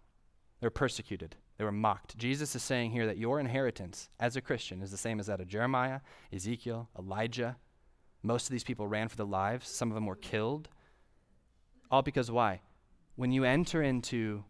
They 0.64 0.68
were 0.68 0.72
persecuted, 0.72 1.36
they 1.58 1.66
were 1.66 1.74
mocked. 1.74 2.18
Jesus 2.18 2.56
is 2.56 2.64
saying 2.64 2.92
here 2.92 3.06
that 3.06 3.18
your 3.18 3.38
inheritance 3.38 4.08
as 4.18 4.38
a 4.38 4.42
Christian 4.42 4.82
is 4.82 4.92
the 4.92 4.98
same 4.98 5.20
as 5.20 5.26
that 5.26 5.42
of 5.42 5.50
Jeremiah, 5.50 6.00
Ezekiel, 6.32 6.88
Elijah. 6.98 7.58
Most 8.22 8.46
of 8.46 8.54
these 8.54 8.64
people 8.64 8.88
ran 8.88 9.10
for 9.10 9.18
their 9.18 9.26
lives, 9.26 9.68
some 9.68 9.92
of 9.92 9.96
them 9.96 10.06
were 10.06 10.16
killed. 10.16 10.70
All 11.92 12.02
because 12.02 12.32
why? 12.32 12.62
When 13.18 13.34
you 13.34 13.44
enter 13.44 13.84
into 13.84 14.46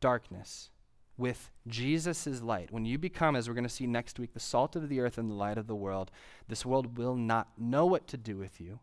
darkness, 0.00 0.68
with 1.16 1.50
Jesus' 1.66 2.42
light, 2.42 2.70
when 2.70 2.84
you 2.84 2.98
become, 2.98 3.34
as 3.34 3.48
we're 3.48 3.54
going 3.54 3.64
to 3.64 3.70
see 3.70 3.86
next 3.86 4.18
week, 4.18 4.34
the 4.34 4.40
salt 4.40 4.76
of 4.76 4.90
the 4.90 5.00
earth 5.00 5.16
and 5.16 5.30
the 5.30 5.34
light 5.34 5.56
of 5.56 5.66
the 5.66 5.74
world, 5.74 6.10
this 6.46 6.66
world 6.66 6.98
will 6.98 7.16
not 7.16 7.52
know 7.56 7.86
what 7.86 8.06
to 8.08 8.18
do 8.18 8.36
with 8.36 8.60
you. 8.60 8.80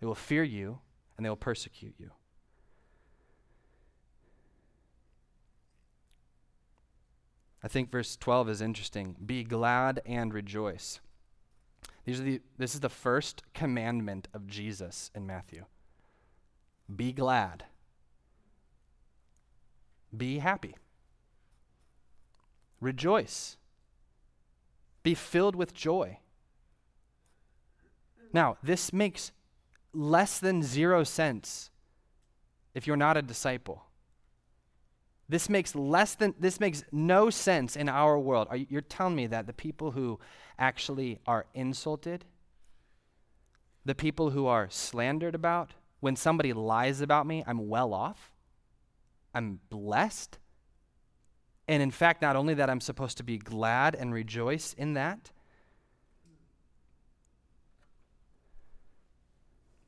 They 0.00 0.06
will 0.06 0.14
fear 0.14 0.42
you 0.42 0.78
and 1.18 1.26
they 1.26 1.28
will 1.28 1.36
persecute 1.36 1.96
you. 1.98 2.12
I 7.62 7.68
think 7.68 7.90
verse 7.90 8.16
12 8.16 8.48
is 8.48 8.60
interesting. 8.60 9.16
Be 9.24 9.44
glad 9.44 10.00
and 10.04 10.34
rejoice. 10.34 11.00
These 12.04 12.20
are 12.20 12.24
the, 12.24 12.40
this 12.58 12.74
is 12.74 12.80
the 12.80 12.88
first 12.88 13.42
commandment 13.54 14.26
of 14.34 14.46
Jesus 14.46 15.10
in 15.14 15.26
Matthew. 15.26 15.64
Be 16.94 17.12
glad. 17.12 17.64
Be 20.14 20.38
happy. 20.38 20.76
Rejoice. 22.80 23.56
Be 25.04 25.14
filled 25.14 25.54
with 25.54 25.72
joy. 25.72 26.18
Now, 28.32 28.56
this 28.62 28.92
makes 28.92 29.30
less 29.92 30.38
than 30.38 30.62
zero 30.62 31.04
sense 31.04 31.70
if 32.74 32.86
you're 32.86 32.96
not 32.96 33.16
a 33.16 33.22
disciple. 33.22 33.84
This 35.28 35.48
makes 35.48 35.74
less 35.74 36.14
than 36.14 36.34
this 36.38 36.60
makes 36.60 36.84
no 36.92 37.30
sense 37.30 37.76
in 37.76 37.88
our 37.88 38.18
world. 38.18 38.48
Are 38.50 38.56
you, 38.56 38.66
you're 38.68 38.80
telling 38.80 39.14
me 39.14 39.26
that 39.28 39.46
the 39.46 39.52
people 39.52 39.92
who 39.92 40.18
actually 40.58 41.18
are 41.26 41.46
insulted, 41.54 42.24
the 43.84 43.94
people 43.94 44.30
who 44.30 44.46
are 44.46 44.68
slandered 44.68 45.34
about, 45.34 45.72
when 46.00 46.16
somebody 46.16 46.52
lies 46.52 47.00
about 47.00 47.26
me, 47.26 47.44
I'm 47.46 47.68
well 47.68 47.94
off? 47.94 48.32
I'm 49.34 49.60
blessed? 49.70 50.38
And 51.68 51.82
in 51.82 51.90
fact, 51.90 52.20
not 52.20 52.36
only 52.36 52.54
that, 52.54 52.68
I'm 52.68 52.80
supposed 52.80 53.16
to 53.18 53.22
be 53.22 53.38
glad 53.38 53.94
and 53.94 54.12
rejoice 54.12 54.74
in 54.74 54.94
that. 54.94 55.30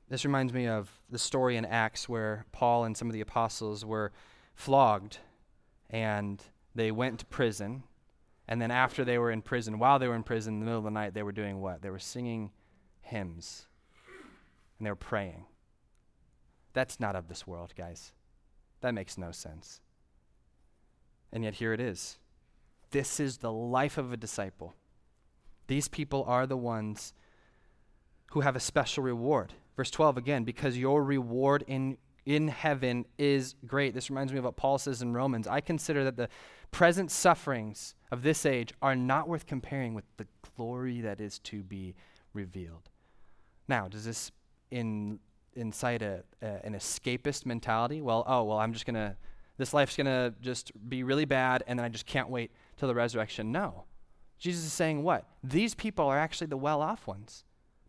This 0.08 0.24
reminds 0.24 0.52
me 0.52 0.68
of 0.68 0.90
the 1.10 1.18
story 1.18 1.56
in 1.56 1.64
Acts 1.64 2.08
where 2.08 2.46
Paul 2.52 2.84
and 2.84 2.96
some 2.96 3.08
of 3.08 3.12
the 3.12 3.20
apostles 3.20 3.84
were 3.84 4.12
flogged 4.54 5.18
and 5.90 6.42
they 6.74 6.90
went 6.90 7.20
to 7.20 7.26
prison, 7.26 7.84
and 8.48 8.60
then 8.60 8.70
after 8.70 9.04
they 9.04 9.18
were 9.18 9.30
in 9.30 9.42
prison, 9.42 9.78
while 9.78 9.98
they 9.98 10.08
were 10.08 10.16
in 10.16 10.22
prison 10.22 10.54
in 10.54 10.60
the 10.60 10.66
middle 10.66 10.78
of 10.78 10.84
the 10.84 10.90
night, 10.90 11.14
they 11.14 11.22
were 11.22 11.32
doing 11.32 11.60
what? 11.60 11.82
They 11.82 11.90
were 11.90 11.98
singing 11.98 12.50
hymns 13.00 13.66
and 14.78 14.86
they 14.86 14.90
were 14.90 14.96
praying. 14.96 15.46
That's 16.72 16.98
not 16.98 17.16
of 17.16 17.28
this 17.28 17.46
world, 17.46 17.72
guys. 17.76 18.12
That 18.80 18.94
makes 18.94 19.16
no 19.16 19.30
sense. 19.30 19.80
And 21.32 21.44
yet 21.44 21.54
here 21.54 21.72
it 21.72 21.80
is. 21.80 22.18
This 22.90 23.18
is 23.18 23.38
the 23.38 23.52
life 23.52 23.98
of 23.98 24.12
a 24.12 24.16
disciple. 24.16 24.74
These 25.66 25.88
people 25.88 26.24
are 26.28 26.46
the 26.46 26.56
ones 26.56 27.14
who 28.32 28.40
have 28.40 28.56
a 28.56 28.60
special 28.60 29.02
reward. 29.02 29.52
Verse 29.76 29.90
12 29.90 30.16
again, 30.16 30.44
because 30.44 30.76
your 30.76 31.02
reward 31.02 31.64
in 31.66 31.96
in 32.26 32.48
heaven 32.48 33.04
is 33.18 33.54
great. 33.66 33.94
This 33.94 34.10
reminds 34.10 34.32
me 34.32 34.38
of 34.38 34.44
what 34.44 34.56
Paul 34.56 34.78
says 34.78 35.02
in 35.02 35.12
Romans. 35.12 35.46
I 35.46 35.60
consider 35.60 36.04
that 36.04 36.16
the 36.16 36.28
present 36.70 37.10
sufferings 37.10 37.94
of 38.10 38.22
this 38.22 38.46
age 38.46 38.72
are 38.82 38.96
not 38.96 39.28
worth 39.28 39.46
comparing 39.46 39.94
with 39.94 40.04
the 40.16 40.26
glory 40.56 41.00
that 41.02 41.20
is 41.20 41.38
to 41.40 41.62
be 41.62 41.94
revealed. 42.32 42.88
Now, 43.68 43.88
does 43.88 44.04
this 44.04 44.30
in, 44.70 45.18
incite 45.54 46.02
a, 46.02 46.24
a, 46.42 46.64
an 46.66 46.74
escapist 46.74 47.46
mentality? 47.46 48.00
Well, 48.00 48.24
oh, 48.26 48.44
well, 48.44 48.58
I'm 48.58 48.72
just 48.72 48.86
going 48.86 48.94
to, 48.94 49.16
this 49.56 49.72
life's 49.72 49.96
going 49.96 50.06
to 50.06 50.34
just 50.40 50.72
be 50.88 51.02
really 51.02 51.24
bad 51.24 51.62
and 51.66 51.78
then 51.78 51.84
I 51.84 51.88
just 51.88 52.06
can't 52.06 52.28
wait 52.28 52.50
till 52.76 52.88
the 52.88 52.94
resurrection. 52.94 53.52
No. 53.52 53.84
Jesus 54.38 54.64
is 54.64 54.72
saying 54.72 55.02
what? 55.02 55.26
These 55.42 55.74
people 55.74 56.06
are 56.06 56.18
actually 56.18 56.48
the 56.48 56.56
well 56.56 56.82
off 56.82 57.06
ones. 57.06 57.44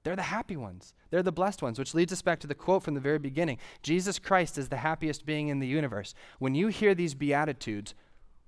They're 0.05 0.15
the 0.15 0.21
happy 0.21 0.55
ones. 0.55 0.93
They're 1.09 1.23
the 1.23 1.31
blessed 1.31 1.63
ones, 1.63 1.79
which 1.79 1.95
leads 1.95 2.13
us 2.13 2.21
back 2.21 2.39
to 2.41 2.47
the 2.47 2.53
quote 2.53 2.83
from 2.83 2.93
the 2.93 2.99
very 2.99 3.17
beginning 3.17 3.57
Jesus 3.81 4.19
Christ 4.19 4.55
is 4.55 4.69
the 4.69 4.77
happiest 4.77 5.25
being 5.25 5.47
in 5.47 5.57
the 5.57 5.67
universe. 5.67 6.13
When 6.37 6.53
you 6.53 6.67
hear 6.67 6.93
these 6.93 7.15
Beatitudes, 7.15 7.95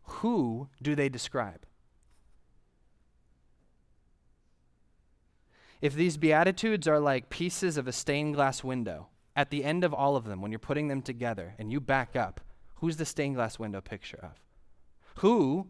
who 0.03 0.69
do 0.83 0.93
they 0.93 1.09
describe? 1.09 1.65
If 5.81 5.95
these 5.95 6.15
Beatitudes 6.17 6.87
are 6.87 6.99
like 6.99 7.31
pieces 7.31 7.75
of 7.75 7.87
a 7.87 7.91
stained 7.91 8.35
glass 8.35 8.63
window, 8.63 9.07
at 9.35 9.49
the 9.49 9.63
end 9.63 9.83
of 9.83 9.95
all 9.95 10.15
of 10.15 10.25
them, 10.25 10.43
when 10.43 10.51
you're 10.51 10.59
putting 10.59 10.89
them 10.89 11.01
together 11.01 11.55
and 11.57 11.71
you 11.71 11.79
back 11.79 12.15
up, 12.15 12.39
who's 12.75 12.97
the 12.97 13.05
stained 13.05 13.33
glass 13.33 13.57
window 13.57 13.81
picture 13.81 14.19
of? 14.21 14.39
Who 15.21 15.69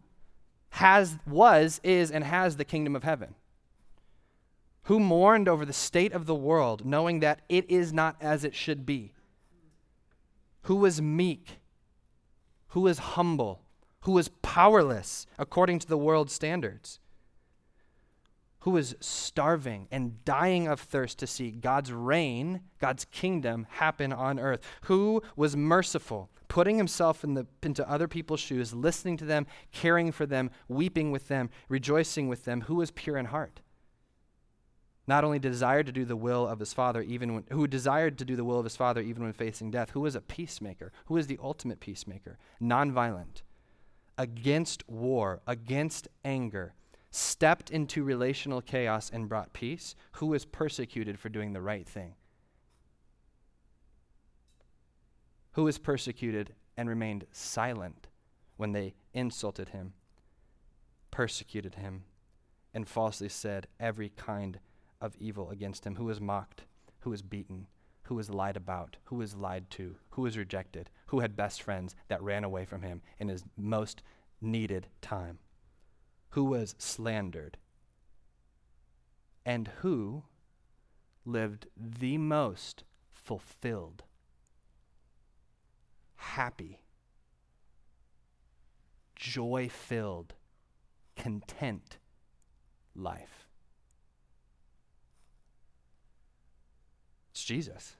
has, 0.71 1.17
was, 1.25 1.79
is, 1.81 2.11
and 2.11 2.25
has 2.25 2.57
the 2.57 2.65
kingdom 2.65 2.93
of 2.93 3.03
heaven? 3.05 3.35
Who 4.87 5.01
mourned 5.01 5.49
over 5.49 5.65
the 5.65 5.73
state 5.73 6.13
of 6.13 6.25
the 6.25 6.35
world, 6.35 6.85
knowing 6.85 7.19
that 7.19 7.41
it 7.49 7.69
is 7.69 7.91
not 7.91 8.15
as 8.21 8.45
it 8.45 8.55
should 8.55 8.85
be, 8.85 9.11
who 10.63 10.77
was 10.77 11.01
meek, 11.01 11.59
who 12.69 12.81
was 12.81 12.99
humble, 12.99 13.61
who 14.01 14.13
was 14.13 14.29
powerless 14.41 15.27
according 15.37 15.77
to 15.77 15.87
the 15.87 15.97
world's 15.97 16.31
standards, 16.31 16.99
who 18.59 18.71
was 18.71 18.95
starving 19.01 19.89
and 19.91 20.23
dying 20.23 20.69
of 20.69 20.79
thirst 20.79 21.19
to 21.19 21.27
see 21.27 21.51
God's 21.51 21.91
reign, 21.91 22.61
God's 22.79 23.03
kingdom 23.03 23.67
happen 23.69 24.13
on 24.13 24.39
earth, 24.39 24.61
who 24.83 25.21
was 25.35 25.57
merciful, 25.57 26.29
putting 26.47 26.77
himself 26.77 27.25
in 27.25 27.33
the, 27.33 27.45
into 27.61 27.87
other 27.89 28.07
people's 28.07 28.39
shoes, 28.39 28.73
listening 28.73 29.17
to 29.17 29.25
them, 29.25 29.47
caring 29.73 30.13
for 30.13 30.25
them, 30.25 30.49
weeping 30.69 31.11
with 31.11 31.27
them, 31.27 31.49
rejoicing 31.67 32.29
with 32.29 32.45
them, 32.45 32.61
who 32.61 32.75
was 32.75 32.89
pure 32.91 33.17
in 33.17 33.25
heart 33.25 33.59
not 35.07 35.23
only 35.23 35.39
desired 35.39 35.85
to 35.85 35.91
do 35.91 36.03
the 36.03 36.15
will 36.15 36.45
of 36.45 36.59
his 36.59 36.73
father 36.73 37.01
even 37.01 37.33
when, 37.33 37.43
who 37.51 37.65
desired 37.65 38.17
to 38.17 38.25
do 38.25 38.35
the 38.35 38.43
will 38.43 38.59
of 38.59 38.65
his 38.65 38.75
father 38.75 39.01
even 39.01 39.23
when 39.23 39.33
facing 39.33 39.71
death 39.71 39.91
who 39.91 40.01
was 40.01 40.15
a 40.15 40.21
peacemaker 40.21 40.91
who 41.05 41.17
is 41.17 41.27
the 41.27 41.39
ultimate 41.41 41.79
peacemaker 41.79 42.37
nonviolent 42.61 43.41
against 44.17 44.87
war 44.89 45.41
against 45.47 46.07
anger 46.25 46.73
stepped 47.09 47.71
into 47.71 48.03
relational 48.03 48.61
chaos 48.61 49.09
and 49.09 49.29
brought 49.29 49.53
peace 49.53 49.95
who 50.13 50.27
was 50.27 50.45
persecuted 50.45 51.17
for 51.17 51.29
doing 51.29 51.53
the 51.53 51.61
right 51.61 51.87
thing 51.87 52.13
who 55.53 55.63
was 55.63 55.77
persecuted 55.77 56.53
and 56.75 56.89
remained 56.89 57.25
silent 57.31 58.07
when 58.57 58.73
they 58.73 58.93
insulted 59.13 59.69
him 59.69 59.93
persecuted 61.09 61.75
him 61.75 62.03
and 62.73 62.87
falsely 62.87 63.29
said 63.29 63.67
every 63.79 64.09
kind 64.09 64.59
of 65.01 65.15
evil 65.17 65.49
against 65.49 65.85
him, 65.85 65.95
who 65.95 66.05
was 66.05 66.21
mocked, 66.21 66.63
who 66.99 67.09
was 67.09 67.21
beaten, 67.21 67.67
who 68.03 68.15
was 68.15 68.29
lied 68.29 68.57
about, 68.57 68.97
who 69.05 69.15
was 69.17 69.35
lied 69.35 69.69
to, 69.69 69.95
who 70.11 70.21
was 70.21 70.37
rejected, 70.37 70.89
who 71.07 71.19
had 71.19 71.35
best 71.35 71.61
friends 71.61 71.95
that 72.07 72.21
ran 72.21 72.43
away 72.43 72.65
from 72.65 72.81
him 72.81 73.01
in 73.19 73.27
his 73.27 73.43
most 73.57 74.01
needed 74.41 74.87
time, 75.01 75.39
who 76.29 76.43
was 76.45 76.75
slandered, 76.77 77.57
and 79.45 79.69
who 79.79 80.23
lived 81.25 81.67
the 81.75 82.17
most 82.17 82.83
fulfilled, 83.11 84.03
happy, 86.15 86.81
joy 89.15 89.67
filled, 89.69 90.33
content 91.15 91.97
life. 92.95 93.46
Jesus. 97.47 97.95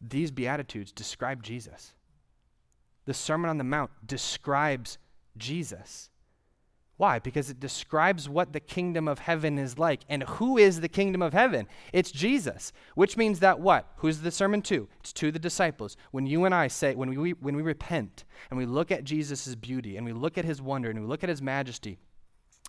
These 0.00 0.30
Beatitudes 0.30 0.90
describe 0.90 1.42
Jesus. 1.42 1.92
The 3.04 3.12
Sermon 3.12 3.50
on 3.50 3.58
the 3.58 3.64
Mount 3.64 3.90
describes 4.06 4.96
Jesus. 5.36 6.08
Why? 6.96 7.18
Because 7.18 7.50
it 7.50 7.60
describes 7.60 8.26
what 8.26 8.54
the 8.54 8.60
kingdom 8.60 9.06
of 9.06 9.18
heaven 9.18 9.58
is 9.58 9.78
like. 9.78 10.00
And 10.08 10.22
who 10.22 10.56
is 10.56 10.80
the 10.80 10.88
kingdom 10.88 11.20
of 11.20 11.34
heaven? 11.34 11.68
It's 11.92 12.10
Jesus. 12.10 12.72
Which 12.94 13.18
means 13.18 13.40
that 13.40 13.60
what? 13.60 13.92
Who's 13.96 14.22
the 14.22 14.30
sermon 14.30 14.62
to? 14.62 14.88
It's 15.00 15.12
to 15.12 15.30
the 15.30 15.38
disciples. 15.38 15.94
When 16.10 16.26
you 16.26 16.46
and 16.46 16.54
I 16.54 16.68
say, 16.68 16.94
when 16.94 17.20
we, 17.20 17.32
when 17.32 17.54
we 17.54 17.62
repent 17.62 18.24
and 18.48 18.58
we 18.58 18.64
look 18.64 18.90
at 18.90 19.04
Jesus' 19.04 19.54
beauty 19.54 19.98
and 19.98 20.06
we 20.06 20.14
look 20.14 20.38
at 20.38 20.46
his 20.46 20.62
wonder 20.62 20.88
and 20.88 20.98
we 20.98 21.06
look 21.06 21.22
at 21.22 21.28
his 21.28 21.42
majesty 21.42 21.98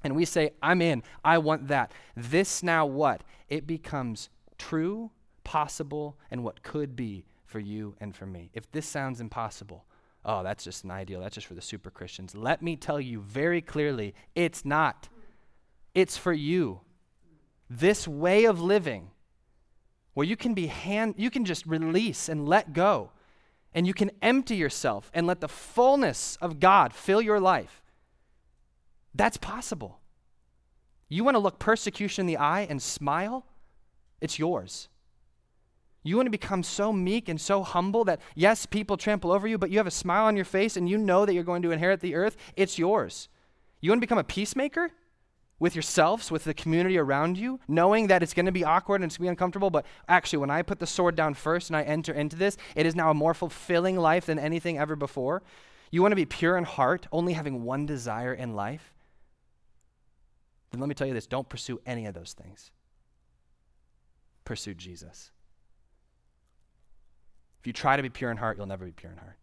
and 0.04 0.14
we 0.14 0.26
say, 0.26 0.52
I'm 0.62 0.82
in, 0.82 1.04
I 1.24 1.38
want 1.38 1.70
that. 1.70 1.94
This 2.18 2.62
now 2.62 2.86
what? 2.86 3.24
It 3.48 3.66
becomes 3.66 4.30
true, 4.60 5.10
possible, 5.44 6.20
and 6.30 6.44
what 6.44 6.62
could 6.62 6.96
be 6.96 7.26
for 7.46 7.60
you 7.60 7.96
and 8.00 8.16
for 8.16 8.28
me. 8.28 8.52
If 8.54 8.72
this 8.72 8.86
sounds 8.86 9.20
impossible, 9.20 9.86
oh, 10.24 10.44
that's 10.44 10.64
just 10.64 10.84
an 10.84 10.92
ideal. 10.92 11.22
That's 11.22 11.34
just 11.34 11.48
for 11.48 11.56
the 11.56 11.62
super 11.62 11.90
Christians. 11.90 12.36
Let 12.36 12.62
me 12.62 12.76
tell 12.76 13.02
you 13.02 13.22
very 13.22 13.62
clearly 13.62 14.14
it's 14.36 14.64
not. 14.64 15.10
It's 15.96 16.18
for 16.18 16.34
you. 16.34 16.82
This 17.70 18.08
way 18.08 18.46
of 18.46 18.62
living, 18.62 19.10
where 20.14 20.28
you 20.28 20.36
can 20.36 20.54
be 20.54 20.68
hand, 20.68 21.16
you 21.18 21.32
can 21.32 21.46
just 21.46 21.66
release 21.66 22.30
and 22.30 22.48
let 22.48 22.74
go, 22.74 23.12
and 23.74 23.88
you 23.88 23.94
can 23.94 24.12
empty 24.22 24.56
yourself 24.56 25.10
and 25.14 25.26
let 25.26 25.40
the 25.40 25.48
fullness 25.48 26.38
of 26.42 26.60
God 26.60 26.94
fill 26.94 27.22
your 27.22 27.40
life. 27.40 27.82
That's 29.16 29.38
possible. 29.38 30.00
You 31.08 31.24
want 31.24 31.36
to 31.36 31.40
look 31.40 31.58
persecution 31.58 32.24
in 32.24 32.28
the 32.28 32.38
eye 32.38 32.68
and 32.70 32.82
smile? 32.82 33.46
It's 34.22 34.40
yours. 34.40 34.90
You 36.04 36.16
want 36.16 36.28
to 36.28 36.32
become 36.32 36.64
so 36.64 36.94
meek 36.94 37.28
and 37.28 37.40
so 37.40 37.62
humble 37.62 38.06
that, 38.06 38.22
yes, 38.34 38.66
people 38.66 38.96
trample 38.96 39.32
over 39.32 39.48
you, 39.48 39.58
but 39.58 39.70
you 39.70 39.78
have 39.78 39.88
a 39.88 39.92
smile 39.92 40.26
on 40.26 40.36
your 40.36 40.46
face 40.46 40.78
and 40.78 40.88
you 40.90 40.98
know 40.98 41.26
that 41.26 41.34
you're 41.34 41.44
going 41.44 41.62
to 41.64 41.72
inherit 41.72 42.00
the 42.00 42.16
earth. 42.16 42.38
It's 42.56 42.80
yours. 42.80 43.28
You 43.82 43.92
want 43.92 44.00
to 44.00 44.06
become 44.08 44.18
a 44.18 44.24
peacemaker 44.24 44.92
with 45.60 45.76
yourselves, 45.76 46.32
with 46.32 46.46
the 46.46 46.54
community 46.54 46.98
around 46.98 47.38
you, 47.38 47.60
knowing 47.68 48.08
that 48.08 48.24
it's 48.24 48.34
going 48.34 48.46
to 48.46 48.52
be 48.52 48.64
awkward 48.64 49.02
and 49.02 49.10
it's 49.10 49.18
going 49.18 49.26
to 49.26 49.30
be 49.30 49.32
uncomfortable, 49.32 49.70
but 49.70 49.86
actually, 50.08 50.40
when 50.40 50.50
I 50.50 50.62
put 50.62 50.80
the 50.80 50.88
sword 50.88 51.16
down 51.16 51.34
first 51.34 51.70
and 51.70 51.76
I 51.76 51.84
enter 51.84 52.14
into 52.14 52.38
this, 52.38 52.56
it 52.76 52.86
is 52.86 52.96
now 52.96 53.12
a 53.12 53.14
more 53.14 53.34
fulfilling 53.34 53.98
life 53.98 54.26
than 54.26 54.40
anything 54.40 54.78
ever 54.78 54.96
before. 54.96 55.44
You 55.92 56.02
want 56.02 56.14
to 56.14 56.16
be 56.16 56.26
pure 56.26 56.58
in 56.58 56.64
heart, 56.64 57.08
only 57.12 57.34
having 57.34 57.64
one 57.64 57.86
desire 57.86 58.34
in 58.34 58.56
life? 58.56 58.94
Then 60.72 60.80
let 60.80 60.88
me 60.88 60.96
tell 60.96 61.08
you 61.08 61.14
this 61.14 61.28
don't 61.28 61.50
pursue 61.50 61.82
any 61.86 62.06
of 62.06 62.14
those 62.14 62.32
things 62.34 62.72
pursue 64.50 64.74
Jesus. 64.74 65.30
If 67.60 67.68
you 67.68 67.72
try 67.72 67.96
to 67.98 68.02
be 68.02 68.10
pure 68.10 68.32
in 68.32 68.38
heart, 68.38 68.58
you'll 68.58 68.66
never 68.66 68.84
be 68.84 68.92
pure 68.92 69.12
in 69.12 69.20
heart. 69.20 69.38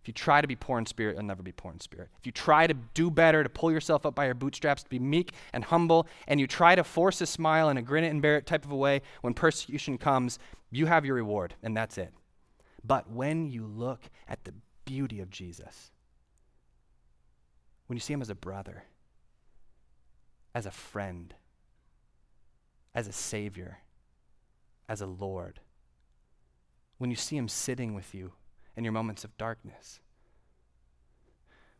If 0.00 0.08
you 0.08 0.14
try 0.14 0.40
to 0.40 0.46
be 0.46 0.56
poor 0.56 0.78
in 0.78 0.86
spirit, 0.86 1.16
you'll 1.16 1.26
never 1.26 1.42
be 1.42 1.52
poor 1.52 1.70
in 1.70 1.78
spirit. 1.78 2.08
If 2.18 2.24
you 2.24 2.32
try 2.32 2.66
to 2.66 2.72
do 2.94 3.10
better, 3.10 3.42
to 3.42 3.50
pull 3.50 3.70
yourself 3.70 4.06
up 4.06 4.14
by 4.14 4.24
your 4.24 4.34
bootstraps, 4.34 4.82
to 4.82 4.88
be 4.88 4.98
meek 4.98 5.34
and 5.52 5.62
humble, 5.62 6.06
and 6.26 6.40
you 6.40 6.46
try 6.46 6.74
to 6.74 6.82
force 6.82 7.20
a 7.20 7.26
smile 7.26 7.68
in 7.68 7.76
a 7.76 7.82
grin 7.82 8.02
it 8.02 8.08
and 8.08 8.22
bear 8.22 8.38
it 8.38 8.46
type 8.46 8.64
of 8.64 8.70
a 8.70 8.76
way, 8.76 9.02
when 9.20 9.34
persecution 9.34 9.98
comes, 9.98 10.38
you 10.70 10.86
have 10.86 11.04
your 11.04 11.16
reward, 11.16 11.54
and 11.62 11.76
that's 11.76 11.98
it. 11.98 12.14
But 12.82 13.10
when 13.10 13.50
you 13.50 13.66
look 13.66 14.00
at 14.26 14.44
the 14.44 14.54
beauty 14.86 15.20
of 15.20 15.28
Jesus, 15.28 15.90
when 17.88 17.98
you 17.98 18.00
see 18.00 18.14
him 18.14 18.22
as 18.22 18.30
a 18.30 18.34
brother, 18.34 18.84
as 20.54 20.64
a 20.64 20.70
friend, 20.70 21.34
as 22.94 23.06
a 23.06 23.12
savior, 23.12 23.80
as 24.90 25.00
a 25.00 25.06
Lord. 25.06 25.60
When 26.98 27.10
you 27.10 27.16
see 27.16 27.36
Him 27.36 27.48
sitting 27.48 27.94
with 27.94 28.12
you 28.12 28.32
in 28.76 28.84
your 28.84 28.92
moments 28.92 29.24
of 29.24 29.38
darkness. 29.38 30.00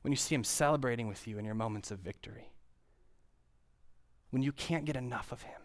when 0.03 0.13
you 0.13 0.17
see 0.17 0.35
Him 0.35 0.45
celebrating 0.45 1.09
with 1.09 1.27
you 1.27 1.39
in 1.39 1.45
your 1.45 1.55
moments 1.55 1.91
of 1.91 1.99
victory, 1.99 2.53
when 4.31 4.43
you 4.43 4.53
can't 4.53 4.87
get 4.87 4.97
enough 4.97 5.33
of 5.33 5.43
Him, 5.43 5.61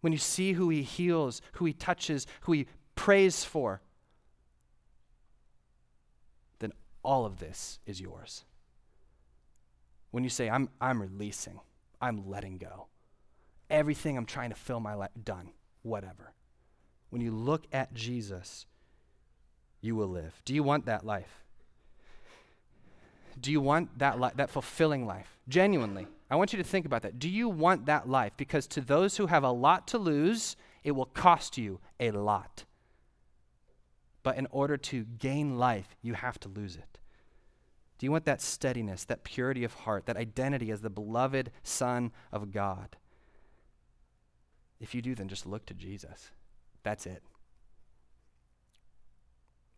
when 0.00 0.12
you 0.12 0.18
see 0.18 0.52
who 0.52 0.70
He 0.70 0.82
heals, 0.82 1.42
who 1.54 1.64
He 1.66 1.72
touches, 1.72 2.26
who 2.42 2.52
He 2.52 2.68
prays 2.94 3.44
for, 3.44 3.82
then 6.60 6.72
all 7.02 7.26
of 7.26 7.38
this 7.40 7.80
is 7.84 8.00
yours. 8.00 8.44
When 10.12 10.24
you 10.24 10.30
say, 10.30 10.48
I'm, 10.48 10.70
I'm 10.80 11.02
releasing, 11.02 11.58
I'm 12.00 12.30
letting 12.30 12.58
go, 12.58 12.86
everything 13.70 14.16
I'm 14.16 14.26
trying 14.26 14.50
to 14.50 14.56
fill 14.56 14.80
my 14.80 14.94
life, 14.94 15.10
done, 15.22 15.50
whatever. 15.82 16.32
When 17.10 17.22
you 17.22 17.30
look 17.30 17.66
at 17.72 17.94
Jesus, 17.94 18.66
you 19.80 19.96
will 19.96 20.08
live. 20.08 20.42
Do 20.44 20.54
you 20.54 20.62
want 20.62 20.86
that 20.86 21.04
life? 21.04 21.44
Do 23.40 23.52
you 23.52 23.60
want 23.60 23.98
that 23.98 24.20
li- 24.20 24.30
that 24.36 24.50
fulfilling 24.50 25.06
life? 25.06 25.38
Genuinely. 25.48 26.06
I 26.30 26.36
want 26.36 26.52
you 26.52 26.58
to 26.58 26.64
think 26.64 26.84
about 26.84 27.02
that. 27.02 27.18
Do 27.18 27.28
you 27.28 27.48
want 27.48 27.86
that 27.86 28.08
life? 28.08 28.32
Because 28.36 28.66
to 28.68 28.80
those 28.80 29.16
who 29.16 29.26
have 29.26 29.44
a 29.44 29.50
lot 29.50 29.86
to 29.88 29.98
lose, 29.98 30.56
it 30.84 30.90
will 30.92 31.06
cost 31.06 31.56
you 31.56 31.80
a 32.00 32.10
lot. 32.10 32.64
But 34.22 34.36
in 34.36 34.46
order 34.50 34.76
to 34.76 35.04
gain 35.04 35.58
life, 35.58 35.96
you 36.02 36.14
have 36.14 36.38
to 36.40 36.48
lose 36.48 36.76
it. 36.76 36.98
Do 37.98 38.06
you 38.06 38.12
want 38.12 38.26
that 38.26 38.42
steadiness, 38.42 39.04
that 39.04 39.24
purity 39.24 39.64
of 39.64 39.74
heart, 39.74 40.06
that 40.06 40.16
identity 40.16 40.70
as 40.70 40.82
the 40.82 40.90
beloved 40.90 41.50
Son 41.62 42.12
of 42.30 42.52
God? 42.52 42.96
If 44.80 44.94
you 44.94 45.02
do, 45.02 45.14
then 45.14 45.28
just 45.28 45.46
look 45.46 45.66
to 45.66 45.74
Jesus. 45.74 46.30
That's 46.82 47.06
it. 47.06 47.22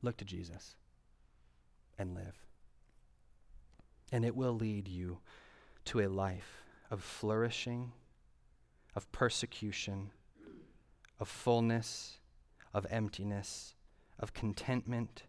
Look 0.02 0.16
to 0.18 0.24
Jesus 0.24 0.76
and 1.98 2.14
live. 2.14 2.38
And 4.12 4.24
it 4.24 4.34
will 4.34 4.54
lead 4.54 4.88
you 4.88 5.18
to 5.86 6.00
a 6.00 6.08
life 6.08 6.64
of 6.90 7.02
flourishing, 7.02 7.92
of 8.94 9.10
persecution, 9.12 10.10
of 11.18 11.28
fullness, 11.28 12.18
of 12.72 12.86
emptiness, 12.90 13.74
of 14.18 14.32
contentment, 14.32 15.24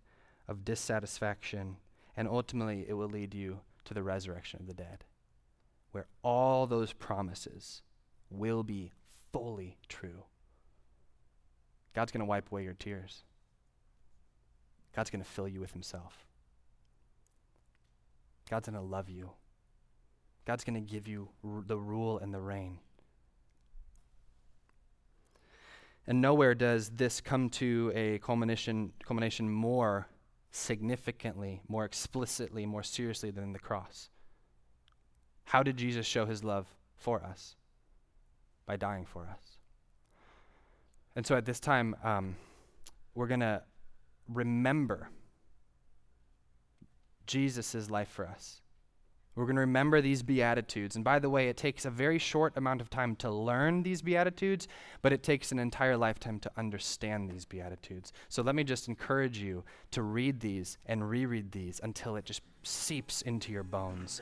of 0.47 0.65
dissatisfaction, 0.65 1.77
and 2.15 2.27
ultimately 2.27 2.85
it 2.87 2.93
will 2.93 3.09
lead 3.09 3.33
you 3.33 3.59
to 3.85 3.93
the 3.93 4.03
resurrection 4.03 4.59
of 4.59 4.67
the 4.67 4.73
dead, 4.73 5.05
where 5.91 6.07
all 6.23 6.67
those 6.67 6.93
promises 6.93 7.81
will 8.29 8.63
be 8.63 8.91
fully 9.31 9.77
true. 9.87 10.23
God's 11.93 12.11
going 12.11 12.19
to 12.19 12.25
wipe 12.25 12.51
away 12.51 12.63
your 12.63 12.73
tears. 12.73 13.23
God's 14.95 15.09
going 15.09 15.23
to 15.23 15.29
fill 15.29 15.47
you 15.47 15.59
with 15.59 15.71
Himself. 15.71 16.25
God's 18.49 18.67
going 18.67 18.81
to 18.81 18.85
love 18.85 19.09
you. 19.09 19.31
God's 20.45 20.63
going 20.63 20.75
to 20.75 20.81
give 20.81 21.07
you 21.07 21.29
r- 21.43 21.63
the 21.65 21.77
rule 21.77 22.19
and 22.19 22.33
the 22.33 22.39
reign. 22.39 22.79
And 26.07 26.19
nowhere 26.19 26.55
does 26.55 26.89
this 26.89 27.21
come 27.21 27.49
to 27.51 27.91
a 27.95 28.17
culmination, 28.19 28.91
culmination 29.05 29.49
more 29.49 30.07
significantly, 30.51 31.61
more 31.67 31.85
explicitly, 31.85 32.65
more 32.65 32.83
seriously 32.83 33.31
than 33.31 33.53
the 33.53 33.59
cross. 33.59 34.09
How 35.45 35.63
did 35.63 35.77
Jesus 35.77 36.05
show 36.05 36.25
his 36.25 36.43
love 36.43 36.67
for 36.95 37.23
us? 37.23 37.55
By 38.65 38.77
dying 38.77 39.05
for 39.05 39.23
us. 39.23 39.57
And 41.15 41.25
so 41.25 41.35
at 41.35 41.45
this 41.45 41.59
time, 41.59 41.95
um, 42.03 42.35
we're 43.15 43.27
going 43.27 43.41
to 43.41 43.61
remember 44.29 45.09
Jesus' 47.27 47.89
life 47.89 48.09
for 48.09 48.25
us. 48.25 48.61
We're 49.35 49.45
going 49.45 49.55
to 49.55 49.61
remember 49.61 50.01
these 50.01 50.23
Beatitudes. 50.23 50.95
And 50.95 51.05
by 51.05 51.19
the 51.19 51.29
way, 51.29 51.47
it 51.47 51.55
takes 51.55 51.85
a 51.85 51.89
very 51.89 52.19
short 52.19 52.57
amount 52.57 52.81
of 52.81 52.89
time 52.89 53.15
to 53.17 53.31
learn 53.31 53.81
these 53.81 54.01
Beatitudes, 54.01 54.67
but 55.01 55.13
it 55.13 55.23
takes 55.23 55.53
an 55.53 55.59
entire 55.59 55.95
lifetime 55.95 56.39
to 56.39 56.51
understand 56.57 57.29
these 57.29 57.45
Beatitudes. 57.45 58.11
So 58.27 58.41
let 58.41 58.55
me 58.55 58.65
just 58.65 58.89
encourage 58.89 59.37
you 59.37 59.63
to 59.91 60.01
read 60.01 60.41
these 60.41 60.77
and 60.85 61.09
reread 61.09 61.51
these 61.53 61.79
until 61.81 62.17
it 62.17 62.25
just 62.25 62.41
seeps 62.63 63.21
into 63.21 63.53
your 63.53 63.63
bones. 63.63 64.21